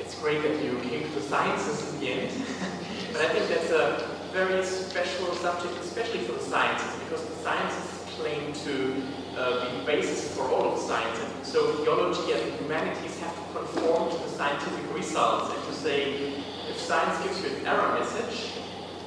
It's 0.01 0.19
great 0.19 0.43
that 0.43 0.65
you 0.65 0.79
came 0.81 1.03
to 1.03 1.09
the 1.11 1.21
sciences 1.21 1.93
in 1.93 2.01
the 2.01 2.13
end. 2.13 2.31
but 3.13 3.21
I 3.21 3.29
think 3.29 3.49
that's 3.51 3.71
a 3.71 4.09
very 4.33 4.65
special 4.65 5.35
subject, 5.35 5.75
especially 5.85 6.21
for 6.21 6.33
the 6.33 6.45
sciences, 6.45 6.99
because 7.05 7.23
the 7.27 7.37
sciences 7.45 7.90
claim 8.21 8.53
to 8.53 9.03
uh, 9.37 9.65
be 9.65 9.79
the 9.79 9.85
basis 9.85 10.35
for 10.37 10.45
all 10.51 10.73
of 10.73 10.79
science. 10.79 11.19
And 11.19 11.47
so 11.47 11.73
theology 11.83 12.33
and 12.33 12.53
humanities 12.61 13.19
have 13.21 13.35
to 13.35 13.59
conform 13.59 14.11
to 14.11 14.17
the 14.17 14.29
scientific 14.29 14.95
results 14.95 15.55
and 15.55 15.65
to 15.65 15.73
say, 15.73 16.35
if 16.69 16.79
science 16.79 17.23
gives 17.25 17.43
you 17.43 17.57
an 17.57 17.67
error 17.67 17.99
message, 17.99 18.53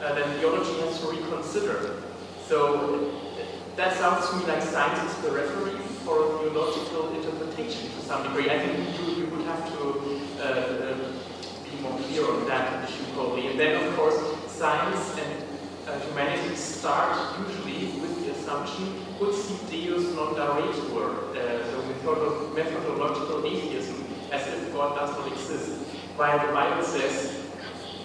uh, 0.02 0.14
then 0.16 0.40
theology 0.40 0.80
has 0.82 1.00
to 1.02 1.08
reconsider. 1.08 2.04
So 2.48 3.12
that 3.76 3.98
sounds 3.98 4.30
to 4.30 4.36
me 4.38 4.46
like 4.46 4.62
science 4.62 5.12
is 5.12 5.18
the 5.24 5.32
referee 5.32 5.82
for 6.04 6.40
theological 6.40 7.16
interpretation 7.16 7.90
to 7.92 8.00
some 8.02 8.24
degree. 8.24 8.50
I 8.50 8.60
think 8.60 9.00
you, 9.00 9.24
you 9.24 9.26
would 9.32 9.46
have 9.46 9.66
to 9.74 9.80
uh, 10.40 10.44
uh, 10.44 10.96
be 11.64 11.82
more 11.82 11.98
clear 12.00 12.30
on 12.30 12.46
that 12.48 12.90
issue 12.90 13.06
probably. 13.14 13.48
And 13.48 13.60
then, 13.60 13.88
of 13.88 13.96
course, 13.96 14.20
science 14.48 15.18
and 15.18 15.44
uh, 15.88 16.00
humanities 16.08 16.60
start 16.60 17.40
usually 17.40 17.63
assumption, 18.54 18.86
etsi 19.20 19.56
Deus 19.70 20.14
non 20.16 20.36
daretur, 20.36 21.34
uh, 21.34 22.56
methodological 22.56 23.46
atheism, 23.46 24.06
as 24.32 24.48
if 24.48 24.74
God 24.74 24.96
does 24.96 25.12
not 25.12 25.28
exist. 25.32 25.82
While 26.16 26.46
the 26.46 26.54
Bible 26.54 26.84
says, 26.84 27.50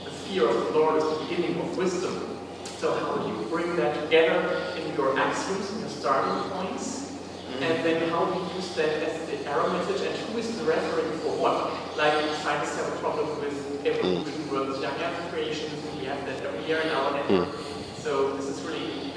the 0.05 0.11
fear 0.11 0.49
of 0.49 0.73
the 0.73 0.79
Lord 0.79 0.97
is 0.97 1.05
the 1.05 1.25
beginning 1.25 1.61
of 1.61 1.77
wisdom. 1.77 2.39
So 2.65 2.95
how 2.95 3.17
do 3.19 3.29
you 3.29 3.49
bring 3.51 3.77
that 3.77 3.95
together 4.05 4.73
in 4.77 4.95
your 4.95 5.19
axioms, 5.19 5.73
in 5.73 5.81
your 5.81 5.89
starting 5.89 6.51
points? 6.51 7.13
And 7.61 7.85
then 7.85 8.09
how 8.11 8.25
do 8.27 8.39
you 8.39 8.47
use 8.55 8.75
that 8.77 8.89
as 9.03 9.29
the 9.29 9.51
error 9.51 9.69
message 9.71 10.07
and 10.07 10.17
who 10.29 10.39
is 10.39 10.57
the 10.57 10.65
referent 10.65 11.11
for 11.21 11.35
what? 11.43 11.97
Like 11.99 12.15
scientists 12.37 12.77
have 12.77 12.95
a 12.95 12.97
problem 12.99 13.29
with 13.41 13.85
evolution 13.85 14.33
versus 14.47 14.81
young 14.81 14.95
earth 15.01 15.33
creation, 15.33 15.71
we 15.99 16.05
have 16.05 16.25
that 16.27 16.41
every 16.45 16.65
year 16.67 16.79
in 16.79 16.89
our 16.91 17.13
network. 17.13 17.49
So 17.97 18.37
this 18.37 18.47
is 18.47 18.58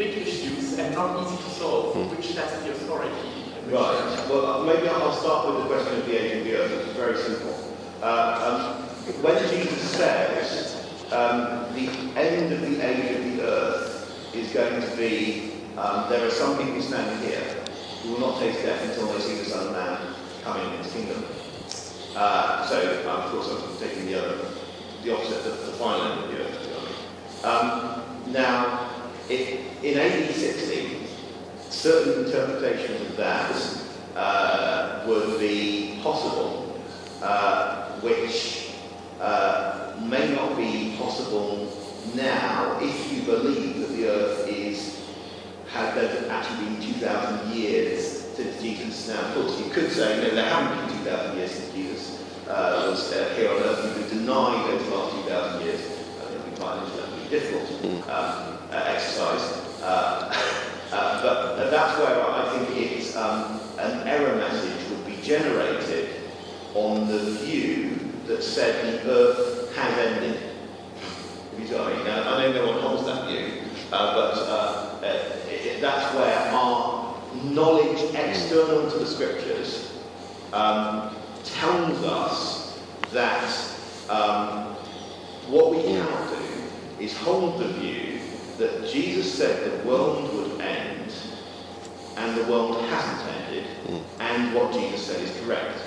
big 0.01 0.17
issues 0.17 0.79
and 0.79 0.95
not 0.95 1.21
easy 1.21 1.37
to 1.37 1.49
solve, 1.51 1.95
which 2.17 2.33
has 2.33 2.63
the 2.63 2.71
authority. 2.71 3.13
Right. 3.67 4.25
Well, 4.29 4.45
uh, 4.47 4.63
maybe 4.65 4.87
I'll 4.87 5.13
start 5.13 5.47
with 5.47 5.57
the 5.61 5.69
question 5.69 5.99
of 5.99 6.05
the 6.07 6.15
age 6.17 6.37
of 6.39 6.43
the 6.43 6.55
Earth. 6.57 6.87
It's 6.87 6.97
very 6.97 7.17
simple. 7.17 7.55
Uh, 8.01 8.41
um, 8.47 8.83
when 9.21 9.37
Jesus 9.47 9.79
says 9.91 10.75
um, 11.11 11.71
the 11.75 11.87
end 12.19 12.51
of 12.51 12.61
the 12.61 12.81
age 12.81 13.15
of 13.15 13.23
the 13.25 13.43
earth 13.43 14.35
is 14.35 14.51
going 14.51 14.81
to 14.81 14.97
be, 14.97 15.53
um, 15.77 16.09
there 16.09 16.25
are 16.25 16.31
some 16.31 16.57
people 16.57 16.81
standing 16.81 17.19
here 17.29 17.63
who 18.01 18.13
will 18.13 18.21
not 18.21 18.39
taste 18.39 18.63
death 18.63 18.81
until 18.89 19.05
they 19.13 19.19
see 19.19 19.35
the 19.35 19.45
Son 19.45 19.67
of 19.67 19.73
Man 19.73 20.15
coming 20.41 20.65
in 20.73 20.83
his 20.83 20.91
kingdom. 20.91 21.23
Uh, 22.15 22.65
so, 22.67 23.07
um, 23.07 23.21
of 23.21 23.31
course, 23.31 23.49
I'm 23.51 23.77
taking 23.77 24.07
the 24.07 24.17
other, 24.19 24.37
the 25.03 25.13
opposite, 25.13 25.43
the, 25.43 25.51
the 25.51 25.77
final 25.77 26.11
end 26.11 26.23
of 26.23 26.31
the 26.31 26.37
earth. 26.43 27.45
Um, 27.45 28.03
now, 28.31 28.87
if, 28.87 29.00
in 29.31 29.97
AD 29.97 30.33
60, 30.33 31.07
certain 31.69 32.25
interpretations 32.25 33.01
of 33.01 33.17
that 33.17 33.81
uh, 34.15 35.03
would 35.07 35.39
be 35.39 35.99
possible, 36.03 36.79
uh, 37.21 37.91
which 38.01 38.71
uh, 39.19 39.93
may 40.01 40.33
not 40.35 40.57
be 40.57 40.95
possible 40.97 41.71
now 42.15 42.77
if 42.81 43.13
you 43.13 43.21
believe 43.23 43.79
that 43.79 43.89
the 43.89 44.09
earth 44.09 44.47
is 44.49 44.99
had 45.67 45.95
there 45.95 46.29
actually 46.29 46.65
been 46.65 46.81
2,000 46.81 47.53
years 47.53 48.05
since 48.35 48.61
Jesus. 48.61 49.07
Now, 49.07 49.33
course, 49.33 49.57
you 49.59 49.71
could 49.71 49.89
say 49.89 50.21
no, 50.21 50.35
there 50.35 50.49
haven't 50.49 50.87
been 50.89 50.97
2,000 51.05 51.37
years 51.37 51.51
since 51.51 51.73
Jesus 51.73 52.23
uh, 52.49 52.87
was 52.89 53.13
uh, 53.13 53.33
here 53.37 53.49
on 53.49 53.57
earth. 53.57 53.97
You 53.97 54.03
could 54.03 54.11
deny 54.11 54.67
those 54.67 54.87
last 54.89 55.15
2,000 55.23 55.65
years. 55.65 55.79
I 55.79 56.25
think 56.25 56.59
quite 56.59 56.77
an 56.79 57.20
difficult 57.31 57.83
um, 58.09 58.59
uh, 58.69 58.83
exercise. 58.87 59.41
Uh, 59.81 60.29
uh, 60.91 61.21
but 61.23 61.71
that's 61.71 61.97
where 61.97 62.21
I 62.21 62.65
think 62.65 62.77
it's 62.77 63.15
um, 63.15 63.59
an 63.79 64.07
error 64.07 64.35
message 64.35 64.89
would 64.89 65.05
be 65.05 65.19
generated 65.23 66.09
on 66.75 67.07
the 67.07 67.19
view 67.19 67.97
that 68.27 68.43
said 68.43 69.03
the 69.03 69.09
earth 69.09 69.75
has 69.75 69.97
ended. 69.97 70.39
You 71.57 71.67
see 71.67 71.77
I 71.77 71.95
mean? 71.95 72.05
Now, 72.05 72.35
I 72.35 72.47
know 72.47 72.51
no 72.53 72.71
one 72.71 72.81
holds 72.81 73.05
that 73.05 73.29
view, 73.29 73.63
uh, 73.91 74.13
but 74.13 74.37
uh, 74.37 74.99
it, 75.01 75.79
that's 75.81 76.13
where 76.15 76.37
our 76.51 77.15
knowledge 77.45 78.13
external 78.13 78.91
to 78.91 78.99
the 78.99 79.05
scriptures 79.05 79.97
um, 80.53 81.15
tells 81.43 82.03
us 82.03 82.79
that 83.11 83.49
um, 84.09 84.75
what 85.47 85.71
we 85.71 85.83
cannot 85.83 86.19
do 86.19 86.20
is 87.01 87.17
hold 87.17 87.59
the 87.59 87.67
view 87.67 88.19
that 88.57 88.87
Jesus 88.87 89.35
said 89.35 89.81
the 89.81 89.87
world 89.87 90.33
would 90.35 90.61
end 90.61 91.11
and 92.15 92.37
the 92.37 92.43
world 92.43 92.79
hasn't 92.85 93.35
ended 93.35 93.65
and 94.19 94.53
what 94.53 94.71
Jesus 94.71 95.07
said 95.07 95.19
is 95.21 95.35
correct. 95.43 95.79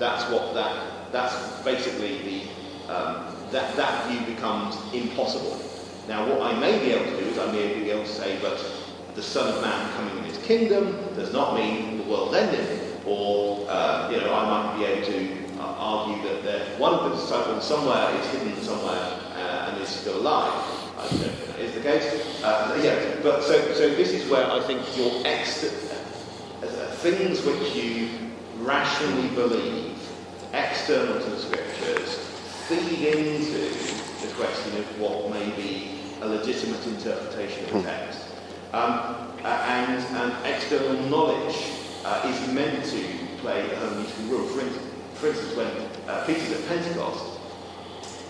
That's 0.00 0.30
what 0.32 0.54
that, 0.54 1.12
that's 1.12 1.62
basically 1.62 2.18
the, 2.88 2.92
um, 2.92 3.36
that, 3.52 3.76
that 3.76 4.10
view 4.10 4.34
becomes 4.34 4.76
impossible. 4.92 5.60
Now 6.08 6.28
what 6.28 6.42
I 6.42 6.58
may 6.58 6.78
be 6.80 6.92
able 6.92 7.04
to 7.04 7.22
do 7.22 7.30
is 7.30 7.38
I 7.38 7.52
may 7.52 7.74
be 7.74 7.90
able 7.90 8.04
to 8.04 8.08
say, 8.08 8.38
but 8.42 8.60
the 9.14 9.22
Son 9.22 9.54
of 9.54 9.62
Man 9.62 9.92
coming 9.94 10.18
in 10.18 10.24
his 10.24 10.38
kingdom 10.38 11.14
does 11.14 11.32
not 11.32 11.54
mean 11.54 11.98
the 11.98 12.04
world 12.04 12.34
ended. 12.34 12.84
Or, 13.06 13.66
uh, 13.70 14.10
you 14.10 14.18
know, 14.18 14.34
I 14.34 14.44
might 14.44 14.78
be 14.78 14.84
able 14.84 15.06
to 15.06 15.60
uh, 15.60 15.62
argue 15.62 16.22
that 16.28 16.42
there, 16.42 16.78
one 16.78 16.94
of 16.94 17.04
the 17.04 17.16
disciples 17.16 17.66
somewhere 17.66 18.10
is 18.20 18.26
hidden 18.32 18.60
somewhere 18.62 19.27
is 19.80 19.88
still 19.88 20.20
alive. 20.20 20.74
Is 21.58 21.74
the 21.74 21.80
case. 21.80 22.42
Uh, 22.42 22.78
yeah, 22.82 23.16
but 23.22 23.42
so, 23.42 23.72
so 23.74 23.88
this 23.94 24.10
is 24.12 24.28
where 24.30 24.50
I 24.50 24.60
think 24.60 24.80
your 24.96 25.22
ex- 25.24 25.64
uh, 26.62 26.66
things 26.98 27.44
which 27.44 27.74
you 27.74 28.08
rationally 28.58 29.28
believe, 29.28 29.96
external 30.52 31.20
to 31.20 31.30
the 31.30 31.38
scriptures, 31.38 32.18
feed 32.68 33.08
into 33.08 33.58
the 34.26 34.34
question 34.34 34.76
of 34.78 35.00
what 35.00 35.30
may 35.30 35.50
be 35.50 36.00
a 36.20 36.26
legitimate 36.28 36.84
interpretation 36.86 37.64
of 37.66 37.72
the 37.72 37.82
text. 37.82 38.20
Um, 38.72 39.28
and, 39.44 40.02
and 40.16 40.46
external 40.46 41.00
knowledge 41.08 41.56
uh, 42.04 42.22
is 42.26 42.52
meant 42.52 42.84
to 42.86 43.04
play 43.38 43.60
a 43.70 43.76
hermeneutical 43.76 44.30
role. 44.30 44.48
For 44.48 44.60
instance, 44.60 44.92
for 45.14 45.26
instance 45.28 45.56
when 45.56 46.08
uh, 46.08 46.24
Peter's 46.26 46.52
at 46.52 46.68
Pentecost, 46.68 47.37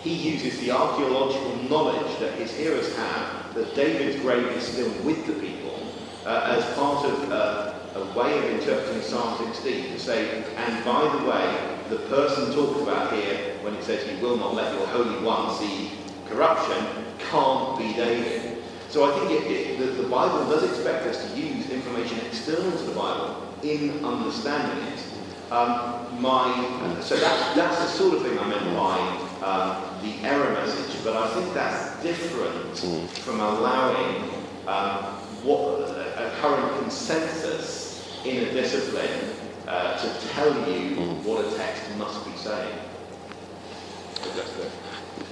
he 0.02 0.14
uses 0.14 0.60
the 0.60 0.70
archaeological 0.70 1.56
knowledge 1.68 2.18
that 2.20 2.34
his 2.34 2.54
hearers 2.56 2.94
have 2.96 3.54
that 3.54 3.74
David's 3.74 4.20
grave 4.20 4.46
is 4.48 4.64
still 4.64 4.90
with 5.02 5.26
the 5.26 5.32
people 5.34 5.80
uh, 6.24 6.56
as 6.56 6.64
part 6.76 7.04
of 7.04 7.32
uh, 7.32 7.74
a 7.94 8.18
way 8.18 8.38
of 8.38 8.44
interpreting 8.60 9.02
Psalm 9.02 9.36
16 9.52 9.92
to 9.92 9.98
say, 9.98 10.44
and 10.56 10.84
by 10.84 11.02
the 11.16 11.28
way, 11.28 11.78
the 11.88 11.96
person 12.08 12.54
talked 12.54 12.80
about 12.82 13.12
here 13.12 13.56
when 13.62 13.74
it 13.74 13.82
says, 13.82 14.06
You 14.08 14.20
will 14.24 14.36
not 14.36 14.54
let 14.54 14.72
your 14.74 14.86
Holy 14.88 15.24
One 15.24 15.54
see 15.58 15.92
corruption, 16.26 16.86
can't 17.18 17.78
be 17.78 17.94
David. 17.94 18.62
So 18.90 19.04
I 19.04 19.18
think 19.18 19.42
it, 19.42 19.50
it, 19.50 19.78
the, 19.78 20.02
the, 20.02 20.08
Bible 20.08 20.48
does 20.50 20.64
expect 20.64 21.06
us 21.06 21.30
to 21.32 21.40
use 21.40 21.70
information 21.70 22.20
external 22.20 22.70
to 22.70 22.84
the 22.84 22.94
Bible 22.94 23.54
in 23.62 24.04
understanding 24.04 24.86
it. 24.88 25.02
Um, 25.50 26.20
my, 26.20 27.00
so 27.00 27.16
that's, 27.16 27.56
that's 27.56 27.78
the 27.78 27.86
sort 27.86 28.16
of 28.16 28.22
thing 28.22 28.38
I 28.38 28.46
meant 28.48 28.76
by 28.76 28.98
um, 29.42 30.02
the 30.02 30.26
error 30.26 30.52
message, 30.52 31.02
but 31.02 31.16
I 31.16 31.28
think 31.34 31.54
that's 31.54 32.02
different 32.02 32.78
from 33.20 33.40
allowing 33.40 34.24
um, 34.66 35.04
what 35.42 35.80
a 35.80 36.32
current 36.40 36.82
consensus 36.82 38.18
in 38.24 38.48
a 38.48 38.52
discipline 38.52 39.30
uh, 39.66 39.96
to 39.96 40.28
tell 40.28 40.52
you 40.70 40.96
what 41.24 41.44
a 41.44 41.56
text 41.56 41.96
must 41.96 42.24
be 42.26 42.32
saying. 42.36 42.78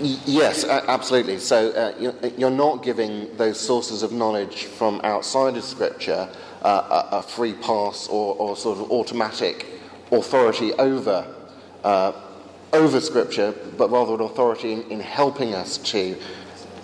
Yes, 0.00 0.64
absolutely. 0.64 1.38
So 1.38 1.70
uh, 1.70 2.30
you're 2.36 2.50
not 2.50 2.82
giving 2.82 3.34
those 3.36 3.58
sources 3.58 4.02
of 4.02 4.12
knowledge 4.12 4.64
from 4.64 5.00
outside 5.04 5.56
of 5.56 5.64
Scripture 5.64 6.28
uh, 6.62 7.08
a, 7.12 7.22
free 7.22 7.52
pass 7.54 8.08
or, 8.08 8.34
or, 8.36 8.56
sort 8.56 8.78
of 8.78 8.90
automatic 8.90 9.75
authority 10.12 10.72
over 10.74 11.26
uh, 11.84 12.12
over 12.72 13.00
Scripture, 13.00 13.54
but 13.76 13.90
rather 13.90 14.14
an 14.14 14.20
authority 14.20 14.72
in, 14.72 14.82
in, 14.90 15.00
helping 15.00 15.54
us 15.54 15.78
to 15.78 16.16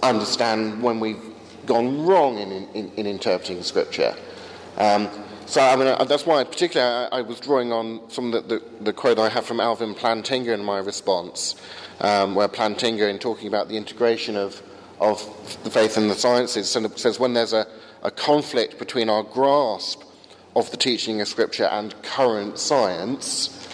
understand 0.02 0.82
when 0.82 1.00
we've 1.00 1.22
gone 1.66 2.06
wrong 2.06 2.38
in, 2.38 2.52
in, 2.74 2.92
in 2.96 3.06
interpreting 3.06 3.62
Scripture. 3.62 4.14
Um, 4.78 5.08
so 5.46 5.60
I 5.60 5.76
mean, 5.76 5.88
uh, 5.88 6.04
that's 6.04 6.24
why, 6.24 6.44
particularly, 6.44 7.08
I, 7.12 7.18
I, 7.18 7.22
was 7.22 7.40
drawing 7.40 7.72
on 7.72 8.08
some 8.08 8.32
of 8.32 8.48
the, 8.48 8.58
the, 8.58 8.84
the, 8.84 8.92
quote 8.92 9.18
I 9.18 9.28
have 9.28 9.44
from 9.44 9.60
Alvin 9.60 9.94
Plantinga 9.94 10.54
in 10.54 10.64
my 10.64 10.78
response, 10.78 11.56
um, 12.00 12.34
where 12.34 12.48
Plantinga, 12.48 13.10
in 13.10 13.18
talking 13.18 13.48
about 13.48 13.68
the 13.68 13.76
integration 13.76 14.36
of, 14.36 14.62
of 15.00 15.20
the 15.64 15.70
faith 15.70 15.96
and 15.96 16.08
the 16.10 16.14
sciences, 16.14 16.70
says 16.70 17.20
when 17.20 17.34
there's 17.34 17.52
a, 17.52 17.66
a 18.02 18.10
conflict 18.10 18.78
between 18.78 19.10
our 19.10 19.22
grasp 19.24 20.02
of 20.54 20.70
the 20.70 20.76
teaching 20.76 21.20
of 21.20 21.28
Scripture 21.28 21.64
and 21.64 21.94
current 22.02 22.58
science, 22.58 23.68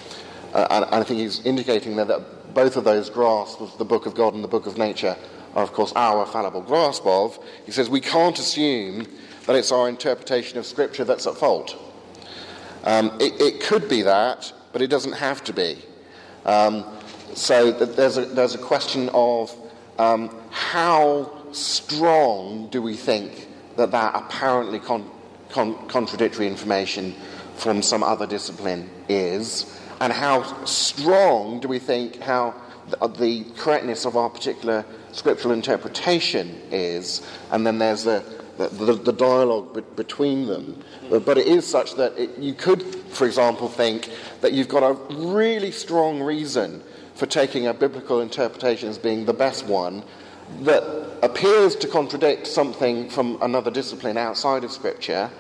uh, 0.55 0.67
and, 0.71 0.85
and, 0.85 0.95
I 0.95 1.03
think 1.03 1.21
he's 1.21 1.45
indicating 1.45 1.97
there 1.97 2.05
that 2.07 2.55
both 2.55 2.77
of 2.77 2.85
those 2.85 3.11
grasps 3.11 3.61
of 3.61 3.79
the 3.79 3.85
book 3.85 4.07
of 4.07 4.15
God 4.15 4.35
and 4.35 4.43
the 4.43 4.49
book 4.49 4.67
of 4.67 4.79
nature 4.79 5.17
are, 5.55 5.63
of 5.63 5.73
course, 5.73 5.93
our 5.97 6.25
fallible 6.27 6.63
grasp 6.63 7.05
of. 7.07 7.39
He 7.67 7.73
says 7.73 7.91
we 7.91 8.01
can't 8.01 8.39
assume 8.39 9.07
that 9.47 9.57
it's 9.57 9.73
our 9.73 9.89
interpretation 9.89 10.59
of 10.59 10.67
Scripture 10.67 11.05
that's 11.05 11.27
at 11.27 11.37
fault. 11.37 11.77
Um, 12.85 13.17
it, 13.21 13.41
it, 13.41 13.61
could 13.61 13.89
be 13.89 14.03
that, 14.03 14.53
but 14.73 14.83
it 14.83 14.89
doesn't 14.89 15.15
have 15.15 15.43
to 15.45 15.53
be. 15.53 15.79
Um, 16.45 16.85
so 17.35 17.73
there's 17.73 18.17
a, 18.17 18.25
there's 18.25 18.55
a 18.55 18.59
question 18.59 19.11
of 19.13 19.55
um, 19.99 20.35
how 20.51 21.33
strong 21.53 22.69
do 22.71 22.81
we 22.81 22.95
think 22.95 23.49
that 23.77 23.91
that 23.91 24.13
apparently 24.15 24.79
con- 24.79 25.11
con- 25.51 25.89
contradictory 25.89 26.47
information 26.47 27.15
from 27.57 27.83
some 27.83 28.03
other 28.03 28.27
discipline 28.27 28.89
is, 29.09 29.79
and 30.01 30.13
how 30.13 30.65
strong 30.65 31.61
do 31.61 31.69
we 31.69 31.79
think 31.79 32.21
how 32.21 32.55
the, 32.89 33.09
the 33.09 33.45
correctness 33.57 34.05
of 34.07 34.17
our 34.17 34.31
particular 34.31 34.85
scriptural 35.13 35.53
interpretation 35.53 36.61
is, 36.71 37.27
and 37.51 37.67
then 37.67 37.79
there's 37.79 38.05
the 38.05 38.23
the, 38.59 38.95
the 38.95 39.13
dialogue 39.13 39.75
be- 39.75 39.81
between 39.95 40.47
them. 40.47 40.83
But, 41.09 41.25
but, 41.25 41.39
it 41.39 41.47
is 41.47 41.65
such 41.67 41.95
that 41.95 42.19
it, 42.19 42.39
you 42.39 42.55
could, 42.55 42.83
for 42.83 43.25
example, 43.25 43.69
think 43.69 44.11
that 44.41 44.53
you've 44.53 44.69
got 44.69 44.83
a 44.83 44.95
really 45.15 45.71
strong 45.71 46.21
reason 46.21 46.83
for 47.15 47.27
taking 47.27 47.67
a 47.67 47.75
biblical 47.75 48.21
interpretation 48.21 48.89
as 48.89 48.99
being 48.99 49.25
the 49.25 49.33
best 49.33 49.67
one 49.67 50.03
that 50.63 50.83
appears 51.23 51.77
to 51.77 51.89
contradict 51.89 52.47
something 52.47 53.09
from 53.09 53.39
another 53.43 53.71
discipline 53.71 54.17
outside 54.17 54.65
of 54.65 54.73
Scripture, 54.73 55.31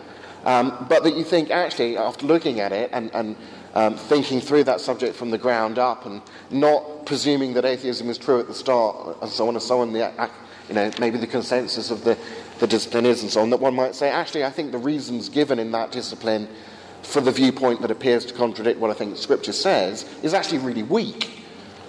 um, 0.44 0.86
but 0.88 1.02
that 1.04 1.16
you 1.16 1.24
think 1.24 1.50
actually, 1.50 1.96
after 1.96 2.26
looking 2.26 2.60
at 2.60 2.72
it 2.72 2.90
and, 2.92 3.10
and 3.14 3.36
um, 3.74 3.96
thinking 3.96 4.40
through 4.40 4.64
that 4.64 4.80
subject 4.80 5.16
from 5.16 5.30
the 5.30 5.38
ground 5.38 5.78
up 5.78 6.06
and 6.06 6.22
not 6.50 7.06
presuming 7.06 7.54
that 7.54 7.64
atheism 7.64 8.08
is 8.08 8.18
true 8.18 8.40
at 8.40 8.48
the 8.48 8.54
start 8.54 9.16
and 9.20 9.30
so 9.30 9.48
on 9.48 9.54
and 9.54 9.62
so 9.62 9.80
on, 9.80 9.92
the, 9.92 10.30
you 10.68 10.74
know, 10.74 10.90
maybe 10.98 11.18
the 11.18 11.26
consensus 11.26 11.90
of 11.90 12.04
the 12.04 12.16
the 12.58 12.66
discipline 12.66 13.06
is 13.06 13.22
and 13.22 13.30
so 13.30 13.40
on, 13.40 13.50
that 13.50 13.60
one 13.60 13.74
might 13.74 13.94
say, 13.94 14.10
actually, 14.10 14.44
I 14.44 14.50
think 14.50 14.72
the 14.72 14.78
reasons 14.78 15.28
given 15.28 15.58
in 15.58 15.72
that 15.72 15.92
discipline 15.92 16.48
for 17.02 17.20
the 17.20 17.30
viewpoint 17.30 17.80
that 17.82 17.90
appears 17.90 18.24
to 18.26 18.34
contradict 18.34 18.78
what 18.80 18.90
I 18.90 18.94
think 18.94 19.16
Scripture 19.16 19.52
says 19.52 20.04
is 20.22 20.34
actually 20.34 20.58
really 20.58 20.82
weak. 20.82 21.37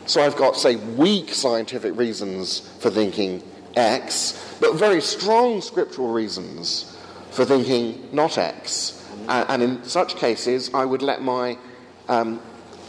So 0.10 0.24
I've 0.24 0.36
got, 0.36 0.58
say, 0.58 0.76
weak 0.76 1.32
scientific 1.36 1.96
reasons 1.96 2.62
for 2.80 2.90
thinking 2.90 3.44
X, 3.76 4.58
but 4.60 4.74
very 4.74 5.02
strong 5.02 5.62
scriptural 5.62 6.12
reasons 6.12 6.98
for 7.30 7.46
thinking 7.46 8.10
not 8.12 8.40
X. 8.40 9.08
And, 9.28 9.62
in 9.62 9.84
such 9.84 10.16
cases, 10.16 10.72
I 10.74 10.84
would 10.84 11.04
let 11.04 11.22
my 11.22 11.60
um, 12.08 12.42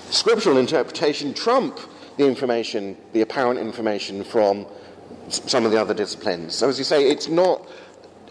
scriptural 0.08 0.56
interpretation 0.56 1.34
trump 1.34 1.78
the 2.16 2.26
information, 2.26 2.96
the 3.12 3.20
apparent 3.20 3.60
information 3.60 4.24
from 4.24 4.66
some 5.28 5.66
of 5.66 5.72
the 5.72 5.78
other 5.78 5.92
disciplines. 5.92 6.54
So, 6.54 6.70
as 6.70 6.78
you 6.78 6.84
say, 6.84 7.10
it's 7.10 7.28
not 7.28 7.68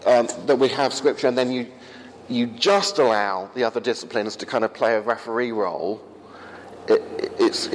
um, 0.04 0.26
that 0.46 0.58
we 0.58 0.66
have 0.66 0.92
scripture 0.92 1.28
and 1.28 1.38
then 1.38 1.52
you, 1.52 1.68
you 2.28 2.48
just 2.48 2.98
allow 2.98 3.50
the 3.54 3.62
other 3.62 3.78
disciplines 3.78 4.34
to 4.34 4.46
kind 4.46 4.64
of 4.64 4.74
play 4.74 4.96
a 4.96 5.00
referee 5.00 5.52
role. 5.52 6.02
It, 6.88 7.04
it's, 7.38 7.68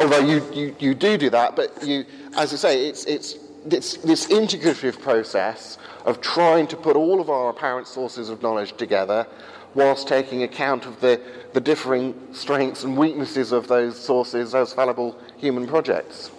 although 0.00 0.20
you, 0.20 0.42
you, 0.52 0.76
you 0.78 0.94
do 0.94 1.16
do 1.16 1.30
that, 1.30 1.56
but 1.56 1.84
you, 1.86 2.04
as 2.36 2.52
I 2.52 2.56
say, 2.56 2.88
it's, 2.88 3.04
it's, 3.04 3.36
it's 3.66 3.96
this 3.98 4.26
integrative 4.26 5.00
process 5.00 5.78
of 6.04 6.20
trying 6.20 6.66
to 6.68 6.76
put 6.76 6.96
all 6.96 7.20
of 7.20 7.28
our 7.28 7.50
apparent 7.50 7.86
sources 7.86 8.28
of 8.28 8.42
knowledge 8.42 8.76
together 8.76 9.26
whilst 9.74 10.08
taking 10.08 10.42
account 10.42 10.86
of 10.86 11.00
the, 11.00 11.20
the 11.52 11.60
differing 11.60 12.14
strengths 12.32 12.84
and 12.84 12.96
weaknesses 12.96 13.52
of 13.52 13.68
those 13.68 13.98
sources 13.98 14.54
as 14.54 14.72
fallible 14.72 15.16
human 15.36 15.66
projects. 15.66 16.30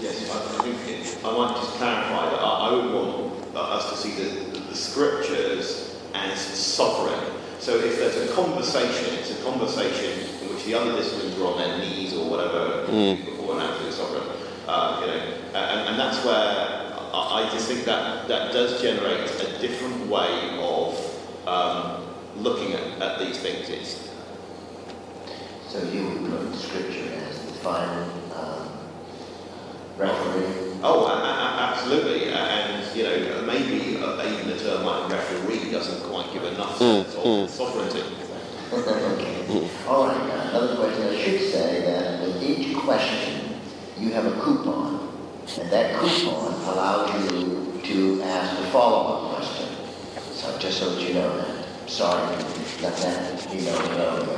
Yes, 0.00 0.30
I, 0.30 0.62
think 0.62 1.24
I 1.24 1.36
might 1.36 1.54
just 1.56 1.72
clarify 1.72 2.30
that 2.30 2.40
I, 2.40 2.72
would 2.72 2.92
want 2.92 3.56
us 3.56 3.90
to 3.90 3.96
see 3.96 4.22
the, 4.22 4.60
the, 4.60 4.74
scriptures 4.74 5.98
as 6.14 6.38
sovereign. 6.38 7.18
So 7.58 7.76
if 7.76 7.98
there's 7.98 8.30
a 8.30 8.32
conversation, 8.34 9.14
it's 9.18 9.40
a 9.40 9.42
conversation 9.42 10.25
the 10.66 10.74
other 10.74 10.96
disciplines 10.96 11.38
are 11.38 11.46
on 11.46 11.58
their 11.58 11.78
knees 11.78 12.12
or 12.12 12.28
whatever 12.28 12.84
mm. 12.88 13.24
before 13.24 13.54
an 13.54 13.62
absolute 13.62 13.92
sovereign. 13.92 14.22
Uh, 14.66 14.98
you 15.00 15.06
know, 15.06 15.18
and, 15.54 15.88
and 15.90 15.98
that's 15.98 16.24
where 16.24 16.34
I, 17.14 17.46
I 17.46 17.50
just 17.52 17.68
think 17.68 17.84
that 17.84 18.26
that 18.28 18.52
does 18.52 18.82
generate 18.82 19.30
a 19.30 19.58
different 19.60 20.08
way 20.08 20.58
of 20.60 20.98
um, 21.46 22.04
looking 22.36 22.72
at, 22.72 23.00
at 23.00 23.18
these 23.20 23.38
things. 23.38 23.68
It's, 23.68 24.10
so 25.68 25.82
you 25.84 26.08
would 26.08 26.30
put 26.30 26.54
scripture 26.54 27.12
as 27.14 27.38
the 27.46 27.52
final 27.54 28.04
um, 28.34 28.68
referee? 29.96 30.78
Oh, 30.82 31.08
absolutely. 31.08 32.30
And, 32.30 32.96
you 32.96 33.04
know, 33.04 33.42
maybe 33.46 33.76
even 33.76 34.48
the 34.48 34.58
term 34.58 34.84
like 34.84 35.10
referee 35.10 35.70
doesn't 35.70 36.08
quite 36.10 36.32
give 36.32 36.44
enough 36.44 36.78
mm, 36.78 37.04
sense 37.04 37.14
mm. 37.14 37.44
of 37.44 37.50
sovereignty. 37.50 38.02
All 39.86 40.08
right, 40.08 40.48
another 40.50 40.74
question. 40.74 41.06
I 41.06 41.16
should 41.22 41.40
say 41.52 41.82
that 41.82 42.20
with 42.20 42.42
each 42.42 42.76
question, 42.76 43.60
you 43.96 44.10
have 44.10 44.26
a 44.26 44.32
coupon, 44.40 45.08
and 45.60 45.70
that 45.70 46.00
coupon 46.00 46.52
allows 46.64 47.32
you 47.32 47.80
to 47.84 48.22
ask 48.24 48.58
a 48.58 48.64
follow-up 48.72 49.36
question. 49.36 49.68
So 50.32 50.58
just 50.58 50.78
so 50.80 50.90
that 50.96 51.08
you 51.08 51.14
know 51.14 51.36
that. 51.36 51.88
Sorry, 51.88 52.26
let 52.82 52.96
that 52.96 53.48
be 53.52 53.60
known 53.60 54.00
earlier. 54.00 54.36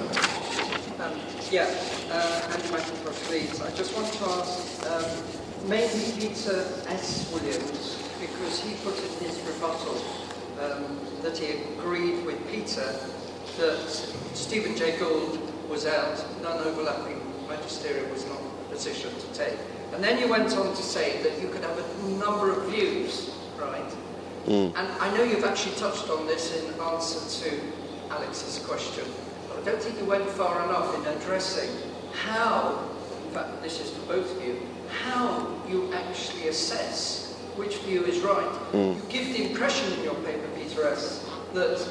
Um, 1.01 1.19
yeah, 1.51 1.75
uh, 2.11 2.51
Andy 2.53 2.69
McIntosh 2.69 3.31
Leeds. 3.31 3.63
I 3.63 3.71
just 3.71 3.97
want 3.97 4.13
to 4.13 4.25
ask, 4.25 4.87
um, 4.91 5.69
maybe 5.71 6.13
Peter 6.21 6.67
S. 6.89 7.33
Williams, 7.33 8.03
because 8.21 8.61
he 8.61 8.75
put 8.85 8.99
in 8.99 9.27
his 9.27 9.41
rebuttal 9.41 9.97
um, 10.61 10.99
that 11.23 11.39
he 11.39 11.63
agreed 11.79 12.27
with 12.27 12.47
Peter 12.51 12.95
that 13.59 13.89
Stephen 14.35 14.77
Jay 14.77 14.99
Gould 14.99 15.39
was 15.69 15.87
out, 15.87 16.25
non-overlapping 16.43 17.21
magisterium 17.49 18.11
was 18.11 18.25
not 18.27 18.39
a 18.41 18.75
position 18.75 19.11
to 19.19 19.27
take. 19.35 19.59
And 19.93 20.03
then 20.03 20.19
you 20.19 20.29
went 20.29 20.57
on 20.57 20.75
to 20.75 20.83
say 20.83 21.23
that 21.23 21.41
you 21.43 21.49
could 21.49 21.63
have 21.63 21.79
a 21.79 22.09
number 22.19 22.53
of 22.53 22.71
views, 22.71 23.31
right? 23.59 23.93
Mm. 24.47 24.75
And 24.77 24.89
I 25.01 25.15
know 25.17 25.25
you've 25.25 25.45
actually 25.45 25.75
touched 25.77 26.09
on 26.09 26.27
this 26.27 26.57
in 26.57 26.81
answer 26.81 27.47
to 27.47 27.61
Alex's 28.11 28.65
question, 28.65 29.05
but 29.49 29.59
I 29.59 29.63
don't 29.63 29.83
think 29.83 29.99
you 29.99 30.05
went 30.05 30.25
far 30.31 30.65
enough 30.65 30.95
in 30.97 31.05
addressing 31.17 31.71
how, 32.13 32.89
in 33.27 33.35
fact 33.35 33.63
this 33.63 33.81
is 33.81 33.91
for 33.91 34.07
both 34.07 34.37
of 34.37 34.45
you, 34.45 34.61
how 35.05 35.55
you 35.69 35.93
actually 35.93 36.49
assess 36.49 37.35
which 37.57 37.79
view 37.79 38.05
is 38.05 38.21
right. 38.21 38.53
Mm. 38.73 38.95
You 38.95 39.03
give 39.09 39.37
the 39.37 39.51
impression 39.51 39.93
in 39.95 40.05
your 40.05 40.15
paper, 40.17 40.47
Peter 40.57 40.87
S., 40.87 41.29
that 41.55 41.89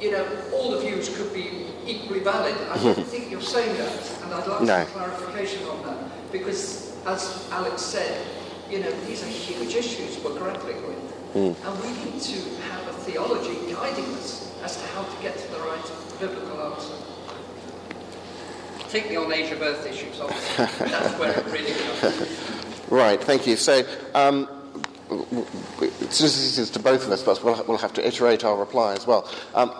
you 0.00 0.12
know 0.12 0.26
all 0.52 0.70
the 0.70 0.80
views 0.80 1.14
could 1.16 1.32
be 1.32 1.66
equally 1.86 2.20
valid. 2.20 2.54
I 2.70 2.78
don't 2.82 3.06
think 3.06 3.30
you're 3.30 3.40
saying 3.40 3.76
that, 3.78 4.22
and 4.22 4.34
I'd 4.34 4.46
like 4.46 4.62
no. 4.62 4.84
some 4.84 4.92
clarification 4.92 5.66
on 5.68 5.82
that 5.84 6.32
because, 6.32 6.96
as 7.06 7.48
Alex 7.50 7.82
said, 7.82 8.26
you 8.70 8.80
know 8.80 8.90
these 9.06 9.22
are 9.22 9.26
huge 9.26 9.74
issues 9.74 10.22
we're 10.22 10.38
grappling 10.38 10.86
with. 10.86 11.08
Mm. 11.34 11.54
And 11.64 11.82
we 11.82 12.10
need 12.10 12.22
to 12.22 12.40
have 12.62 12.88
a 12.88 12.92
theology 13.00 13.72
guiding 13.72 14.06
us 14.14 14.50
as 14.62 14.76
to 14.76 14.86
how 14.88 15.02
to 15.02 15.22
get 15.22 15.36
to 15.36 15.48
the 15.52 15.58
right 15.58 15.92
biblical 16.18 16.72
answer. 16.72 16.94
Take 18.88 19.10
me 19.10 19.16
on 19.16 19.30
age 19.30 19.52
of 19.52 19.58
birth 19.58 19.86
issues, 19.86 20.18
obviously. 20.18 20.64
That's 20.88 21.18
where 21.18 21.38
it 21.38 21.44
really 21.46 21.74
comes. 22.00 22.90
Right, 22.90 23.22
thank 23.22 23.46
you. 23.46 23.56
So, 23.56 23.84
um, 24.14 24.48
this 25.08 26.58
is 26.58 26.70
to 26.70 26.78
both 26.78 27.06
of 27.06 27.12
us, 27.12 27.22
but 27.22 27.42
we'll, 27.42 27.64
we'll 27.66 27.78
have 27.78 27.92
to 27.94 28.06
iterate 28.06 28.44
our 28.44 28.56
reply 28.56 28.94
as 28.94 29.06
well. 29.06 29.30
Um, 29.54 29.70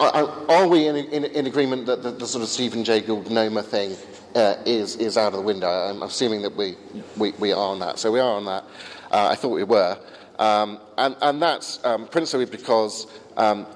are 0.00 0.68
we 0.68 0.86
in, 0.86 0.96
in, 0.96 1.24
in 1.24 1.46
agreement 1.46 1.86
that 1.86 2.02
the, 2.02 2.10
the, 2.12 2.26
sort 2.26 2.42
of 2.42 2.48
Stephen 2.48 2.84
Jay 2.84 3.00
Gould 3.00 3.30
NOMA 3.30 3.62
thing 3.62 3.96
uh, 4.34 4.56
is, 4.64 4.96
is 4.96 5.16
out 5.16 5.28
of 5.28 5.32
the 5.34 5.40
window? 5.40 5.68
I'm 5.68 6.02
assuming 6.02 6.42
that 6.42 6.54
we, 6.54 6.76
we, 7.16 7.32
we 7.32 7.52
are 7.52 7.70
on 7.70 7.80
that. 7.80 7.98
So 7.98 8.12
we 8.12 8.20
are 8.20 8.36
on 8.36 8.44
that. 8.44 8.64
Uh, 9.10 9.28
I 9.30 9.34
thought 9.34 9.50
we 9.50 9.64
were. 9.64 9.98
Um, 10.38 10.78
and, 10.98 11.16
and, 11.22 11.40
that's 11.40 11.84
um, 11.84 12.06
principally 12.06 12.46
because 12.46 13.06
um, 13.36 13.66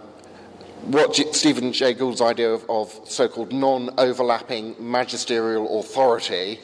what 0.87 1.15
Stephen 1.35 1.73
Jay 1.73 1.95
Gould's 1.95 2.21
idea 2.21 2.51
of, 2.51 2.69
of 2.69 3.01
so 3.05 3.29
called 3.29 3.53
non 3.53 3.91
overlapping 3.99 4.75
magisterial 4.79 5.81
authority, 5.81 6.59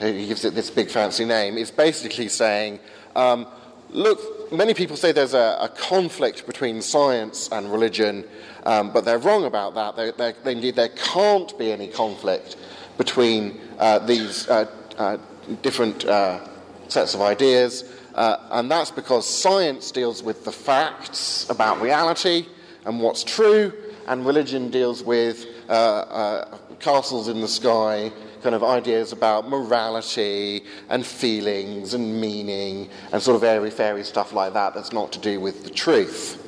he 0.00 0.26
gives 0.26 0.44
it 0.44 0.54
this 0.54 0.70
big 0.70 0.90
fancy 0.90 1.24
name, 1.24 1.56
is 1.56 1.70
basically 1.70 2.28
saying 2.28 2.80
um, 3.16 3.46
look, 3.90 4.52
many 4.52 4.74
people 4.74 4.96
say 4.96 5.10
there's 5.10 5.34
a, 5.34 5.56
a, 5.60 5.68
conflict 5.70 6.46
between 6.46 6.82
science 6.82 7.48
and 7.50 7.72
religion, 7.72 8.24
um, 8.64 8.92
but 8.92 9.06
they're 9.06 9.18
wrong 9.18 9.44
about 9.44 9.74
that. 9.74 9.96
They, 9.96 10.10
they, 10.10 10.34
they, 10.44 10.52
indeed, 10.52 10.76
there 10.76 10.90
can't 10.90 11.58
be 11.58 11.72
any 11.72 11.88
conflict 11.88 12.56
between 12.98 13.58
uh, 13.78 14.00
these 14.00 14.46
uh, 14.48 14.70
uh, 14.98 15.16
different 15.62 16.04
uh, 16.04 16.46
sets 16.88 17.14
of 17.14 17.22
ideas. 17.22 17.90
Uh, 18.14 18.36
and 18.50 18.70
that's 18.70 18.90
because 18.90 19.26
science 19.26 19.90
deals 19.90 20.22
with 20.22 20.44
the 20.44 20.52
facts 20.52 21.48
about 21.48 21.80
reality 21.80 22.46
and 22.84 23.00
what's 23.00 23.24
true, 23.24 23.72
and 24.06 24.26
religion 24.26 24.70
deals 24.70 25.02
with 25.02 25.46
uh, 25.68 26.44
castles 26.80 27.28
in 27.28 27.40
the 27.40 27.48
sky, 27.48 28.12
kind 28.46 28.54
of 28.54 28.62
ideas 28.62 29.10
about 29.10 29.48
morality 29.48 30.62
and 30.88 31.04
feelings 31.04 31.94
and 31.94 32.20
meaning 32.20 32.88
and 33.10 33.20
sort 33.20 33.34
of 33.34 33.42
airy 33.42 33.72
fairy 33.72 34.04
stuff 34.04 34.32
like 34.32 34.52
that 34.52 34.72
that's 34.72 34.92
not 34.92 35.10
to 35.10 35.18
do 35.18 35.40
with 35.40 35.64
the 35.64 35.70
truth. 35.70 36.40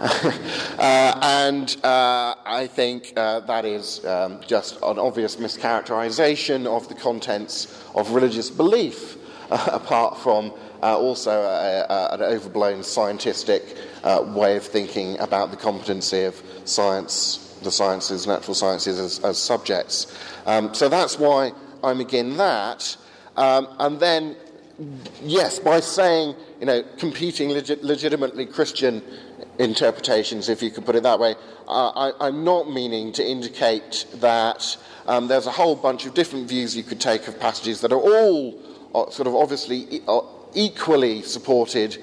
uh, 0.00 1.20
and 1.22 1.76
uh, 1.84 2.34
I 2.46 2.66
think 2.66 3.12
uh, 3.14 3.40
that 3.40 3.66
is 3.66 4.02
um, 4.06 4.40
just 4.46 4.76
an 4.76 4.98
obvious 4.98 5.36
mischaracterization 5.36 6.64
of 6.64 6.88
the 6.88 6.94
contents 6.94 7.84
of 7.94 8.12
religious 8.12 8.48
belief, 8.48 9.18
apart 9.50 10.16
from 10.16 10.54
uh, 10.82 10.96
also 10.96 11.42
a, 11.42 11.84
a, 11.92 12.14
an 12.14 12.22
overblown 12.22 12.82
scientific 12.82 13.76
uh, 14.02 14.24
way 14.34 14.56
of 14.56 14.64
thinking 14.64 15.18
about 15.18 15.50
the 15.50 15.58
competency 15.58 16.22
of 16.22 16.42
science, 16.64 17.47
the 17.62 17.70
sciences, 17.70 18.26
natural 18.26 18.54
sciences 18.54 18.98
as, 18.98 19.18
as 19.24 19.38
subjects. 19.38 20.06
Um, 20.46 20.74
so 20.74 20.88
that's 20.88 21.18
why 21.18 21.52
I'm 21.82 22.00
again 22.00 22.36
that. 22.36 22.96
Um, 23.36 23.68
and 23.78 24.00
then, 24.00 24.36
yes, 25.22 25.58
by 25.58 25.80
saying, 25.80 26.34
you 26.60 26.66
know, 26.66 26.82
competing 26.98 27.50
legit- 27.50 27.84
legitimately 27.84 28.46
Christian 28.46 29.02
interpretations, 29.58 30.48
if 30.48 30.62
you 30.62 30.70
could 30.70 30.84
put 30.84 30.96
it 30.96 31.02
that 31.04 31.18
way, 31.18 31.34
uh, 31.66 32.10
I, 32.20 32.28
am 32.28 32.44
not 32.44 32.70
meaning 32.70 33.12
to 33.12 33.26
indicate 33.26 34.06
that 34.14 34.76
um, 35.06 35.28
there's 35.28 35.46
a 35.46 35.52
whole 35.52 35.76
bunch 35.76 36.06
of 36.06 36.14
different 36.14 36.48
views 36.48 36.76
you 36.76 36.82
could 36.82 37.00
take 37.00 37.28
of 37.28 37.38
passages 37.38 37.80
that 37.82 37.92
are 37.92 38.00
all 38.00 38.60
uh, 38.94 39.10
sort 39.10 39.28
of 39.28 39.34
obviously 39.34 40.00
uh, 40.08 40.20
equally 40.54 41.22
supported 41.22 41.98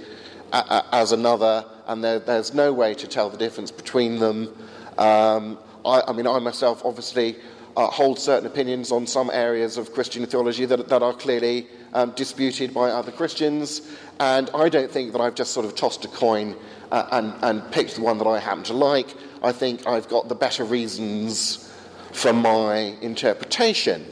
as 0.52 1.12
another, 1.12 1.66
and 1.88 2.04
there, 2.04 2.20
there's 2.20 2.54
no 2.54 2.72
way 2.72 2.94
to 2.94 3.08
tell 3.08 3.30
the 3.30 3.38
difference 3.38 3.72
between 3.72 4.20
them. 4.20 4.56
Um, 4.98 5.58
I, 5.86 6.02
I, 6.08 6.14
mean, 6.14 6.28
I 6.28 6.40
myself 6.40 6.84
obviously 6.86 7.36
uh, 7.78 7.88
hold 7.88 8.20
certain 8.20 8.48
opinions 8.48 8.92
on 8.92 9.06
some 9.06 9.30
areas 9.32 9.78
of 9.78 9.94
Christian 9.94 10.26
theology 10.26 10.66
that, 10.66 10.88
that 10.88 11.04
are 11.04 11.14
clearly 11.14 11.68
um, 11.94 12.12
disputed 12.12 12.74
by 12.74 12.90
other 12.90 13.12
Christians, 13.12 13.82
and 14.20 14.50
I 14.54 14.70
don't 14.70 14.90
think 14.90 15.12
that 15.12 15.22
I've 15.22 15.36
just 15.36 15.52
sort 15.52 15.66
of 15.66 15.76
tossed 15.76 16.06
a 16.06 16.08
coin 16.08 16.56
uh, 16.92 17.08
and, 17.12 17.34
and 17.42 17.72
picked 17.72 17.96
the 17.96 18.02
one 18.02 18.18
that 18.20 18.28
I 18.28 18.40
happen 18.40 18.64
to 18.66 18.74
like. 18.74 19.14
I 19.44 19.52
think 19.52 19.86
I've 19.88 20.08
got 20.08 20.30
the 20.30 20.36
better 20.36 20.64
reasons 20.64 21.72
for 22.12 22.32
my 22.34 22.96
interpretation. 23.02 24.06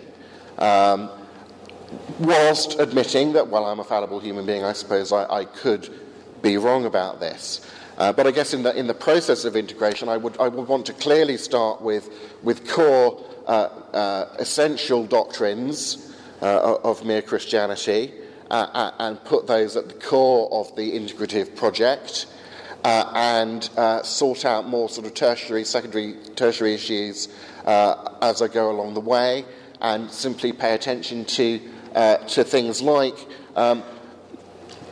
Um, 0.58 1.10
whilst 2.20 2.80
admitting 2.80 3.34
that, 3.34 3.48
well, 3.48 3.66
I'm 3.66 3.80
a 3.80 3.84
fallible 3.84 4.20
human 4.20 4.46
being, 4.46 4.64
I 4.64 4.74
suppose 4.74 5.12
I, 5.12 5.26
I 5.26 5.46
could 5.46 5.90
be 6.42 6.58
wrong 6.58 6.86
about 6.86 7.20
this. 7.20 7.62
Uh, 7.98 8.12
but 8.12 8.26
I 8.26 8.32
guess 8.32 8.54
in 8.54 8.64
the, 8.64 8.76
in 8.76 8.88
the 8.88 8.94
process 8.94 9.46
of 9.46 9.56
integration, 9.56 10.10
I 10.10 10.18
would, 10.18 10.40
I 10.40 10.48
would 10.48 10.68
want 10.68 10.86
to 10.88 10.94
clearly 10.94 11.38
start 11.38 11.82
with, 11.82 12.10
with 12.42 12.68
core 12.68 13.24
uh, 13.48 13.70
uh, 13.94 14.36
essential 14.40 15.06
doctrines 15.06 16.16
uh, 16.42 16.78
of 16.84 17.06
mere 17.06 17.22
Christianity 17.22 18.14
uh, 18.50 18.54
uh, 18.54 18.92
and 19.00 19.24
put 19.26 19.48
those 19.48 19.76
at 19.76 19.88
the 19.90 19.96
core 19.96 20.52
of 20.52 20.76
the 20.76 20.92
integrative 20.92 21.56
project. 21.56 22.26
and 22.84 23.70
sort 24.06 24.46
out 24.46 24.68
more 24.68 24.90
sort 24.90 25.08
of 25.08 25.14
tertiary, 25.14 25.64
secondary, 25.64 26.16
tertiary 26.36 26.74
issues 26.74 27.30
as 27.66 28.42
I 28.42 28.48
go 28.48 28.72
along 28.72 28.94
the 28.94 29.02
way, 29.02 29.46
and 29.82 30.10
simply 30.10 30.52
pay 30.52 30.74
attention 30.74 31.26
to 31.26 31.60
to 32.28 32.44
things 32.44 32.82
like 32.82 33.16
um, 33.56 33.84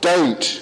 don't 0.01 0.61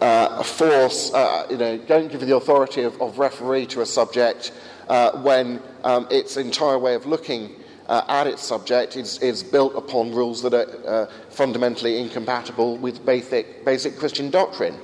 uh, 0.00 0.42
force, 0.42 1.12
uh, 1.12 1.46
you 1.50 1.56
know, 1.56 1.76
don't 1.78 2.10
give 2.10 2.20
the 2.20 2.36
authority 2.36 2.82
of, 2.82 3.00
of 3.00 3.18
referee 3.18 3.66
to 3.66 3.80
a 3.80 3.86
subject 3.86 4.52
uh, 4.88 5.20
when 5.22 5.60
um, 5.84 6.06
its 6.10 6.36
entire 6.36 6.78
way 6.78 6.94
of 6.94 7.06
looking 7.06 7.54
uh, 7.88 8.02
at 8.08 8.26
its 8.26 8.42
subject 8.42 8.96
is, 8.96 9.18
is 9.22 9.42
built 9.42 9.74
upon 9.74 10.12
rules 10.14 10.42
that 10.42 10.54
are 10.54 10.76
uh, 10.86 11.10
fundamentally 11.30 11.98
incompatible 11.98 12.76
with 12.76 13.04
basic, 13.04 13.64
basic 13.64 13.96
Christian 13.96 14.30
doctrine. 14.30 14.76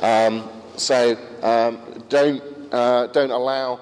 Um, 0.00 0.48
so 0.76 1.16
um, 1.42 2.04
don't, 2.08 2.42
don't 2.70 3.30
allow 3.30 3.80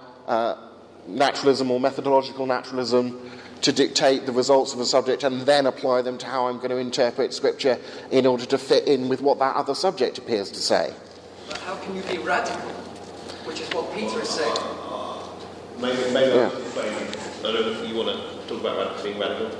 naturalism 1.07 1.71
or 1.71 1.81
methodological 1.81 2.47
naturalism 2.47 3.30
to 3.63 3.73
dictate 3.73 4.27
the 4.27 4.33
results 4.33 4.73
of 4.73 4.81
a 4.81 4.87
subject 4.87 5.23
and 5.23 5.43
then 5.43 5.67
apply 5.67 6.03
them 6.03 6.19
to 6.19 6.27
how 6.27 6.47
I'm 6.47 6.57
going 6.57 6.71
to 6.71 6.77
interpret 6.77 7.35
Scripture 7.35 7.79
in 8.11 8.27
order 8.27 8.47
to 8.47 8.59
fit 8.59 8.87
in 8.87 9.09
with 9.09 9.21
what 9.21 9.39
that 9.39 9.57
other 9.57 9.75
subject 9.75 10.19
appears 10.19 10.51
to 10.51 10.61
say. 10.61 10.95
But 11.47 11.59
how 11.59 11.77
can 11.77 11.97
you 11.97 12.03
be 12.03 12.19
radical? 12.19 12.61
Which 13.45 13.61
is 13.61 13.69
what 13.71 13.93
Peter 13.95 14.21
is 14.21 14.29
saying. 14.29 14.55
Maybe, 15.81 16.13
maybe 16.13 16.37
yeah. 16.37 16.51
I 16.51 17.43
don't 17.43 17.55
know 17.55 17.73
if 17.73 17.89
you 17.89 17.97
want 17.97 18.09
to 18.11 18.47
talk 18.47 18.61
about 18.61 19.03
being 19.03 19.19
radical. 19.19 19.51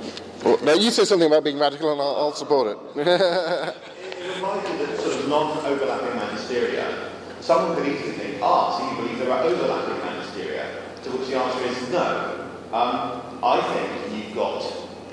Well, 0.43 0.59
no, 0.63 0.73
you 0.75 0.91
say 0.91 1.03
something 1.03 1.27
about 1.27 1.43
being 1.43 1.57
radical 1.57 1.91
and 1.91 1.99
I'll, 1.99 2.15
I'll 2.15 2.33
support 2.33 2.67
it. 2.67 2.77
it 2.95 4.35
reminds 4.35 4.69
me 4.69 4.85
that 4.85 4.99
sort 4.99 5.15
of 5.15 5.27
non-overlapping 5.27 6.19
magisteria. 6.19 7.09
Someone 7.39 7.75
could 7.75 7.87
easily 7.87 8.11
think, 8.11 8.39
ah, 8.43 8.77
so 8.77 8.87
you 8.87 9.01
believe 9.01 9.17
there 9.17 9.31
are 9.31 9.43
overlapping 9.43 9.95
magisteria? 9.95 10.67
To 11.03 11.09
which 11.09 11.29
the 11.29 11.37
answer 11.37 11.65
is 11.65 11.89
no. 11.89 12.50
Um, 12.71 13.21
I 13.43 13.59
think 13.73 14.15
you've 14.15 14.33
got, 14.33 14.63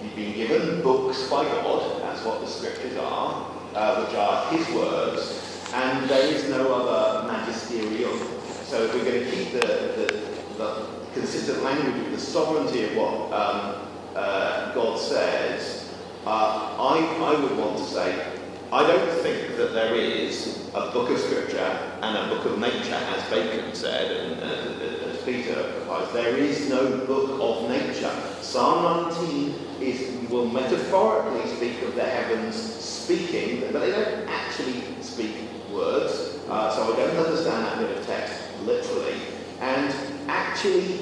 you've 0.00 0.14
been 0.14 0.32
given 0.32 0.80
books 0.80 1.28
by 1.28 1.42
God, 1.42 2.00
that's 2.02 2.24
what 2.24 2.40
the 2.40 2.46
scriptures 2.46 2.96
are, 2.98 3.50
uh, 3.74 4.04
which 4.04 4.14
are 4.14 4.46
His 4.52 4.68
words, 4.76 5.70
and 5.74 6.08
there 6.08 6.24
is 6.32 6.48
no 6.48 6.72
other 6.72 7.26
magisterium. 7.26 8.16
So 8.62 8.84
if 8.84 8.94
we're 8.94 9.04
going 9.04 9.24
to 9.24 9.30
keep 9.32 9.52
the, 9.54 9.58
the, 9.58 10.54
the 10.56 10.86
consistent 11.14 11.64
language 11.64 12.06
of 12.06 12.12
the 12.12 12.20
sovereignty 12.20 12.84
of 12.84 12.96
what 12.96 13.32
um, 13.32 13.88
uh, 14.14 14.72
God 14.72 14.96
says, 14.96 15.92
uh, 16.26 16.76
I, 16.78 17.34
I 17.34 17.40
would 17.40 17.58
want 17.58 17.78
to 17.78 17.84
say, 17.84 18.24
I 18.70 18.86
don't 18.86 19.10
think 19.22 19.56
that 19.56 19.72
there 19.72 19.96
is 19.96 20.70
a 20.74 20.92
book 20.92 21.10
of 21.10 21.18
scripture 21.18 21.58
and 22.02 22.16
a 22.16 22.32
book 22.32 22.44
of 22.44 22.60
nature, 22.60 22.94
as 22.94 23.28
Bacon 23.30 23.74
said, 23.74 24.12
and 24.16 24.42
uh, 24.44 25.07
Peter 25.28 25.60
applies, 25.60 26.10
there 26.14 26.38
is 26.38 26.70
no 26.70 27.04
book 27.04 27.38
of 27.38 27.68
nature. 27.68 28.10
Psalm 28.40 29.10
19 29.10 29.54
is, 29.78 30.30
will 30.30 30.46
metaphorically 30.46 31.46
speak 31.54 31.82
of 31.82 31.94
the 31.94 32.02
heavens 32.02 32.56
speaking, 32.56 33.60
but 33.60 33.78
they 33.78 33.90
don't 33.90 34.26
actually 34.26 34.82
speak 35.02 35.36
words. 35.70 36.38
Uh, 36.48 36.74
so 36.74 36.94
I 36.94 36.96
don't 36.96 37.26
understand 37.26 37.66
that 37.66 37.78
bit 37.78 37.98
of 37.98 38.06
text 38.06 38.40
literally. 38.64 39.20
And 39.60 39.94
actually, 40.28 40.98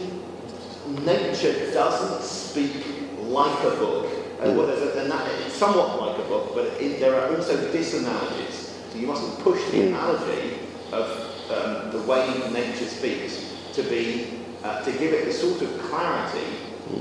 nature 1.05 1.73
doesn't 1.73 2.23
speak 2.27 2.85
like 3.21 3.63
a 3.63 3.71
book. 3.77 4.07
Uh, 4.41 4.51
well, 4.51 4.69
a, 4.69 5.51
somewhat 5.51 6.01
like 6.01 6.19
a 6.19 6.29
book, 6.29 6.51
but 6.53 6.67
it, 6.81 6.99
there 6.99 7.15
are 7.15 7.37
also 7.37 7.57
disanalogies. 7.71 8.73
So 8.91 8.99
you 8.99 9.07
mustn't 9.07 9.39
push 9.45 9.63
the 9.71 9.87
analogy 9.87 10.59
of 10.91 11.07
um, 11.49 11.93
the 11.93 12.03
way 12.09 12.27
nature 12.53 12.87
speaks 12.87 13.56
to 13.77 13.83
be 13.83 14.27
uh, 14.65 14.83
to 14.83 14.91
give 14.93 15.13
it 15.13 15.27
the 15.27 15.33
sort 15.33 15.61
of 15.61 15.81
clarity 15.83 16.47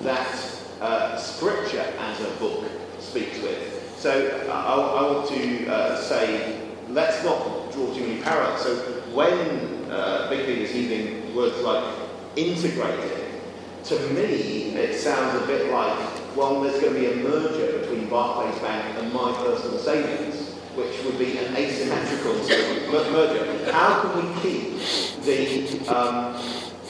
that 0.03 0.28
uh, 0.82 1.17
Scripture 1.17 1.86
as 1.99 2.19
a 2.21 2.30
book 2.36 2.65
speaks 2.99 3.41
with. 3.41 3.95
So 3.97 4.45
I, 4.51 4.73
I 4.73 5.11
want 5.11 5.30
to 5.30 5.67
uh, 5.67 6.01
say, 6.01 6.61
let's 6.89 7.23
not 7.23 7.71
draw 7.71 7.93
too 7.93 8.01
many 8.01 8.21
parallels. 8.21 8.61
So 8.61 8.76
when 9.13 9.89
uh, 9.89 10.30
Bigby 10.30 10.57
is 10.57 10.76
using 10.76 11.34
words 11.34 11.57
like 11.61 11.95
integrating, 12.36 13.39
to 13.86 13.99
me 14.09 14.76
it 14.76 14.99
sounds 14.99 15.41
a 15.41 15.47
bit 15.47 15.71
like, 15.71 15.97
well, 16.36 16.59
there's 16.61 16.82
going 16.82 16.93
to 16.93 16.99
be 16.99 17.11
a 17.11 17.15
merger 17.15 17.80
between 17.80 18.09
Barclays 18.09 18.59
Bank 18.59 18.99
and 18.99 19.13
my 19.13 19.32
personal 19.43 19.80
savings 19.80 20.35
which 20.76 21.03
would 21.05 21.17
be 21.17 21.38
an 21.38 21.55
asymmetrical 21.55 22.34
merger. 23.11 23.71
How 23.71 24.01
can 24.01 24.11
we 24.17 24.41
keep 24.41 24.80
the 25.23 25.88
um, 25.88 26.36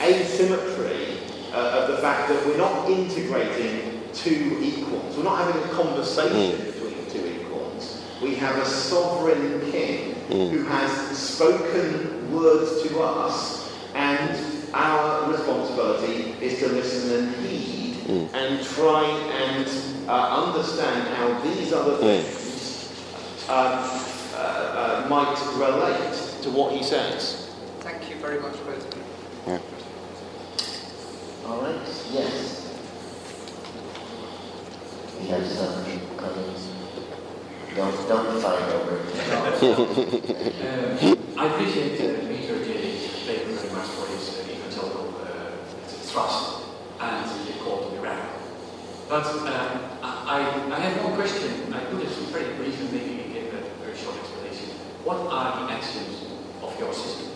asymmetry 0.00 1.18
uh, 1.52 1.80
of 1.80 1.88
the 1.90 1.98
fact 1.98 2.28
that 2.28 2.46
we're 2.46 2.58
not 2.58 2.88
integrating 2.90 4.02
two 4.12 4.58
equals. 4.60 5.16
We're 5.16 5.24
not 5.24 5.38
having 5.38 5.62
a 5.62 5.74
conversation 5.74 6.58
mm. 6.58 6.72
between 6.72 7.10
two 7.10 7.40
equals. 7.40 8.04
We 8.22 8.34
have 8.36 8.56
a 8.58 8.66
sovereign 8.66 9.70
king 9.70 10.14
mm. 10.28 10.50
who 10.50 10.64
has 10.64 10.90
spoken 11.16 12.32
words 12.32 12.82
to 12.82 13.00
us, 13.00 13.72
and 13.94 14.74
our 14.74 15.30
responsibility 15.30 16.34
is 16.44 16.58
to 16.60 16.68
listen 16.68 17.24
and 17.24 17.46
heed 17.46 17.94
mm. 18.04 18.34
and 18.34 18.64
try 18.66 19.04
and 19.04 19.68
uh, 20.08 20.44
understand 20.44 21.08
how 21.16 21.40
these 21.40 21.72
other 21.72 21.96
hmm. 21.96 22.02
things 22.02 22.45
uh, 23.48 23.52
uh, 24.34 24.38
uh, 24.38 25.08
might 25.08 25.38
relate 25.56 26.14
to 26.42 26.50
what 26.50 26.72
he 26.72 26.82
says. 26.82 27.54
Thank 27.80 28.10
you 28.10 28.16
very 28.16 28.40
much, 28.40 28.52
both 28.64 28.92
of 28.92 28.98
you. 28.98 29.04
Yeah. 29.46 29.60
All 31.48 31.60
right, 31.62 31.86
yes. 32.12 32.62
You 35.22 35.28
have 35.28 35.46
some 35.46 35.84
comments? 36.16 36.68
Don't, 37.76 38.08
don't 38.08 38.40
fight 38.40 38.62
over 38.72 38.96
it. 38.96 39.02
uh, 40.62 41.40
I 41.40 41.46
appreciate 41.46 42.00
uh, 42.00 42.26
Peter 42.26 42.56
Gilly 42.64 42.96
very 43.26 43.70
much 43.72 43.86
for 43.88 44.06
his 44.08 44.38
uh, 44.38 44.50
evangelical 44.50 45.14
uh, 45.20 45.26
thrust 45.86 46.64
and 47.00 47.46
the 47.46 47.52
call 47.62 47.84
to 47.84 47.96
be 47.96 47.98
radical. 47.98 48.40
But 49.08 49.26
uh, 49.26 49.78
I, 50.02 50.40
I 50.72 50.80
have 50.80 51.04
one 51.04 51.14
question. 51.14 51.72
I 51.72 51.84
put 51.84 52.02
it 52.02 52.08
very 52.08 52.54
brief 52.56 52.80
and 52.80 52.92
maybe 52.92 53.10
you 53.10 53.24
give 53.34 53.54
a 53.54 53.60
very 53.84 53.96
short 53.96 54.16
explanation. 54.16 54.70
What 55.06 55.18
are 55.30 55.64
the 55.64 55.72
axioms 55.72 56.24
of 56.60 56.76
your 56.80 56.92
system? 56.92 57.30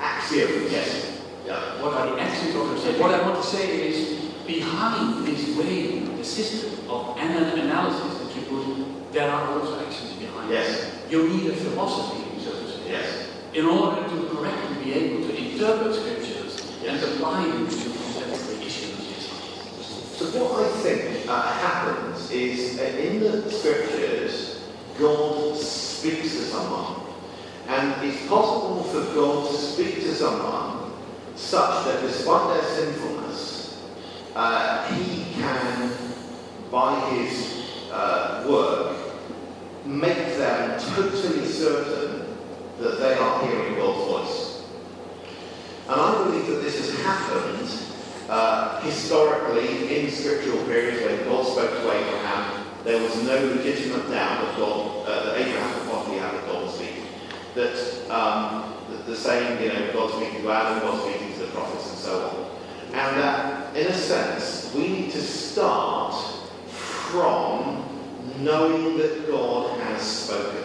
Axioms, 0.00 0.72
yes. 0.72 1.20
Yeah. 1.46 1.82
What 1.82 1.92
are 1.92 2.06
the 2.08 2.22
axioms 2.22 2.54
of 2.56 2.68
your 2.68 2.78
system? 2.78 3.00
What 3.02 3.12
I 3.12 3.20
want 3.20 3.36
to 3.36 3.46
say 3.46 3.88
is, 3.88 4.32
behind 4.46 5.26
this 5.26 5.54
way, 5.58 5.98
the 6.00 6.24
system 6.24 6.88
of 6.88 7.18
analysis 7.18 8.16
that 8.16 8.34
you 8.34 8.42
put, 8.48 9.12
there 9.12 9.30
are 9.30 9.46
also 9.46 9.78
axioms 9.84 10.14
behind 10.14 10.48
yes. 10.50 11.04
You 11.10 11.28
need 11.28 11.50
a 11.50 11.52
philosophy, 11.52 12.24
so 12.40 12.52
to 12.52 12.66
say, 12.66 12.92
yes. 12.92 13.28
in 13.52 13.66
order 13.66 14.00
to 14.08 14.28
correctly 14.30 14.84
be 14.84 14.94
able 14.94 15.28
to 15.28 15.36
interpret 15.36 15.94
scriptures 15.94 16.78
yes. 16.82 17.04
and 17.04 17.12
apply 17.12 17.44
them 17.44 17.68
to 17.68 17.76
contemporary 17.76 18.64
issues. 18.64 19.28
So 20.16 20.24
what 20.42 20.64
I 20.64 20.68
think 20.80 21.28
uh, 21.28 21.42
happens 21.42 22.30
is 22.30 22.80
uh, 22.80 22.84
in 22.84 23.20
the 23.20 23.50
scriptures, 23.50 24.62
God 24.98 25.58
speaks 26.02 26.32
to 26.32 26.42
someone. 26.42 27.00
And 27.68 28.04
it's 28.04 28.26
possible 28.26 28.82
for 28.82 29.14
God 29.14 29.48
to 29.48 29.56
speak 29.56 29.94
to 30.00 30.12
someone 30.12 30.94
such 31.36 31.84
that 31.84 32.00
despite 32.00 32.54
their 32.54 32.68
sinfulness, 32.70 33.86
uh, 34.34 34.92
he 34.92 35.32
can, 35.34 35.92
by 36.72 36.98
his 37.10 37.90
uh, 37.92 38.44
work, 38.50 38.96
make 39.86 40.36
them 40.38 40.80
totally 40.80 41.46
certain 41.46 42.36
that 42.80 42.98
they 42.98 43.14
are 43.14 43.46
hearing 43.46 43.76
God's 43.76 44.04
voice. 44.08 44.64
And 45.88 46.00
I 46.00 46.24
believe 46.24 46.48
that 46.48 46.62
this 46.62 46.78
has 46.78 47.00
happened 47.04 47.70
uh, 48.28 48.80
historically 48.80 50.04
in 50.04 50.10
scriptural 50.10 50.64
periods 50.64 51.04
when 51.04 51.24
God 51.26 51.46
spoke 51.46 51.70
to 51.70 51.92
Abraham. 51.92 52.66
There 52.82 53.00
was 53.00 53.22
no 53.22 53.38
legitimate 53.54 54.10
doubt 54.10 54.44
that 54.44 54.56
God, 54.56 55.06
uh, 55.06 55.26
that 55.26 55.38
Abraham 55.38 55.82
speaking. 56.74 57.06
That 57.54 58.10
um, 58.10 58.74
the, 58.90 59.10
the 59.10 59.16
same, 59.16 59.62
you 59.62 59.72
know, 59.72 59.92
God 59.92 60.10
speaking 60.14 60.42
to 60.42 60.50
Adam, 60.50 60.80
God 60.80 61.02
speaking 61.02 61.32
to 61.34 61.40
the 61.40 61.46
prophets 61.52 61.90
and 61.90 61.98
so 61.98 62.28
on. 62.28 62.52
And 62.94 63.16
that, 63.20 63.76
in 63.76 63.86
a 63.86 63.94
sense, 63.94 64.72
we 64.74 64.88
need 64.88 65.10
to 65.12 65.20
start 65.20 66.14
from 66.68 67.84
knowing 68.38 68.98
that 68.98 69.26
God 69.28 69.78
has 69.80 70.02
spoken. 70.02 70.64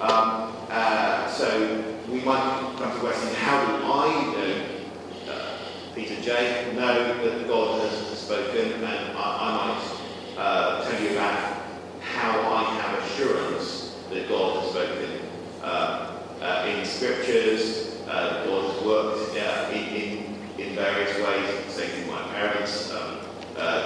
Um, 0.00 0.52
uh, 0.70 1.28
so 1.28 1.84
we 2.08 2.20
might 2.20 2.74
come 2.78 2.90
to 2.90 2.94
the 2.94 3.00
question, 3.00 3.34
how 3.36 3.64
do 3.64 3.84
I 3.84 4.32
know 4.32 5.32
uh, 5.32 5.58
Peter 5.94 6.20
J. 6.20 6.74
know 6.74 7.24
that 7.24 7.48
God 7.48 7.80
has 7.80 8.18
spoken, 8.18 8.72
and 8.72 8.84
I, 8.84 9.12
I 9.16 9.56
might 9.56 10.38
uh, 10.38 10.90
tell 10.90 11.02
you 11.02 11.10
about 11.12 11.62
how 12.00 12.54
I 12.54 12.64
have 12.80 13.02
assurance 13.04 13.96
that 14.10 14.28
God 14.28 14.60
has 14.60 14.70
spoken 14.70 15.20
uh, 15.64 16.20
uh, 16.42 16.66
in 16.68 16.84
scriptures. 16.84 17.96
Uh, 18.06 18.44
God 18.44 18.70
has 18.70 18.84
worked 18.84 19.36
in, 19.74 20.36
in, 20.58 20.74
various 20.74 21.16
ways, 21.18 21.72
say 21.72 21.88
through 21.88 22.12
my 22.12 22.20
parents 22.28 22.92
um, 22.92 23.18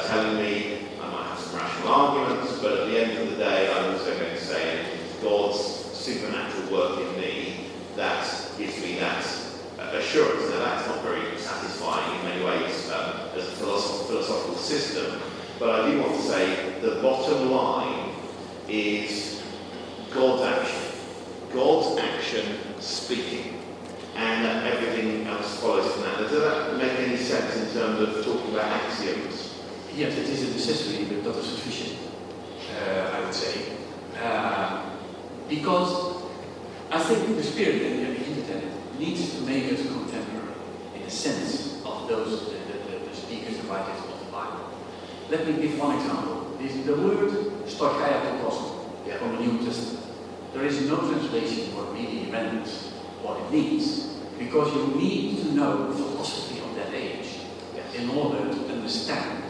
telling 0.06 0.36
me. 0.38 0.78
I 1.00 1.08
might 1.08 1.28
have 1.28 1.38
some 1.38 1.56
rational 1.56 1.88
arguments, 1.88 2.58
but 2.60 2.80
at 2.80 2.86
the 2.88 2.98
end 2.98 3.18
of 3.18 3.30
the 3.30 3.36
day, 3.36 3.72
I'm 3.72 3.92
also 3.92 4.18
going 4.18 4.34
to 4.34 4.40
say 4.40 4.86
God's 5.22 5.56
supernatural 5.56 6.72
work 6.72 6.98
in 6.98 7.20
me 7.20 7.66
that 7.94 8.26
gives 8.58 8.82
me 8.82 8.98
that 8.98 9.24
assurance. 9.92 10.50
Now, 10.50 10.58
that's 10.58 10.88
not 10.88 11.02
very 11.02 11.38
satisfying 11.38 12.18
in 12.18 12.24
many 12.24 12.44
ways 12.44 12.90
um, 12.90 13.28
as 13.36 13.46
a 13.46 13.52
philosoph- 13.52 14.06
philosophical 14.08 14.56
system, 14.56 15.20
but 15.60 15.70
I 15.70 15.90
do 15.90 16.00
want 16.00 16.16
to 16.16 16.22
say 16.22 16.80
the 16.80 17.00
bottom 17.02 17.52
line 17.52 18.10
is 18.68 19.42
God's 20.12 20.42
action. 20.42 20.87
God's 21.52 21.98
action 21.98 22.58
speaking. 22.80 23.54
And 24.16 24.44
that 24.44 24.66
everything 24.72 25.26
else 25.28 25.60
follows 25.60 25.92
from 25.92 26.02
that. 26.02 26.18
Does 26.18 26.32
that 26.32 26.76
make 26.76 26.92
any 26.98 27.16
sense 27.16 27.56
in 27.56 27.72
terms 27.72 28.00
of 28.00 28.24
talking 28.24 28.52
about 28.52 28.64
axioms? 28.64 29.54
Yes, 29.94 30.16
it 30.18 30.28
is 30.28 30.42
a 30.50 30.52
necessity, 30.52 31.04
but 31.04 31.24
not 31.24 31.36
a 31.36 31.42
sufficient, 31.42 31.98
uh, 32.76 33.12
I 33.14 33.20
would 33.20 33.34
say. 33.34 33.72
Uh, 34.20 34.90
because 35.48 36.22
I 36.90 36.98
think 37.00 37.36
the 37.36 37.42
spirit 37.44 37.82
and 37.82 38.16
the 38.16 38.24
internet 38.26 38.64
needs 38.98 39.34
to 39.36 39.42
make 39.42 39.72
us 39.72 39.82
contemporary 39.86 40.54
in 40.96 41.02
the 41.04 41.10
sense 41.10 41.80
of 41.84 42.08
those, 42.08 42.46
the, 42.46 42.58
the, 42.58 43.08
the 43.08 43.14
speakers 43.14 43.58
and 43.58 43.68
writers 43.68 43.98
of 44.02 44.18
the 44.26 44.32
Bible. 44.32 44.70
Let 45.30 45.46
me 45.46 45.62
give 45.62 45.78
one 45.78 45.96
example. 45.96 46.56
This, 46.58 46.74
the 46.84 46.96
word 46.96 47.30
stoicheia 47.66 48.36
Yeah. 49.06 49.18
from 49.18 49.36
the 49.36 49.42
New 49.42 49.64
Testament. 49.64 49.97
There 50.58 50.66
is 50.66 50.88
no 50.88 50.96
translation 50.96 51.72
what 51.76 51.94
really 51.94 52.28
renders 52.32 52.90
what 53.22 53.38
it 53.38 53.52
means. 53.52 54.18
Because 54.36 54.74
you 54.74 54.88
need 54.98 55.38
to 55.44 55.52
know 55.52 55.92
philosophy 55.92 56.58
of 56.58 56.74
that 56.74 56.92
age 56.92 57.46
in 57.94 58.10
order 58.10 58.42
to 58.52 58.66
understand 58.66 59.44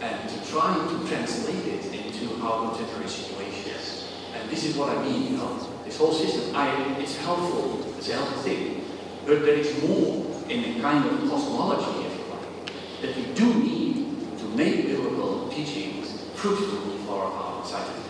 and 0.00 0.30
to 0.30 0.50
try 0.50 0.72
to 0.72 1.08
translate 1.08 1.66
it 1.66 1.84
into 1.92 2.42
our 2.42 2.70
contemporary 2.70 3.06
situation. 3.06 3.64
Yes. 3.66 4.08
And 4.34 4.48
this 4.48 4.64
is 4.64 4.78
what 4.78 4.96
I 4.96 5.02
mean, 5.04 5.32
you 5.32 5.36
know, 5.36 5.58
this 5.84 5.98
whole 5.98 6.14
system, 6.14 6.56
I, 6.56 6.96
it's 7.00 7.18
helpful, 7.18 7.84
it's 7.98 8.08
a 8.08 8.14
helpful 8.14 8.38
thing, 8.38 8.82
but 9.26 9.42
there 9.42 9.56
is 9.56 9.82
more 9.82 10.24
in 10.48 10.78
a 10.78 10.80
kind 10.80 11.04
of 11.04 11.20
cosmology, 11.28 12.06
if 12.06 12.16
you 12.16 12.24
like, 12.32 13.02
that 13.02 13.14
we 13.14 13.34
do 13.34 13.54
need 13.62 14.38
to 14.38 14.44
make 14.56 14.86
biblical 14.86 15.50
teachings 15.50 16.24
fruitful 16.34 16.96
for 17.04 17.24
our 17.24 17.62
scientific. 17.62 18.05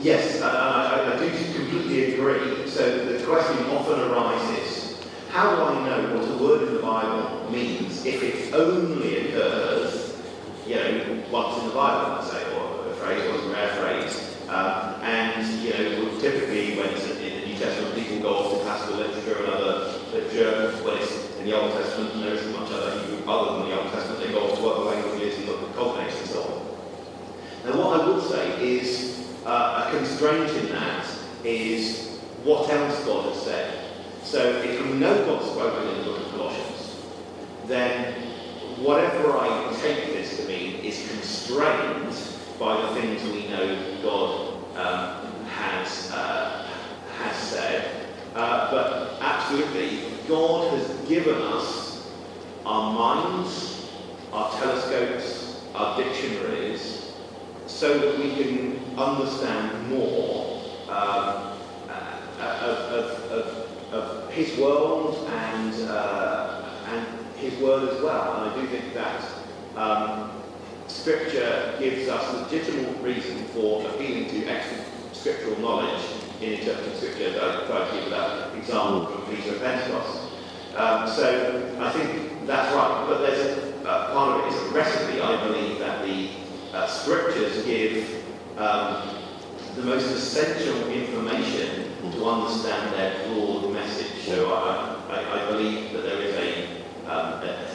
Yes, 0.00 0.42
I, 0.42 0.48
I, 0.48 1.14
I 1.14 1.18
do 1.18 1.30
completely 1.54 2.14
agree. 2.14 2.68
So 2.68 3.04
the 3.06 3.24
question 3.24 3.66
often 3.70 4.00
arises, 4.00 5.02
how 5.30 5.56
do 5.56 5.62
I 5.62 5.88
know 5.88 6.16
what 6.16 6.28
a 6.28 6.42
word 6.42 6.68
in 6.68 6.74
the 6.74 6.82
Bible 6.82 7.50
means 7.50 8.04
if 8.04 8.22
it 8.22 8.54
only 8.54 9.28
occurs, 9.30 10.20
you 10.66 10.76
know, 10.76 11.24
once 11.30 11.60
in 11.62 11.68
the 11.68 11.74
Bible, 11.74 12.16
let's 12.16 12.30
say, 12.30 12.42
or 12.56 12.90
a 12.90 12.94
phrase 12.96 13.22
or 13.22 13.48
a 13.48 13.52
rare 13.52 13.74
phrase? 13.76 14.36
Um, 14.48 15.02
and, 15.02 15.64
you 15.64 15.70
know, 15.70 16.20
typically 16.20 16.76
when 16.76 16.90
it's 16.90 17.08
in 17.10 17.16
the 17.16 17.46
New 17.46 17.56
Testament, 17.56 17.94
people 17.96 18.20
go 18.20 18.34
off 18.36 18.58
to 18.58 18.64
classical 18.64 18.98
literature 18.98 19.38
and 19.38 19.48
other 19.48 19.98
literature. 20.12 20.76
When 20.84 20.98
it's 20.98 21.36
in 21.38 21.46
the 21.46 21.58
Old 21.58 21.72
Testament, 21.72 22.20
there 22.20 22.34
isn't 22.34 22.52
much 22.52 22.70
other, 22.70 23.00
other 23.26 23.58
than 23.58 23.70
the 23.70 23.80
Old 23.80 23.90
Testament, 23.90 24.20
they 24.20 24.30
go 24.30 24.50
off 24.50 24.58
to 24.58 24.68
other 24.68 24.84
languages 24.84 25.38
and 25.38 25.46
look 25.48 25.62
at 25.62 25.74
cognates 25.74 26.20
and 26.20 26.28
so 26.28 26.42
on. 26.42 26.66
Now, 27.64 27.78
what 27.82 28.00
I 28.00 28.06
would 28.06 28.22
say 28.22 28.78
is 28.78 29.05
constraint 30.16 30.50
in 30.64 30.72
that 30.72 31.06
is 31.44 32.18
what 32.42 32.70
else 32.70 33.04
God 33.04 33.26
has 33.26 33.42
said. 33.42 33.84
So, 34.22 34.62
if 34.62 34.82
we 34.82 34.94
know 34.94 35.26
God's 35.26 35.50
spoken 35.50 35.88
in 35.88 35.98
the 35.98 36.04
book 36.04 36.26
of 36.26 36.32
Colossians, 36.32 37.02
then 37.66 38.14
whatever 38.78 39.36
I 39.36 39.76
take 39.80 40.06
this 40.14 40.38
to 40.38 40.48
mean 40.48 40.76
is 40.82 41.06
constrained 41.10 42.16
by 42.58 42.80
the 42.80 43.00
things 43.00 43.22
we 43.24 43.48
know 43.48 44.02
God 44.02 44.76
um, 44.76 45.44
has 45.44 46.10
uh, 46.12 46.66
has 47.18 47.36
said. 47.36 48.08
Uh, 48.34 48.70
but 48.70 49.18
absolutely, 49.20 50.12
God 50.26 50.78
has 50.78 50.88
given 51.08 51.40
us 51.42 52.10
our 52.64 52.92
minds, 52.92 53.90
our 54.32 54.50
telescopes, 54.60 55.62
our 55.74 56.02
dictionaries, 56.02 57.12
so 57.66 57.98
that 57.98 58.18
we 58.18 58.34
can 58.34 58.85
understand 58.96 59.88
more 59.90 60.62
um, 60.88 61.52
uh, 61.88 62.58
of, 62.62 62.78
of, 62.92 63.32
of, 63.32 63.92
of 63.92 64.30
His 64.32 64.56
world 64.58 65.28
and, 65.30 65.88
uh, 65.88 66.70
and 66.88 67.06
His 67.36 67.54
word 67.60 67.88
as 67.88 68.02
well. 68.02 68.42
And 68.42 68.50
I 68.50 68.60
do 68.60 68.66
think 68.68 68.94
that 68.94 69.24
um, 69.76 70.30
Scripture 70.88 71.74
gives 71.78 72.08
us 72.08 72.50
legitimate 72.50 73.02
reason 73.02 73.44
for 73.48 73.86
appealing 73.88 74.30
to 74.30 74.46
extra 74.46 74.78
scriptural 75.12 75.58
knowledge 75.60 76.02
in 76.40 76.54
interpreting 76.54 76.94
Scripture. 76.94 77.38
I 77.42 77.66
tried 77.66 77.90
to 77.90 78.00
give 78.00 78.10
that 78.10 78.54
example 78.56 79.06
from 79.06 79.34
Peter 79.34 79.56
of 79.56 79.62
Pentecost. 79.62 80.32
Um, 80.76 81.08
so 81.08 81.76
I 81.80 81.90
think 81.90 82.46
that's 82.46 82.74
right. 82.74 83.06
But 83.08 83.18
there's 83.18 83.58
a, 83.58 83.88
uh, 83.88 84.12
part 84.12 84.40
of 84.40 84.46
it 84.46 84.54
is 84.54 84.70
a 84.70 84.74
recipe. 84.74 85.20
I 85.20 85.46
believe 85.46 85.78
that 85.78 86.04
the 86.04 86.30
uh, 86.72 86.86
Scriptures 86.86 87.64
give 87.64 88.25
um, 88.56 89.18
the 89.74 89.82
most 89.82 90.06
essential 90.06 90.88
information 90.88 91.92
to 92.12 92.24
understand 92.24 92.94
their 92.94 93.28
broad 93.28 93.72
message. 93.72 94.24
So 94.24 94.52
I, 94.54 94.96
I, 95.10 95.42
I 95.42 95.50
believe 95.50 95.92
that 95.92 96.02
there 96.02 96.20
is 96.20 96.34
a, 96.34 97.10
um, 97.10 97.42
a, 97.42 97.68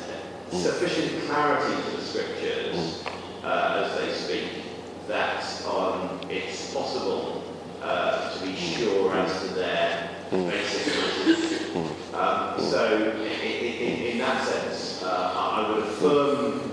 a 0.51 0.55
sufficient 0.55 1.23
clarity 1.25 1.75
to 1.75 1.97
the 1.97 2.01
Scriptures 2.01 3.03
uh, 3.43 3.83
as 3.85 3.97
they 3.99 4.11
speak 4.13 4.63
that 5.07 5.43
um, 5.67 6.19
it's 6.29 6.73
possible 6.73 7.43
uh, 7.81 8.37
to 8.37 8.45
be 8.45 8.55
sure 8.55 9.13
as 9.17 9.41
to 9.41 9.47
their 9.53 10.09
basic 10.31 10.87
message. 10.95 11.75
Um, 12.13 12.59
so, 12.59 13.13
in, 13.15 13.21
in, 13.21 14.01
in 14.11 14.17
that 14.19 14.45
sense, 14.47 15.03
uh, 15.03 15.33
I 15.35 15.61
I 15.61 15.69
would 15.71 15.83
affirm. 15.83 16.70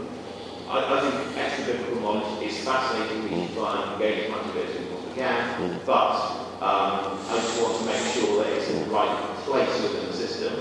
I, 0.69 0.85
I 0.85 1.01
think 1.01 1.37
extra 1.39 1.65
biblical 1.65 2.01
knowledge 2.01 2.43
is 2.47 2.59
fascinating. 2.65 3.23
We 3.25 3.47
should 3.47 3.57
try 3.57 3.83
and 3.83 3.93
engage 3.95 4.25
as 4.25 4.31
much 4.31 4.45
of 4.47 4.57
it 4.57 4.69
as 4.69 4.79
we 4.79 4.85
possibly 4.87 5.15
can, 5.17 5.81
but 5.87 6.13
um, 6.61 7.17
I 7.25 7.35
just 7.41 7.63
want 7.63 7.79
to 7.79 7.85
make 7.87 8.05
sure 8.13 8.45
that 8.45 8.53
it's 8.53 8.69
in 8.69 8.85
the 8.85 8.91
right 8.95 9.17
place 9.47 9.81
within 9.83 10.07
the 10.07 10.13
system, 10.13 10.53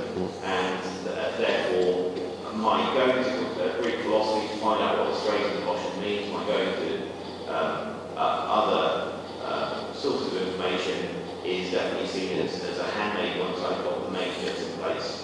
and 0.43 0.80
uh, 1.10 1.38
therefore, 1.38 2.16
my 2.55 2.82
going 2.93 3.24
to 3.24 3.64
uh, 3.64 3.82
Greek 3.82 3.99
philosophy 4.01 4.47
to 4.47 4.58
find 4.62 4.82
out 4.82 4.97
what 4.97 5.08
the 5.14 5.20
strains 5.20 5.45
of 5.45 5.53
the 5.60 5.66
Caution 5.66 6.01
means, 6.01 6.32
my 6.32 6.45
going 6.45 6.74
to 6.74 6.91
um, 7.51 7.99
uh, 8.16 8.58
other 8.60 9.14
uh, 9.43 9.93
sources 9.93 10.34
of 10.34 10.47
information 10.47 11.10
is 11.43 11.72
definitely 11.72 12.08
seen 12.08 12.39
as, 12.39 12.64
as 12.64 12.78
a 12.80 12.84
handmaid 12.91 13.39
once 13.39 13.60
I've 13.60 13.84
got 13.84 14.05
the 14.05 14.12
main 14.12 14.34
bits 14.43 14.62
in 14.62 14.72
place. 14.80 15.24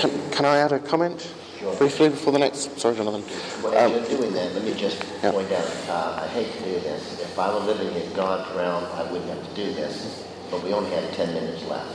Can, 0.00 0.30
can 0.30 0.44
I 0.44 0.58
add 0.58 0.72
a 0.72 0.78
comment 0.78 1.32
Sure. 1.64 1.76
briefly 1.76 2.08
before 2.10 2.32
the 2.32 2.38
next? 2.38 2.78
Sorry, 2.78 2.94
Jonathan. 2.96 3.24
Well, 3.62 3.74
as 3.74 3.86
Um, 3.86 3.92
you're 3.92 4.18
doing 4.20 4.32
that, 4.34 4.54
let 4.54 4.64
me 4.64 4.74
just 4.74 4.98
Yeah. 5.22 5.30
point 5.30 5.50
out, 5.52 5.66
uh, 5.90 6.22
I 6.22 6.26
hate 6.28 6.52
to 6.58 6.64
do 6.64 6.80
this. 6.80 7.02
If 7.20 7.38
I 7.38 7.52
were 7.52 7.60
living 7.60 7.88
in 7.94 8.12
God's 8.12 8.50
realm, 8.54 8.84
I 8.96 9.02
wouldn't 9.10 9.30
have 9.30 9.42
to 9.48 9.54
do 9.54 9.72
this, 9.72 10.22
but 10.50 10.62
we 10.62 10.72
only 10.72 10.90
have 10.90 11.10
10 11.16 11.32
minutes 11.34 11.62
left. 11.68 11.88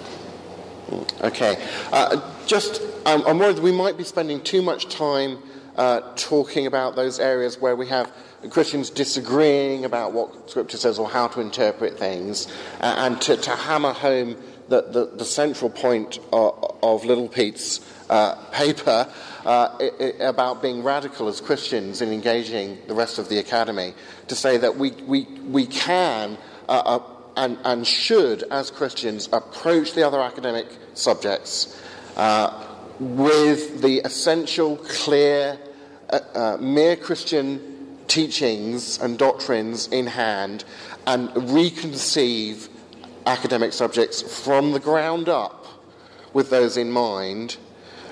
Okay. 1.21 1.57
Uh, 1.93 2.19
just, 2.47 2.81
um, 3.05 3.23
I'm 3.27 3.37
worried 3.37 3.57
that 3.57 3.61
we 3.61 3.71
might 3.71 3.95
be 3.97 4.03
spending 4.03 4.41
too 4.41 4.61
much 4.61 4.89
time 4.89 5.37
uh, 5.77 6.01
talking 6.15 6.65
about 6.65 6.95
those 6.95 7.19
areas 7.19 7.61
where 7.61 7.75
we 7.75 7.87
have 7.87 8.11
Christians 8.49 8.89
disagreeing 8.89 9.85
about 9.85 10.13
what 10.13 10.49
Scripture 10.49 10.77
says 10.77 10.97
or 10.97 11.07
how 11.09 11.27
to 11.27 11.41
interpret 11.41 11.97
things, 11.99 12.47
uh, 12.81 12.95
and 12.97 13.21
to, 13.21 13.37
to 13.37 13.51
hammer 13.51 13.93
home 13.93 14.35
the, 14.69 14.81
the, 14.81 15.05
the 15.17 15.25
central 15.25 15.69
point 15.69 16.19
of, 16.31 16.77
of 16.81 17.05
Little 17.05 17.27
Pete's 17.27 17.81
uh, 18.09 18.35
paper 18.51 19.07
uh, 19.45 19.77
i 19.79 19.91
i 19.99 20.05
about 20.27 20.61
being 20.61 20.83
radical 20.83 21.27
as 21.27 21.41
Christians 21.41 22.01
in 22.01 22.11
engaging 22.11 22.77
the 22.87 22.93
rest 22.93 23.19
of 23.19 23.29
the 23.29 23.37
academy, 23.37 23.93
to 24.27 24.35
say 24.35 24.57
that 24.57 24.75
we, 24.77 24.91
we, 25.07 25.23
we 25.49 25.65
can. 25.65 26.37
Uh, 26.67 26.71
uh, 26.85 26.99
and, 27.37 27.57
and 27.63 27.87
should, 27.87 28.43
as 28.51 28.69
Christians, 28.69 29.29
approach 29.31 29.93
the 29.93 30.05
other 30.05 30.19
academic 30.19 30.67
subjects 30.93 31.81
uh, 32.17 32.65
with 32.99 33.81
the 33.81 33.99
essential, 33.99 34.75
clear, 34.75 35.57
uh, 36.09 36.19
uh, 36.35 36.57
mere 36.59 36.97
Christian 36.97 37.97
teachings 38.07 38.99
and 38.99 39.17
doctrines 39.17 39.87
in 39.87 40.07
hand 40.07 40.65
and 41.07 41.29
reconceive 41.29 42.67
academic 43.25 43.73
subjects 43.73 44.21
from 44.21 44.71
the 44.71 44.79
ground 44.79 45.29
up 45.29 45.65
with 46.33 46.49
those 46.49 46.77
in 46.77 46.91
mind 46.91 47.57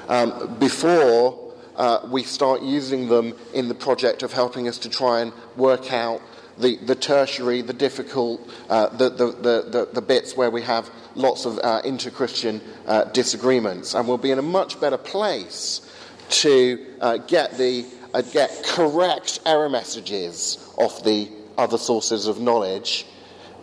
um, 0.07 0.57
before 0.59 1.53
uh, 1.75 2.07
we 2.09 2.23
start 2.23 2.61
using 2.61 3.07
them 3.07 3.33
in 3.53 3.67
the 3.67 3.75
project 3.75 4.23
of 4.23 4.33
helping 4.33 4.67
us 4.67 4.79
to 4.79 4.89
try 4.89 5.21
and 5.21 5.31
work 5.55 5.93
out 5.93 6.21
the, 6.57 6.77
the 6.77 6.95
tertiary, 6.95 7.61
the 7.61 7.73
difficult, 7.73 8.41
uh, 8.69 8.89
the, 8.89 9.09
the, 9.09 9.25
the, 9.31 9.89
the, 9.93 10.01
bits 10.01 10.35
where 10.35 10.49
we 10.49 10.63
have 10.63 10.89
lots 11.13 11.45
of 11.45 11.59
uh, 11.59 11.81
inter 11.85 12.09
Christian 12.09 12.61
uh, 12.87 13.03
disagreements. 13.05 13.93
And 13.93 14.07
we'll 14.07 14.17
be 14.17 14.31
in 14.31 14.39
a 14.39 14.43
much 14.43 14.79
better 14.81 14.97
place 14.97 15.81
to 16.29 16.83
uh, 16.99 17.17
get, 17.17 17.57
the, 17.57 17.85
uh, 18.13 18.21
get 18.21 18.63
correct 18.65 19.39
error 19.45 19.69
messages 19.69 20.57
off 20.77 21.03
the 21.03 21.29
other 21.57 21.77
sources 21.77 22.27
of 22.27 22.39
knowledge, 22.39 23.05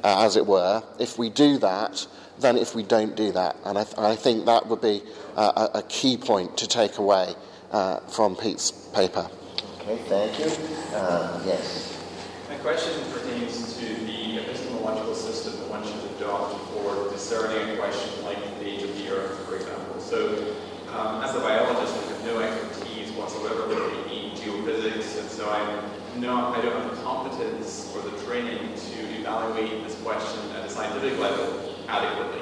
as 0.04 0.36
it 0.36 0.46
were, 0.46 0.82
if 0.98 1.18
we 1.18 1.30
do 1.30 1.58
that 1.58 2.06
than 2.38 2.56
if 2.56 2.74
we 2.74 2.82
don't 2.82 3.16
do 3.16 3.32
that. 3.32 3.56
And 3.64 3.78
I, 3.78 3.84
th- 3.84 3.98
I 3.98 4.16
think 4.16 4.46
that 4.46 4.66
would 4.66 4.80
be 4.80 5.02
uh, 5.36 5.68
a, 5.74 5.78
a, 5.78 5.82
key 5.82 6.16
point 6.16 6.56
to 6.58 6.68
take 6.68 6.98
away 6.98 7.34
uh, 7.70 8.00
from 8.00 8.36
Pete's 8.36 8.70
paper. 8.70 9.28
Okay, 9.80 9.96
thank 10.08 10.38
you. 10.38 10.46
Uh, 10.94 11.42
yes. 11.46 11.96
My 12.48 12.56
question 12.56 12.92
pertains 13.12 13.78
to 13.78 13.84
the 13.84 14.38
epistemological 14.38 15.14
system 15.14 15.60
that 15.60 15.70
one 15.70 15.84
should 15.84 16.10
adopt 16.16 16.54
for 16.72 17.10
discerning 17.10 17.70
a 17.70 17.76
question 17.76 18.24
like 18.24 18.38
the 18.58 18.66
age 18.66 18.82
of 18.82 18.96
the 18.98 19.10
Earth, 19.10 19.46
for 19.46 19.56
example. 19.56 20.00
So, 20.00 20.54
um, 20.90 21.22
as 21.22 21.34
a 21.34 21.40
biologist, 21.40 21.94
I 21.94 22.12
have 22.12 22.24
no 22.24 22.40
expertise 22.40 23.10
whatsoever 23.12 23.72
in 24.10 24.30
geophysics, 24.32 25.18
and 25.20 25.28
so 25.30 25.50
I'm 25.50 26.03
not, 26.24 26.56
I 26.56 26.62
don't 26.62 26.80
have 26.80 26.96
the 26.96 27.02
competence 27.02 27.92
or 27.94 28.02
the 28.02 28.16
training 28.24 28.58
to 28.58 29.20
evaluate 29.20 29.84
this 29.84 29.94
question 30.02 30.50
at 30.56 30.64
a 30.64 30.70
scientific 30.70 31.18
level 31.18 31.76
adequately. 31.88 32.40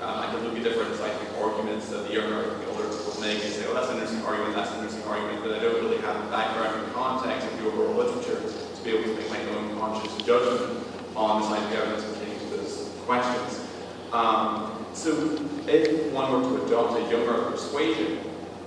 Um, 0.00 0.18
I 0.20 0.26
can 0.26 0.44
look 0.44 0.56
at 0.56 0.62
different 0.62 0.94
scientific 0.96 1.36
arguments 1.38 1.88
that 1.88 2.06
the 2.06 2.14
younger 2.14 2.50
and 2.50 2.62
the 2.62 2.70
older 2.70 2.88
people 2.88 3.20
make 3.20 3.42
and 3.42 3.52
say, 3.52 3.66
oh, 3.66 3.74
that's 3.74 3.88
an 3.88 3.98
interesting 3.98 4.24
argument, 4.24 4.54
that's 4.54 4.70
an 4.72 4.84
interesting 4.84 5.04
argument, 5.08 5.42
but 5.42 5.52
I 5.52 5.58
don't 5.58 5.82
really 5.82 5.98
have 5.98 6.22
the 6.24 6.30
background 6.30 6.84
and 6.84 6.92
context 6.94 7.46
of 7.46 7.58
the 7.58 7.66
overall 7.66 7.94
literature 7.94 8.40
to 8.40 8.84
be 8.84 8.90
able 8.90 9.04
to 9.04 9.14
make 9.18 9.30
my 9.30 9.40
own 9.56 9.78
conscious 9.78 10.14
judgment 10.26 10.86
on 11.16 11.42
the 11.42 11.48
scientific 11.48 11.78
evidence 11.78 12.04
pertaining 12.04 12.38
to 12.38 12.56
those 12.56 12.90
questions. 13.06 13.66
Um, 14.12 14.86
so 14.92 15.10
if 15.66 16.12
one 16.12 16.30
were 16.30 16.58
to 16.58 16.66
adopt 16.66 17.00
a 17.00 17.10
younger 17.10 17.50
persuasion, 17.50 18.18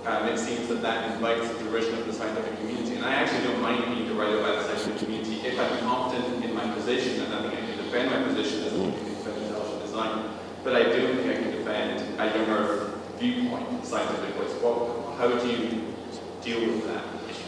um, 0.06 0.26
it 0.28 0.38
seems 0.38 0.68
that 0.68 0.82
that 0.82 1.12
invites 1.12 1.48
the 1.48 1.64
derision 1.64 1.98
of 1.98 2.06
the 2.06 2.12
scientific 2.12 2.58
community. 2.58 2.96
And 2.96 3.04
I 3.04 3.14
actually 3.14 3.44
don't 3.44 3.60
mind 3.60 3.84
being 3.94 4.08
derided 4.08 4.42
by 4.42 4.52
the 4.52 4.62
scientific 4.62 4.98
community 4.98 5.46
if 5.46 5.58
I'm 5.58 5.78
confident 5.80 6.44
in 6.44 6.54
my 6.54 6.70
position 6.72 7.22
and 7.22 7.34
I 7.34 7.42
think 7.42 7.54
I 7.54 7.66
can 7.66 7.76
defend 7.76 8.10
my 8.10 8.22
position 8.22 8.64
as 8.64 8.72
a 8.72 9.80
design. 9.80 10.30
But 10.64 10.76
I 10.76 10.82
do 10.84 11.14
think 11.14 11.30
I 11.30 11.42
can 11.42 11.50
defend 11.52 12.20
a 12.20 12.36
younger 12.36 12.90
viewpoint 13.18 13.84
scientifically. 13.84 14.46
What, 14.62 15.16
how 15.18 15.28
do 15.28 15.48
you 15.48 15.94
deal 16.42 16.60
with 16.72 16.86
that 16.86 17.04
issue? 17.28 17.42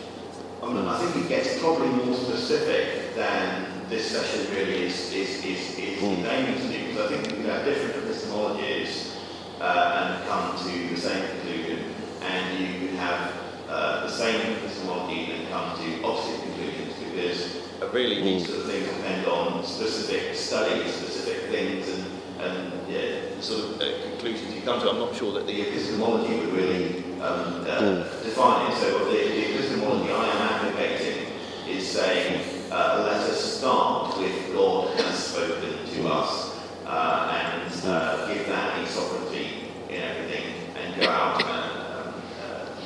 I, 0.62 0.72
mean, 0.72 0.86
I 0.86 0.98
think 0.98 1.24
it 1.24 1.28
gets 1.28 1.59
probably 1.61 1.88
more 1.88 2.14
specific 2.14 3.14
than 3.14 3.88
this 3.88 4.11
session 4.11 4.55
really 4.55 4.84
is, 4.86 5.12
is, 5.12 5.44
is, 5.44 5.78
is 5.78 5.98
mm. 6.01 6.24
aiming 6.30 6.61
to 6.61 6.68
do, 6.68 6.86
because 6.86 7.11
I 7.11 7.16
think 7.16 7.38
we 7.38 7.44
have 7.46 7.64
different 7.64 8.05
epistemologies 8.05 9.16
uh, 9.61 10.16
and 10.16 10.28
come 10.28 10.57
to 10.57 10.94
the 10.94 11.01
same 11.01 11.28
conclusion, 11.28 11.94
and 12.31 12.61
you 12.61 12.89
can 12.89 12.97
have 12.97 13.33
uh, 13.68 14.07
the 14.07 14.12
same 14.12 14.57
epistemology 14.57 15.33
and 15.33 15.49
come 15.49 15.76
to 15.76 16.05
opposite 16.05 16.41
conclusions, 16.43 16.95
because 16.99 17.93
really 17.93 18.22
these 18.22 18.47
sort 18.47 18.61
of 18.61 18.66
things 18.66 18.87
depend 18.89 19.26
on 19.26 19.64
specific 19.64 20.35
studies, 20.35 20.95
specific 20.95 21.51
things, 21.51 21.89
and 21.89 22.20
and 22.43 22.72
yeah, 22.89 23.35
the 23.37 23.43
sort 23.43 23.64
of 23.64 23.81
uh, 23.81 24.03
conclusions 24.03 24.55
you 24.55 24.62
come 24.62 24.81
to. 24.81 24.91
I'm 24.91 24.99
not 24.99 25.14
sure 25.14 25.33
that 25.35 25.47
the 25.47 25.61
epistemology 25.61 26.41
would 26.41 26.53
really 26.53 27.05
um, 27.20 27.66
uh, 27.66 27.81
mm. 27.81 28.24
define 28.24 28.70
it. 28.70 28.76
So 28.76 28.99
the, 29.05 29.12
the, 29.12 29.55
epistemology 29.55 30.12
I 30.12 30.26
am 30.26 30.66
advocating 30.66 31.26
is 31.68 31.87
saying, 31.89 32.70
uh, 32.70 33.05
let 33.07 33.20
us 33.28 33.59
start 33.59 34.16
with 34.18 34.53
God 34.55 34.99
has 35.01 35.26
spoken 35.26 35.87
to 35.95 36.09
us 36.09 36.59
uh, 36.87 37.64
and 37.64 37.87
uh, 37.87 38.33
give 38.33 38.47
that 38.47 38.83
a 38.83 38.87
sovereignty 38.87 39.68
in 39.89 40.03
everything 40.03 40.55
and 40.76 41.01
go 41.01 41.09
out 41.09 41.45
and 41.45 41.70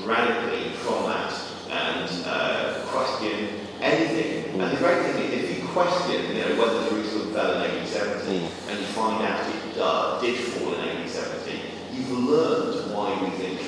radically 0.03 0.71
from 0.83 1.05
that 1.05 1.33
and 1.71 2.85
question 2.89 3.61
anything. 3.81 4.61
And 4.61 4.73
the 4.73 4.77
great 4.77 5.03
thing 5.03 5.33
is, 5.33 5.51
if 5.51 5.63
you 5.63 5.69
question, 5.69 6.37
you 6.37 6.43
know, 6.43 6.59
whether 6.59 6.89
Jerusalem 6.89 7.35
fell 7.35 7.63
in 7.63 7.71
1870, 7.85 8.39
mm. 8.39 8.71
and 8.71 8.79
you 8.79 8.87
find 8.95 9.25
out 9.25 9.43
it 9.43 9.79
uh, 9.79 10.21
did 10.21 10.39
fall 10.55 10.75
in 10.75 11.11
1870, 11.11 11.61
you've 11.93 12.11
learned 12.11 12.95
why 12.95 13.11
we 13.23 13.31
think 13.37 13.61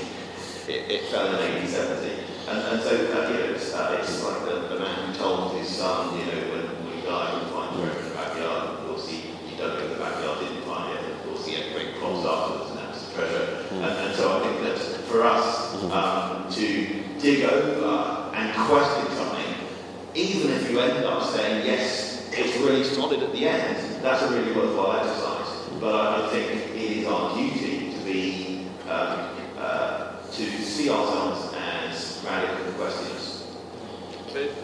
it, 0.69 0.91
it 0.91 1.03
fell 1.11 1.27
in 1.27 1.43
1870. 1.67 2.23
And, 2.47 2.59
and 2.63 2.83
so, 2.83 2.91
uh, 2.95 3.29
you 3.29 3.35
know, 3.35 3.55
it's, 3.59 3.75
uh, 3.75 3.99
it's 3.99 4.23
like 4.23 4.41
the, 4.47 4.71
the, 4.71 4.79
man 4.79 5.11
who 5.11 5.19
told 5.19 5.59
his 5.59 5.69
son, 5.69 6.17
you 6.19 6.27
know, 6.27 6.41
when, 6.55 6.63
when 6.87 6.95
he 6.95 7.03
died, 7.03 7.43
he 7.43 7.51
find 7.51 7.75
treasure 7.75 7.99
in 7.99 8.09
the 8.09 8.15
backyard. 8.15 8.63
Of 8.71 8.87
course, 8.87 9.09
he, 9.09 9.35
he 9.51 9.57
dug 9.59 9.83
in 9.83 9.91
the 9.91 9.99
backyard, 9.99 10.39
didn't 10.39 10.63
find 10.63 10.95
it. 10.95 11.03
And 11.03 11.13
of 11.13 11.27
course, 11.27 11.47
he 11.47 11.55
had 11.59 11.75
great 11.75 11.99
crops 11.99 12.23
mm. 12.23 12.31
afterwards, 12.31 12.76
treasure. 13.17 13.65
Mm. 13.71 13.77
And, 13.77 14.07
and 14.07 14.15
so 14.15 14.39
I 14.39 14.43
think 14.45 14.61
that 14.63 14.79
for 15.09 15.23
us 15.23 15.83
um, 15.85 16.51
to 16.53 17.03
dig 17.19 17.45
over 17.45 18.35
and 18.35 18.55
question 18.69 19.17
something, 19.17 19.55
even 20.15 20.51
if 20.53 20.71
you 20.71 20.81
end 20.81 21.05
up 21.05 21.23
saying, 21.23 21.67
yes, 21.67 22.31
it's 22.33 22.57
really 22.59 22.85
solid 22.85 23.23
at 23.23 23.33
the 23.33 23.49
end, 23.49 24.03
that's 24.03 24.23
a 24.23 24.29
really 24.31 24.53
worthwhile 24.53 25.01
exercise. 25.01 25.81
But 25.81 25.95
I, 25.95 26.29
think 26.31 26.51
it 26.53 26.77
is 26.77 27.07
our 27.07 27.35
duty 27.37 27.93
to 27.93 28.05
be, 28.05 28.67
um, 28.89 29.31
uh, 29.59 30.21
to 30.23 30.45
see 30.63 30.91
ourselves 30.91 31.55
as 31.55 32.23
radical 32.25 32.73
questioners. 32.73 33.57
But 34.33 34.43
if, 34.43 34.63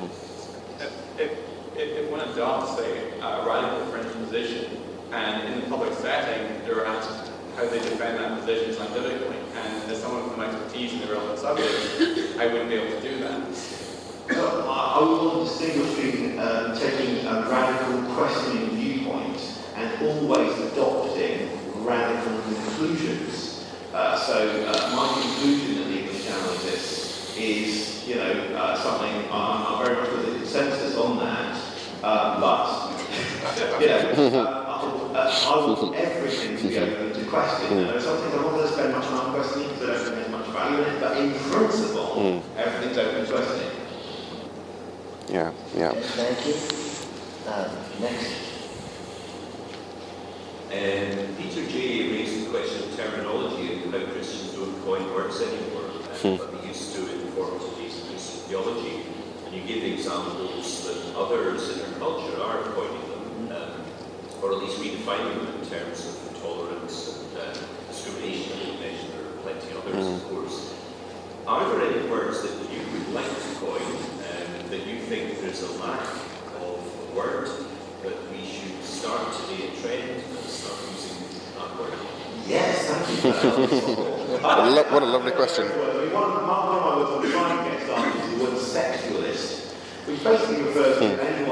if, 1.19 1.39
if 1.77 2.11
one 2.11 2.21
adopts 2.21 2.81
a 2.81 3.21
uh, 3.21 3.47
radical 3.47 3.87
French 3.87 4.13
position, 4.15 4.79
and 5.13 5.53
in 5.53 5.61
the 5.61 5.67
public 5.67 5.93
setting, 5.95 6.65
there 6.65 6.81
are 6.81 6.87
asked 6.87 7.32
how 7.57 7.67
they 7.67 7.79
defend 7.79 8.19
that 8.19 8.41
position 8.41 8.75
scientifically, 8.75 9.37
and 9.55 9.91
as 9.91 10.03
someone 10.03 10.29
with 10.29 10.49
expertise 10.49 10.95
in 10.95 11.01
the 11.01 11.13
relevant 11.13 11.39
subject, 11.39 12.39
I 12.39 12.47
wouldn't 12.47 12.69
be 12.69 12.77
able 12.77 13.01
to 13.01 13.09
do 13.09 13.19
that. 13.21 13.43
I, 14.31 14.99
would 15.01 15.23
want 15.23 15.35
to 15.35 15.45
distinguish 15.45 15.95
between 15.97 16.39
um, 16.39 16.79
taking 16.79 17.27
a 17.27 17.47
radical 17.51 18.15
questioning 18.15 18.71
viewpoint 18.71 19.41
and 19.77 20.07
always 20.07 20.59
adopting 20.73 21.51
radical 21.85 22.41
conclusions. 22.43 23.67
Uh, 23.93 24.17
so 24.17 24.65
uh, 24.67 24.97
my 24.97 25.21
conclusion 25.21 25.77
that 25.77 25.89
the 25.89 25.99
English 26.01 26.27
exists 26.27 27.37
is, 27.37 28.09
you 28.09 28.15
know, 28.15 28.57
uh, 28.57 28.77
something 28.77 29.31
I'm, 29.31 29.67
I'm, 29.67 29.85
very 29.85 30.01
much 30.01 30.11
with 30.13 30.35
a 30.35 30.39
consensus 30.39 30.97
on 30.97 31.19
that. 31.19 31.61
Uh, 32.03 32.41
but, 32.41 33.81
you 33.81 33.87
know, 33.87 34.62
uh, 35.15 35.19
uh, 35.19 35.53
I 35.53 35.83
want 35.83 35.95
everything 35.97 36.57
to 36.57 36.69
be 36.69 36.79
open 36.79 37.13
to 37.13 37.25
question. 37.29 37.77
There 37.77 37.97
are 37.97 38.01
some 38.01 38.19
things 38.19 38.35
I'm 38.35 38.43
not 38.43 38.51
going 38.53 38.67
to 38.67 38.73
spend 38.73 38.93
much 38.93 39.07
time 39.07 39.33
questioning 39.33 39.69
because 39.69 39.83
I 39.83 39.93
don't 39.93 40.05
think 40.05 40.17
there's 40.17 40.31
much 40.31 40.47
value 40.49 40.83
in 40.83 40.95
it, 40.95 41.01
but 41.01 41.17
in 41.17 41.33
principle, 41.33 42.15
mm. 42.17 42.43
everything's 42.57 42.99
open 42.99 43.27
to 43.27 43.33
questioning. 43.33 43.71
Yeah, 45.29 45.53
yeah. 45.77 45.93
thank 45.93 46.47
you. 46.47 46.55
Uh, 47.47 47.69
next. 48.01 48.53
Um, 50.73 51.37
Peter 51.37 51.69
J. 51.69 52.11
raised 52.13 52.47
the 52.47 52.51
question 52.51 52.89
of 52.89 52.97
terminology 52.97 53.83
and 53.83 53.93
how 53.93 54.01
Christians 54.13 54.55
don't 54.55 54.83
coin 54.85 55.05
words 55.13 55.41
anymore, 55.41 55.89
hmm. 56.21 56.37
but 56.37 56.63
they 56.63 56.69
used 56.69 56.95
to 56.95 57.01
in 57.03 57.31
forms 57.33 57.63
of 57.63 57.75
Christian 57.77 58.41
theology. 58.49 59.05
And 59.45 59.55
you 59.55 59.63
give 59.65 59.85
examples 59.85 60.87
that 60.87 61.15
others 61.15 61.77
in 61.77 61.93
our 61.93 61.99
culture 61.99 62.41
are 62.41 62.63
coining 62.73 63.09
them, 63.11 63.53
um, 63.53 63.72
or 64.43 64.53
at 64.53 64.59
least 64.59 64.79
redefining 64.79 65.47
them 65.47 65.63
in 65.63 65.69
terms 65.69 66.07
of 66.07 66.43
tolerance 66.43 67.23
and 67.23 67.39
uh, 67.39 67.55
discrimination, 67.89 68.59
I 68.59 68.81
mentioned 68.81 69.13
there 69.15 69.27
are 69.27 69.39
plenty 69.43 69.77
others, 69.77 70.07
mm. 70.07 70.17
of 70.17 70.25
course. 70.29 70.75
Are 71.47 71.69
there 71.69 71.91
any 71.91 72.11
words 72.11 72.43
that 72.43 72.53
you 72.71 72.81
would 72.93 73.09
like 73.15 73.27
to 73.27 73.55
coin 73.61 74.13
that 74.73 74.87
you 74.87 74.99
think 75.01 75.39
there's 75.43 75.63
a 75.63 75.73
lack 75.85 76.01
of 76.01 76.81
a 77.13 77.15
word 77.15 77.47
that 78.03 78.17
we 78.33 78.43
should 78.43 78.83
start 78.83 79.21
to 79.31 79.43
be 79.55 79.67
a 79.67 79.71
trend 79.83 80.17
and 80.17 80.49
start 80.49 80.81
using 80.91 81.29
that 81.59 81.79
word? 81.79 81.93
Yes, 82.47 82.89
thank 82.89 83.23
you. 83.23 83.33
what 84.41 85.03
a 85.03 85.07
lovely 85.07 85.33
question. 85.33 85.67
One, 85.67 86.25
of 86.25 86.47
my 86.47 86.97
words 86.97 87.27
I'm 87.27 87.33
trying 87.33 87.65
to 87.65 87.71
get 87.71 87.85
started 87.85 88.17
is 88.17 88.39
the 88.39 88.45
word 88.45 88.55
sexualist, 88.57 89.73
which 90.09 90.25
basically 90.25 90.63
refers 90.63 90.99
to 91.01 91.17
hmm. 91.17 91.21
anyone, 91.21 91.52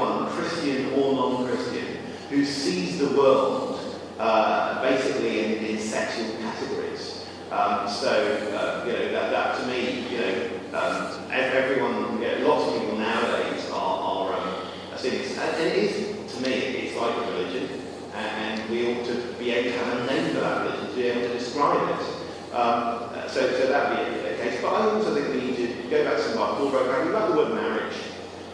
who 2.31 2.45
sees 2.45 2.97
the 2.97 3.09
world 3.09 3.77
uh, 4.17 4.81
basically 4.81 5.43
in, 5.43 5.65
in 5.65 5.77
sexual 5.77 6.33
categories. 6.37 7.27
Um, 7.51 7.89
so, 7.89 8.09
uh, 8.09 8.85
you 8.87 8.93
know, 8.93 9.11
that, 9.11 9.31
that 9.31 9.59
to 9.59 9.67
me, 9.67 10.07
you 10.09 10.17
know, 10.17 10.49
um, 10.73 11.29
everyone, 11.29 12.21
you 12.21 12.27
know, 12.27 12.47
lots 12.47 12.67
of 12.67 12.81
people 12.81 12.97
nowadays 12.97 13.69
are, 13.71 13.99
are 13.99 14.33
um. 14.33 14.67
And, 15.03 15.05
it 15.05 15.75
is, 15.75 16.33
to 16.33 16.41
me, 16.43 16.53
it's 16.53 16.95
like 16.95 17.15
a 17.17 17.31
religion, 17.31 17.81
and, 18.13 18.69
we 18.69 18.93
ought 18.93 19.03
to 19.05 19.15
be 19.39 19.51
able 19.51 19.71
to 19.71 19.77
have 19.83 19.97
a 19.97 20.05
name 20.05 20.33
for 20.33 20.41
that 20.41 20.61
religion, 20.63 20.89
to 20.89 20.95
be 20.95 21.03
able 21.07 21.21
to 21.21 21.33
describe 21.33 21.89
it. 21.89 22.05
Um, 22.53 23.09
so, 23.27 23.41
so 23.51 23.67
that 23.67 23.89
would 23.89 24.13
be 24.13 24.29
a 24.29 24.37
case. 24.37 24.61
But 24.61 24.73
I 24.73 24.89
also 24.91 25.15
think 25.15 25.27
we 25.29 25.41
need 25.41 25.55
to 25.57 25.89
go 25.89 26.05
back 26.05 26.17
to 26.17 26.23
some 26.23 26.33
of 26.33 26.39
our 26.39 26.57
core 26.57 26.71
programming 26.71 27.09
about 27.09 27.31
the 27.31 27.37
word 27.37 27.55
marriage. 27.55 27.95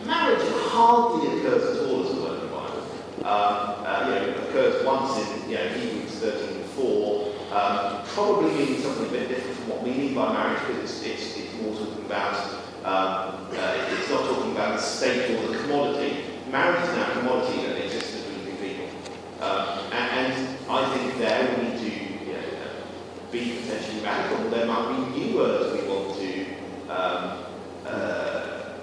Marriage 0.05 0.41
hardly 0.69 1.39
occurs 1.39 1.77
at 1.77 1.85
all 1.85 2.05
as 2.05 2.17
a 2.17 2.21
word 2.21 2.39
in 2.41 2.49
the 2.49 2.55
Bible. 2.55 2.83
Um, 3.16 3.16
uh, 3.16 3.16
you 3.27 4.31
know, 4.31 4.35
occurs 4.47 4.85
once 4.85 5.17
in 5.17 5.49
you 5.49 5.57
know, 5.57 5.67
Hebrews 5.69 6.11
13 6.19 6.63
4. 6.63 7.33
Um, 7.51 8.03
probably 8.07 8.51
means 8.51 8.83
something 8.83 9.07
a 9.07 9.09
bit 9.09 9.29
different 9.29 9.57
from 9.57 9.69
what 9.69 9.83
we 9.83 9.91
mean 9.91 10.13
by 10.13 10.31
marriage 10.33 10.59
because 10.67 11.01
it's, 11.01 11.03
it's, 11.03 11.37
it's 11.37 11.53
more 11.61 11.75
talking 11.75 12.05
about, 12.05 12.35
um, 12.83 13.47
uh, 13.51 13.87
it's 13.89 14.09
not 14.09 14.27
talking 14.27 14.51
about 14.51 14.75
the 14.75 14.81
state 14.81 15.31
or 15.31 15.47
the 15.47 15.57
commodity. 15.59 16.23
Marriage 16.51 16.83
is 16.83 16.95
now 16.95 17.09
a 17.09 17.13
commodity 17.19 17.67
that 17.67 17.83
exists 17.83 18.21
between 18.27 18.57
people. 18.57 18.87
Um, 19.41 19.79
and, 19.91 20.33
and 20.33 20.57
I 20.69 20.97
think 20.97 21.17
there 21.17 21.57
we 21.57 21.69
need 21.69 21.79
to 21.79 22.25
you 22.25 22.33
know, 22.33 22.39
uh, 22.39 23.31
be 23.31 23.59
potentially 23.61 24.01
radical. 24.01 24.49
There 24.49 24.65
might 24.65 25.13
be 25.13 25.19
new 25.19 25.37
words 25.37 25.81
we 25.81 25.87
want 25.87 26.17
to 26.19 26.45
um, 26.89 27.43
uh, 27.85 28.73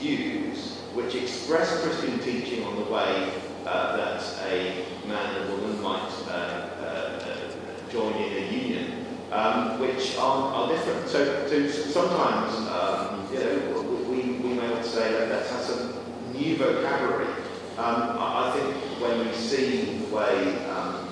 use 0.00 0.78
which 0.94 1.14
express 1.14 1.82
Christian 1.82 2.18
teaching 2.20 2.64
on 2.64 2.76
the 2.76 2.90
way 2.90 3.32
that 3.68 4.22
a 4.50 4.84
man 5.06 5.36
and 5.36 5.48
a 5.48 5.56
woman 5.56 5.82
might 5.82 6.10
uh, 6.28 6.32
uh, 6.32 7.90
join 7.90 8.14
in 8.14 8.44
a 8.44 8.52
union, 8.52 9.06
um, 9.30 9.78
which 9.80 10.16
are, 10.16 10.54
are 10.54 10.68
different. 10.68 11.08
So, 11.08 11.46
so 11.48 11.68
sometimes, 11.68 12.54
um, 12.68 13.28
you 13.32 13.40
know, 13.40 13.82
we, 14.08 14.22
we 14.40 14.54
may 14.54 14.70
want 14.70 14.82
to 14.84 14.88
say 14.88 15.12
that 15.12 15.28
let's 15.28 15.50
have 15.50 15.60
some 15.60 15.94
new 16.32 16.56
vocabulary. 16.56 17.28
Um, 17.76 18.16
I, 18.18 18.48
I 18.48 18.58
think 18.58 18.74
when 19.00 19.26
we 19.26 19.32
see 19.34 19.98
the 19.98 20.14
way 20.14 20.66
um, 20.66 21.08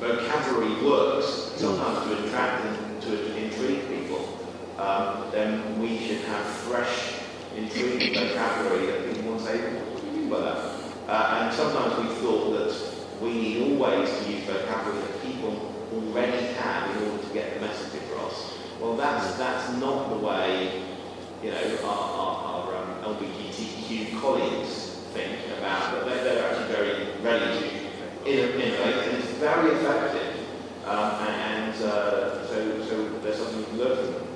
vocabulary 0.00 0.84
works, 0.84 1.52
sometimes 1.56 2.06
to 2.08 2.26
attract 2.26 2.64
and 2.64 3.02
to 3.02 3.36
intrigue 3.36 3.88
people, 3.88 4.38
um, 4.78 5.30
then 5.30 5.80
we 5.80 5.98
should 5.98 6.22
have 6.22 6.44
fresh, 6.44 7.20
intriguing 7.56 8.12
vocabulary 8.14 8.86
that 8.86 9.14
people 9.14 9.30
want 9.30 9.40
to 9.40 9.46
say, 9.46 9.58
what 9.58 10.00
do 10.00 10.06
you 10.06 10.12
mean 10.12 10.28
by 10.28 10.40
that? 10.40 10.83
Uh, 11.08 11.40
and 11.42 11.54
sometimes 11.54 11.96
we 11.98 12.14
thought 12.16 12.50
that 12.52 12.94
we 13.20 13.32
need 13.32 13.62
always 13.62 14.08
to 14.08 14.32
use 14.32 14.44
vocabulary 14.44 15.00
that 15.02 15.22
people 15.22 15.74
already 15.92 16.46
have 16.54 16.96
in 16.96 17.10
order 17.10 17.22
to 17.22 17.34
get 17.34 17.54
the 17.54 17.60
message 17.60 18.02
across. 18.02 18.58
Well, 18.80 18.96
that's, 18.96 19.36
that's 19.36 19.70
not 19.78 20.08
the 20.10 20.16
way, 20.16 20.82
you 21.42 21.50
know, 21.50 21.78
our, 21.84 21.88
our, 21.88 22.44
our 22.44 22.76
um, 22.76 23.16
LGBTQ 23.16 24.20
colleagues 24.20 24.94
think 25.12 25.38
about, 25.58 25.92
but 25.92 26.06
they're, 26.06 26.24
they're 26.24 26.50
actually 26.50 26.74
very 26.74 27.22
ready 27.22 27.60
to 27.60 27.84
innovate, 28.26 28.80
and 28.80 29.18
it's 29.18 29.30
very 29.32 29.76
effective. 29.76 30.40
Um, 30.86 31.22
and 31.28 31.74
uh, 31.82 32.46
so, 32.46 32.84
so 32.84 33.08
there's 33.20 33.38
something 33.38 33.64
can 33.64 33.78
learn 33.78 33.96
from 33.96 34.14
them. 34.14 34.26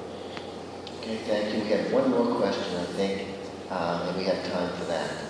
Okay, 1.01 1.17
thank 1.27 1.55
you. 1.55 1.63
We 1.63 1.69
have 1.71 1.93
one 1.93 2.11
more 2.11 2.37
question, 2.37 2.77
I 2.77 2.85
think, 2.85 3.29
um, 3.71 4.09
and 4.09 4.17
we 4.17 4.25
have 4.25 4.43
time 4.51 4.73
for 4.79 4.85
that. 4.85 5.28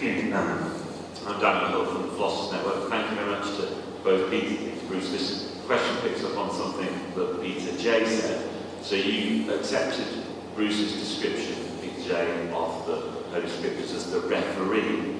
I'm 0.00 1.40
Daniel 1.40 1.70
Hill 1.70 1.86
from 1.86 2.02
the 2.02 2.08
Philosophers 2.14 2.52
Network. 2.52 2.88
Thank 2.88 3.10
you 3.10 3.16
very 3.16 3.30
much 3.32 3.46
to 3.56 3.82
both 4.04 4.30
Peter 4.30 4.70
and 4.70 4.88
Bruce. 4.88 5.10
This 5.10 5.58
question 5.66 5.96
picks 6.02 6.22
up 6.22 6.36
on 6.36 6.52
something 6.52 6.88
that 7.16 7.42
Peter 7.42 7.76
J 7.76 8.06
said. 8.06 8.48
So 8.80 8.94
you 8.94 9.52
accepted 9.52 10.06
Bruce's 10.54 10.92
description, 10.92 11.56
Peter 11.82 12.10
J, 12.10 12.50
of 12.52 12.86
the 12.86 12.94
Holy 13.32 13.48
Scriptures 13.48 13.92
as 13.92 14.12
the 14.12 14.20
referee 14.20 15.16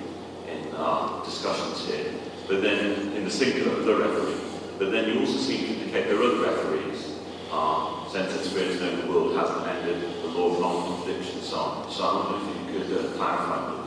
in 0.47 0.72
our 0.76 1.24
discussions 1.24 1.85
here, 1.85 2.14
but 2.47 2.62
then 2.62 3.16
in 3.16 3.24
the 3.24 3.31
singular, 3.33 3.81
of 3.81 3.85
the 3.85 3.97
referee. 3.97 4.41
But 4.79 4.93
then 4.93 5.12
you 5.12 5.18
also 5.18 5.39
seem 5.39 5.59
to 5.59 5.72
indicate 5.72 6.07
there 6.07 6.20
are 6.20 6.22
other 6.22 6.55
referees. 6.55 7.18
Our 7.51 8.09
sense 8.11 8.33
experience 8.37 8.81
knowing 8.81 9.01
the 9.01 9.07
world 9.09 9.37
hasn't 9.37 9.66
ended, 9.66 10.22
the 10.22 10.29
law 10.29 10.55
of 10.55 10.61
non-contradiction, 10.61 11.41
so 11.41 11.57
on. 11.57 11.91
So 11.91 12.05
I 12.05 12.31
wonder 12.31 12.49
if 12.49 12.74
you 12.76 12.97
could 12.97 13.07
uh, 13.07 13.16
clarify. 13.16 13.78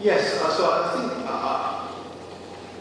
Yes, 0.00 0.40
uh, 0.40 0.50
so 0.50 0.70
I 0.70 0.96
think 0.96 1.28
uh, 1.28 1.88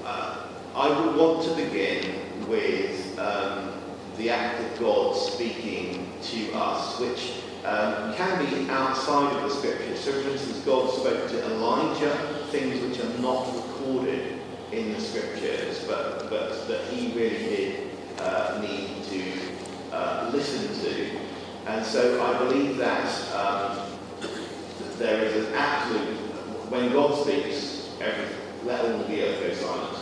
uh, 0.06 0.48
I 0.76 1.00
would 1.00 1.16
want 1.16 1.44
to 1.46 1.56
begin 1.56 2.48
with 2.48 3.18
um, 3.18 3.74
the 4.18 4.30
act 4.30 4.62
of 4.62 4.80
God 4.80 5.16
speaking 5.16 6.12
to 6.22 6.54
us, 6.54 7.00
which 7.00 7.42
um, 7.66 8.14
can 8.14 8.46
be 8.46 8.70
outside 8.70 9.36
of 9.36 9.42
the 9.42 9.50
scriptures. 9.50 10.00
So, 10.00 10.12
for 10.12 10.30
instance, 10.30 10.60
God 10.60 10.94
spoke 10.94 11.28
to 11.30 11.44
Elijah 11.54 12.16
things 12.52 12.80
which 12.82 13.04
are 13.04 13.20
not 13.20 13.48
recorded 13.56 14.40
in 14.72 14.94
the 14.94 15.02
scriptures, 15.02 15.84
but, 15.88 16.30
but 16.30 16.68
that 16.68 16.86
he 16.92 17.08
really 17.14 17.30
did 17.30 17.90
uh, 18.20 18.60
need 18.62 19.04
to 19.06 19.24
uh, 19.92 20.30
listen 20.32 20.68
to. 20.86 21.18
And 21.66 21.84
so 21.84 22.24
I 22.24 22.38
believe 22.38 22.78
that 22.78 23.10
um, 23.34 23.90
there 25.00 25.24
is 25.24 25.48
an 25.48 25.54
absolute 25.56 26.27
when 26.70 26.92
God 26.92 27.24
speaks, 27.24 27.90
every, 28.02 28.26
let 28.66 28.86
all 28.86 29.04
the 29.04 29.24
earth 29.24 29.40
go 29.42 29.54
silent. 29.54 29.98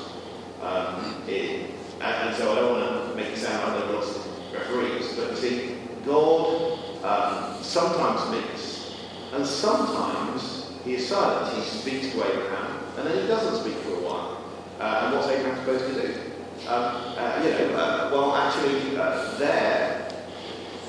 Um, 0.62 1.24
it, 1.28 1.70
and, 2.02 2.30
and, 2.30 2.36
so 2.36 2.52
I 2.52 2.56
don't 2.56 2.80
want 2.80 3.10
to 3.10 3.16
make 3.16 3.28
it 3.28 3.38
sound 3.38 3.80
like 3.80 3.90
lots 3.94 4.16
of 4.16 4.54
referees, 4.54 5.14
but 5.16 5.32
you 5.32 5.38
see, 5.38 5.78
God 6.06 6.80
um, 7.04 7.64
sometimes 7.64 8.22
speaks, 8.22 8.96
and 9.34 9.46
sometimes 9.46 10.72
he 10.84 10.96
is 10.96 11.08
silent. 11.08 11.56
He 11.56 11.62
speaks 11.62 12.12
to 12.14 12.24
Abraham, 12.24 12.80
and 12.98 13.08
then 13.08 13.22
he 13.22 13.28
doesn't 13.28 13.62
speak 13.62 13.76
for 13.84 13.96
a 13.96 14.00
while. 14.00 14.44
Uh, 14.80 15.06
and 15.06 15.16
what's 15.16 15.28
Abraham 15.28 15.58
supposed 15.60 15.94
to 15.94 16.02
do? 16.02 16.22
Um, 16.68 17.16
uh, 17.18 17.42
you 17.44 17.52
know, 17.52 17.76
uh, 17.76 18.10
well, 18.12 18.36
actually, 18.36 18.98
uh, 18.98 19.38
there 19.38 20.06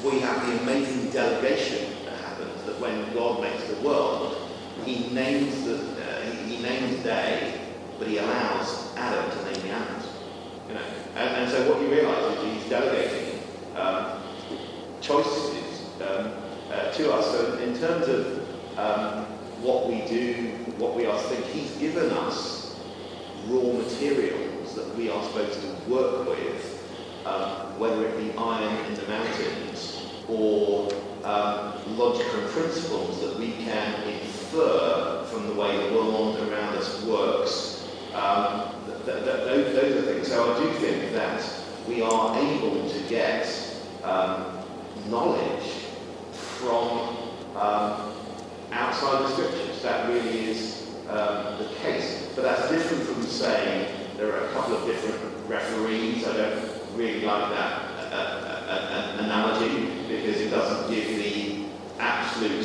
we 0.05 0.21
have 0.21 0.47
the 0.47 0.63
amazing 0.63 1.11
delegation 1.11 1.91
that 2.05 2.19
happens 2.21 2.63
that 2.65 2.79
when 2.81 3.13
God 3.13 3.43
makes 3.43 3.65
the 3.65 3.87
world, 3.87 4.46
he 4.87 5.13
names 5.13 5.65
the 5.65 5.75
uh, 5.75 6.21
he, 6.47 6.63
names 6.63 7.03
day, 7.03 7.61
but 7.99 8.09
he 8.09 8.19
allows 8.19 8.95
Adam 8.97 9.31
to 9.31 9.45
name 9.45 9.63
the 9.63 9.69
animals. 9.71 10.09
You 10.69 10.75
know, 10.75 10.81
and, 11.17 11.29
and 11.37 11.51
so 11.51 11.71
what 11.71 11.83
you 11.83 11.89
realise 11.89 12.39
is 12.39 12.63
he's 12.63 12.71
delegating 12.71 13.41
um, 13.75 14.23
choices 15.01 15.83
um, 16.01 16.33
uh, 16.71 16.93
to 16.93 17.13
us. 17.13 17.27
So 17.31 17.59
in 17.59 17.77
terms 17.79 18.09
of 18.09 18.79
um, 18.79 19.25
what 19.61 19.89
we 19.89 20.07
do, 20.07 20.53
what 20.79 20.95
we 20.95 21.07
are 21.07 21.19
think, 21.19 21.45
he's 21.47 21.71
given 21.79 22.11
us 22.11 22.77
raw 23.49 23.73
materials 23.73 24.75
that 24.75 24.97
we 24.97 25.11
are 25.11 25.23
supposed 25.25 25.61
to 25.61 25.91
work 25.91 26.29
with, 26.29 26.85
um, 27.25 27.79
whether 27.79 28.07
it 28.07 28.17
be 28.19 28.39
iron 28.39 28.87
in 28.87 28.95
the 28.95 29.07
mountains 29.09 30.03
or 30.29 30.89
um, 31.25 31.97
logical 31.97 32.41
principles 32.49 33.21
that 33.21 33.39
we 33.39 33.53
can 33.53 34.03
infer 34.47 35.25
from 35.25 35.47
the 35.49 35.55
way 35.55 35.89
the 35.89 35.95
world 35.95 36.39
around 36.39 36.77
us 36.77 37.03
works. 37.05 37.89
Um, 38.15 38.71
th- 38.87 39.05
th- 39.05 39.25
th- 39.25 39.75
those, 39.75 39.97
are 39.97 40.03
things. 40.03 40.29
So 40.29 40.55
I 40.55 40.59
do 40.59 40.73
think 40.79 41.13
that 41.13 41.45
we 41.89 42.03
are 42.03 42.37
able 42.39 42.89
to 42.89 43.01
get 43.09 43.47
um, 44.03 44.59
knowledge 45.09 45.65
from 46.33 47.17
um, 47.57 48.13
outside 48.73 49.23
the 49.23 49.29
scriptures. 49.33 49.83
That 49.83 50.09
really 50.09 50.51
is 50.51 50.87
um, 51.09 51.59
the 51.59 51.75
case. 51.83 52.31
But 52.35 52.43
that's 52.43 52.71
different 52.71 53.03
from 53.05 53.23
saying 53.23 53.95
there 54.17 54.33
are 54.33 54.49
a 54.49 54.53
couple 54.53 54.77
of 54.77 54.87
different 54.87 55.49
referees. 55.49 56.27
I 56.27 56.37
don't 56.37 56.71
really 56.95 57.23
like 57.23 57.51
that 57.51 57.83
uh, 58.13 58.17
uh, 58.17 59.17
uh, 59.19 59.25
analogy 59.25 59.87
because 60.09 60.41
it 60.41 60.51
doesn't 60.51 60.95
give 60.95 61.07
the 61.09 61.67
absolute 61.99 62.65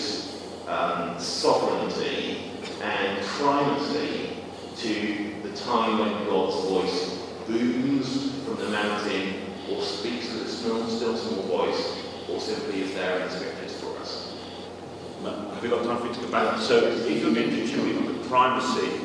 um, 0.68 1.20
sovereignty 1.20 2.52
and 2.82 3.24
primacy 3.26 4.38
to 4.78 5.34
the 5.44 5.56
time 5.56 6.00
when 6.00 6.26
God's 6.26 6.56
voice 6.68 7.18
booms 7.48 8.32
from 8.46 8.58
the 8.58 8.70
mountain 8.70 9.36
or 9.70 9.82
speaks 9.82 10.34
with 10.34 10.48
a 10.48 10.50
small, 10.50 10.88
still 10.88 11.18
small 11.18 11.44
voice 11.44 12.04
or 12.30 12.40
simply 12.40 12.82
is 12.82 12.94
there 12.94 13.20
in 13.20 13.28
the 13.28 13.30
scriptures 13.30 13.80
for 13.80 13.98
us. 14.00 14.38
Have 15.24 15.64
you 15.64 15.70
got 15.70 15.86
time 15.86 15.98
for 15.98 16.06
me 16.06 16.14
to 16.14 16.22
go 16.22 16.32
back? 16.32 16.60
So 16.60 16.78
if 16.88 17.22
you're 17.22 17.34
giving 17.34 17.52
the 17.56 18.28
primacy 18.28 19.02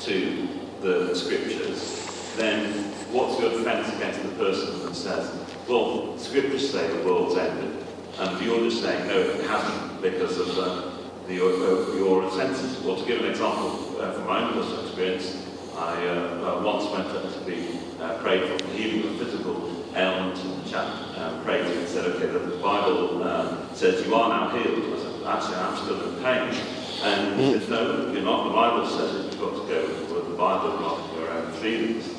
to 0.00 0.48
the 0.80 1.14
scriptures, 1.14 2.34
then 2.36 2.72
what's 3.12 3.38
your 3.38 3.50
defence 3.50 3.94
against 3.94 4.22
the 4.22 4.30
person 4.30 4.86
that 4.86 4.94
says, 4.94 5.30
well, 5.68 6.16
scriptures 6.16 6.70
say 6.70 6.88
the 6.88 7.04
world's 7.04 7.36
ended, 7.36 7.84
and 8.18 8.44
you're 8.44 8.60
just 8.60 8.82
saying, 8.82 9.06
no, 9.06 9.18
it 9.18 9.46
hasn't 9.46 10.02
because 10.02 10.38
of 10.38 10.56
the, 10.56 10.89
uh, 11.38 11.96
your 11.96 12.30
senses. 12.30 12.82
Well, 12.82 12.96
to 12.96 13.06
give 13.06 13.20
an 13.20 13.30
example 13.30 14.00
uh, 14.00 14.12
from 14.12 14.26
my 14.26 14.42
own 14.42 14.54
personal 14.54 14.86
experience, 14.86 15.46
I 15.76 16.06
uh, 16.08 16.62
once 16.64 16.84
went 16.90 17.06
up 17.08 17.32
to 17.32 17.40
be 17.46 17.78
uh, 18.00 18.18
prayed 18.18 18.50
for 18.50 18.66
the 18.66 18.72
healing 18.72 19.10
of 19.10 19.18
physical 19.18 19.84
ailment, 19.94 20.38
and 20.38 20.64
the 20.64 20.70
chap 20.70 20.86
uh, 21.16 21.42
prayed 21.42 21.64
and 21.66 21.88
said, 21.88 22.06
okay, 22.06 22.26
the 22.26 22.56
Bible 22.56 23.22
uh, 23.22 23.72
says 23.74 24.06
you 24.06 24.14
are 24.14 24.28
now 24.28 24.56
healed. 24.56 24.92
I 24.94 24.98
said, 24.98 25.26
actually, 25.26 25.56
I'm 25.56 25.76
still 25.76 26.08
in 26.08 26.22
pain. 26.22 26.64
And 27.02 27.40
he 27.40 27.58
said, 27.60 27.70
no, 27.70 28.12
you're 28.12 28.22
not. 28.22 28.48
The 28.48 28.54
Bible 28.54 28.86
says 28.86 29.14
it. 29.14 29.32
You've 29.32 29.40
got 29.40 29.52
to 29.52 29.68
go 29.68 30.14
with 30.14 30.28
the 30.28 30.36
Bible, 30.36 30.80
not 30.80 31.14
your 31.16 31.30
own 31.30 31.52
feelings. 31.52 32.10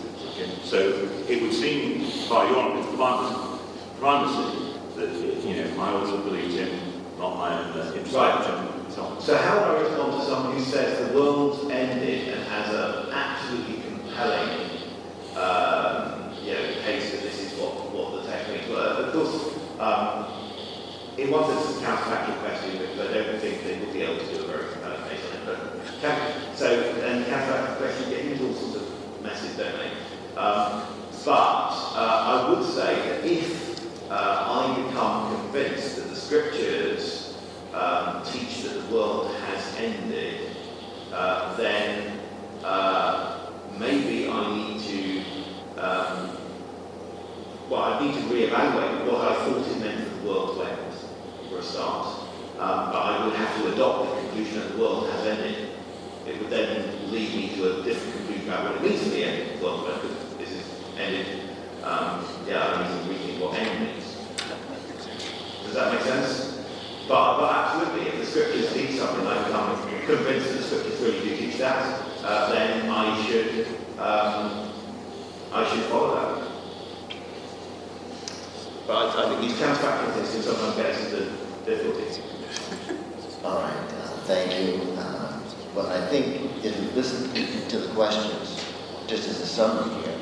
So 0.63 1.09
it 1.27 1.41
would 1.41 1.53
seem, 1.53 1.99
by 2.29 2.49
your 2.49 2.77
it's 2.77 2.87
the 2.87 3.59
primacy 3.99 4.73
that, 4.95 5.45
you 5.45 5.63
know, 5.63 5.83
I 5.83 5.89
always 5.91 6.09
believed 6.23 6.57
in, 6.57 6.79
not 7.19 7.37
my 7.37 7.59
own 7.59 7.79
uh, 7.79 7.93
intellect 7.95 8.49
Right. 8.49 8.80
So 8.91 9.37
how 9.37 9.59
would 9.59 9.77
I 9.77 9.81
respond 9.83 10.19
to 10.19 10.27
someone 10.27 10.57
who 10.57 10.63
says 10.63 11.07
the 11.07 11.17
world's 11.17 11.69
ended 11.71 12.27
and 12.27 12.43
has 12.43 12.73
an 12.73 13.13
absolutely 13.13 13.83
compelling 13.83 14.67
um, 15.35 16.33
you 16.43 16.51
know, 16.51 16.73
case 16.83 17.11
that 17.11 17.21
this 17.21 17.39
is 17.39 17.59
what, 17.59 17.71
what 17.93 18.21
the 18.21 18.29
techniques 18.29 18.67
were? 18.67 18.75
Of 18.75 19.13
course, 19.13 19.55
um, 19.79 20.27
in 21.17 21.31
one 21.31 21.45
sense 21.47 21.69
it's 21.69 21.81
a 21.81 21.85
counterfactual 21.85 22.39
question 22.41 22.79
because 22.79 22.99
I 22.99 23.13
don't 23.13 23.39
think 23.39 23.63
they 23.63 23.79
will 23.79 23.93
be 23.93 24.01
able 24.01 24.25
to 24.25 24.35
do 24.35 24.43
a 24.43 24.47
very 24.47 24.73
compelling 24.73 25.09
case 25.09 25.21
on 25.29 25.37
it. 25.37 25.45
But 26.01 26.57
so, 26.57 26.67
and 27.05 27.25
counterfactual 27.25 27.77
questions 27.77 28.09
get 28.09 28.25
into 28.25 28.47
all 28.47 28.53
sorts 28.53 28.75
of 28.75 29.23
messes, 29.23 29.55
don't 29.55 29.77
they? 29.77 29.91
Um, 30.35 30.83
but 31.23 31.71
uh, 31.95 32.45
I 32.45 32.49
would 32.49 32.65
say 32.65 32.95
that 33.07 33.25
if 33.25 34.11
uh, 34.11 34.15
I 34.49 34.83
become 34.83 35.35
convinced 35.43 35.95
that 35.95 36.09
the 36.09 36.15
scriptures 36.15 37.37
um, 37.73 38.23
teach 38.25 38.63
that 38.63 38.73
the 38.73 38.81
uh, 41.11 41.55
then 41.55 42.19
uh, 42.63 43.49
maybe 43.79 44.29
I 44.29 44.55
need 44.55 44.79
to, 44.79 45.23
um, 45.81 46.37
well, 47.67 47.81
I 47.81 48.05
need 48.05 48.13
to 48.13 48.21
reevaluate 48.21 49.11
what 49.11 49.27
I 49.27 49.35
thought 49.45 49.67
it 49.67 49.79
meant 49.79 50.07
for 50.07 50.17
the 50.17 50.27
world 50.27 50.57
to 50.57 50.65
end, 50.69 50.93
for 51.49 51.57
a 51.57 51.63
start. 51.63 52.07
Um, 52.59 52.91
but 52.91 52.95
I 52.95 53.25
would 53.25 53.35
have 53.35 53.57
to 53.57 53.73
adopt 53.73 54.09
the 54.09 54.21
conclusion 54.21 54.59
that 54.59 54.73
the 54.73 54.77
world 54.77 55.09
has 55.09 55.25
ended. 55.25 55.69
It 56.27 56.39
would 56.39 56.51
then 56.51 57.11
lead 57.11 57.35
me 57.35 57.55
to 57.55 57.79
a 57.79 57.83
different 57.83 58.17
conclusion 58.17 58.49
about 58.49 58.65
what 58.65 58.75
it 58.75 58.87
means 58.87 59.01
for 59.01 59.09
the 59.09 59.23
end 59.23 59.51
of 59.51 59.59
the 59.59 59.65
world, 59.65 59.85
because 59.85 60.37
this 60.37 60.51
is 60.51 60.65
ended. 60.95 61.25
Um, 61.81 62.23
yeah, 62.47 62.67
I 62.67 62.83
need 62.83 63.01
to 63.01 63.09
rethink 63.09 63.39
what 63.41 63.57
end 63.57 63.87
means. 63.87 64.15
Does 65.63 65.73
that 65.73 65.91
make 65.91 66.03
sense? 66.03 66.59
But, 67.07 67.39
but 67.39 67.51
absolutely, 67.51 68.07
if 68.07 68.19
the 68.19 68.25
scriptures 68.25 68.73
teach 68.73 69.00
convinced 70.05 70.51
that 70.53 70.63
scriptures 70.63 70.99
really 71.01 71.19
do 71.29 71.37
teach 71.37 71.57
that, 71.57 72.01
uh, 72.23 72.51
then 72.51 72.89
I 72.89 73.25
should, 73.25 73.67
um, 73.97 74.69
I 75.51 75.67
should 75.69 75.83
follow 75.85 76.15
that. 76.15 76.47
But 78.87 79.15
I, 79.15 79.23
I 79.25 79.29
think 79.29 79.41
these 79.41 79.59
counterfactual 79.59 80.13
things 80.13 80.31
can 80.33 80.41
sometimes 80.43 80.75
get 80.75 80.85
us 80.87 81.05
into 81.05 81.19
difficulties. 81.65 82.19
All 83.43 83.61
right, 83.61 83.73
uh, 83.73 84.07
thank 84.25 84.51
you. 84.67 84.91
Uh, 84.97 85.37
What 85.73 85.85
I 85.87 86.05
think, 86.07 86.63
if 86.65 86.75
you 86.81 86.89
listen 86.91 87.31
to 87.69 87.77
the 87.79 87.93
questions, 87.93 88.59
just 89.07 89.27
as 89.29 89.39
a 89.39 89.45
summary 89.47 89.93
here, 90.03 90.17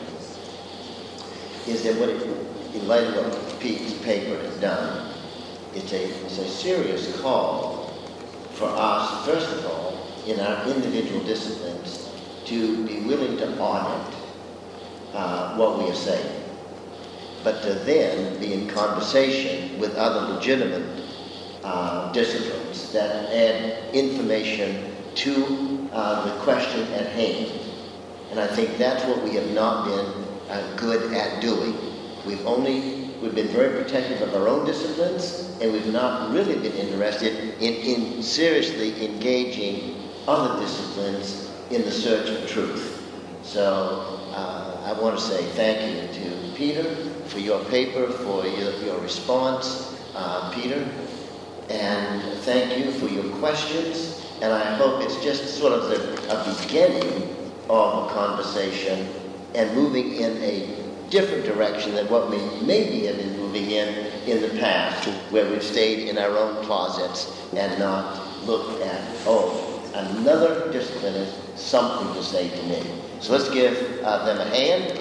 is 1.68 1.84
that 1.84 1.96
what, 2.00 2.10
it- 2.10 2.76
in 2.76 2.88
light 2.88 3.08
of 3.08 3.26
what 3.34 3.60
Pete's 3.60 3.94
paper 4.06 4.38
has 4.44 4.56
done, 4.62 5.12
it's 5.74 5.92
a, 5.92 6.04
it's 6.26 6.38
a 6.38 6.48
serious 6.48 7.20
call 7.20 7.79
for 8.60 8.68
us, 8.76 9.26
first 9.26 9.50
of 9.54 9.66
all, 9.68 10.06
in 10.28 10.38
our 10.42 10.68
individual 10.68 11.24
disciplines, 11.24 12.10
to 12.46 12.86
be 12.86 13.00
willing 13.08 13.38
to 13.38 13.58
audit 13.58 14.16
uh, 15.14 15.56
what 15.56 15.80
we 15.80 15.90
are 15.90 15.96
saying, 15.96 16.44
but 17.44 17.62
to 17.64 17.74
then 17.74 18.38
be 18.40 18.54
in 18.54 18.68
conversation 18.68 19.80
with 19.80 19.96
other 19.96 20.34
legitimate 20.34 21.04
uh, 21.64 22.12
disciplines 22.12 22.92
that 22.92 23.34
add 23.34 23.96
information 23.96 24.94
to 25.16 25.90
uh, 25.94 26.26
the 26.26 26.44
question 26.44 26.82
at 26.94 27.08
hand. 27.08 27.50
And 28.32 28.42
I 28.42 28.48
think 28.48 28.78
that's 28.78 29.06
what 29.06 29.24
we 29.24 29.36
have 29.36 29.50
not 29.52 29.86
been 29.86 30.26
uh, 30.50 30.76
good 30.76 31.14
at 31.14 31.42
doing. 31.42 31.76
We've 32.26 32.46
only, 32.46 32.99
we've 33.22 33.36
been 33.36 33.48
very 33.48 33.82
protective 33.82 34.22
of 34.22 34.34
our 34.36 34.48
own 34.48 34.66
disciplines, 34.66 35.58
and 35.62 35.72
we've 35.72 35.92
not 35.92 36.32
really 36.32 36.56
been 36.56 36.74
interested 36.74 37.56
in, 37.62 37.74
in 37.74 38.24
seriously 38.24 39.06
engaging 39.06 39.96
other 40.28 40.60
disciplines 40.62 41.52
in 41.72 41.82
the 41.84 41.92
search 41.92 42.30
for 42.30 42.48
truth. 42.48 43.12
So 43.44 44.22
uh, 44.32 44.82
I 44.86 44.94
want 45.02 45.18
to 45.18 45.24
say 45.24 45.44
thank 45.52 45.96
you 45.96 46.22
to 46.24 46.56
Peter 46.56 46.84
for 47.26 47.40
your 47.40 47.64
paper, 47.66 48.10
for 48.10 48.46
your, 48.46 48.74
your 48.84 49.00
response, 49.00 50.00
uh, 50.16 50.52
Peter, 50.54 50.88
and 51.70 52.22
thank 52.40 52.78
you 52.78 52.92
for 52.92 53.08
your 53.08 53.24
questions. 53.38 54.26
And 54.42 54.54
I 54.54 54.76
hope 54.76 55.02
it's 55.04 55.22
just 55.22 55.58
sort 55.58 55.74
of 55.74 55.90
the, 55.90 56.32
a 56.32 56.62
beginning 56.62 57.36
of 57.70 58.10
a 58.10 58.14
conversation 58.14 59.08
and 59.56 59.74
moving 59.76 60.16
in 60.16 60.38
a 60.42 60.89
different 61.10 61.46
direction 61.46 61.96
than 61.96 62.08
what 62.10 62.30
we 62.30 62.38
maybe 62.66 63.06
have 63.06 63.18
been 63.18 63.38
moving 63.38 63.72
in 63.72 63.88
in 64.28 64.42
the 64.42 64.60
past, 64.60 65.08
where 65.32 65.50
we've 65.50 65.64
stayed 65.64 66.08
in 66.08 66.18
our 66.18 66.38
own 66.38 66.64
closets 66.66 67.36
and 67.56 67.80
not 67.80 68.46
looked 68.46 68.82
at, 68.84 69.02
oh, 69.26 69.66
another 69.96 70.72
discipline 70.72 71.16
is 71.16 71.34
something 71.60 72.14
to 72.14 72.24
say 72.24 72.50
to 72.50 72.64
me. 72.64 72.84
So 73.20 73.34
let's 73.34 73.50
give 73.50 74.02
uh, 74.04 74.26
them 74.26 74.40
a 74.40 74.46
hand. 74.46 75.00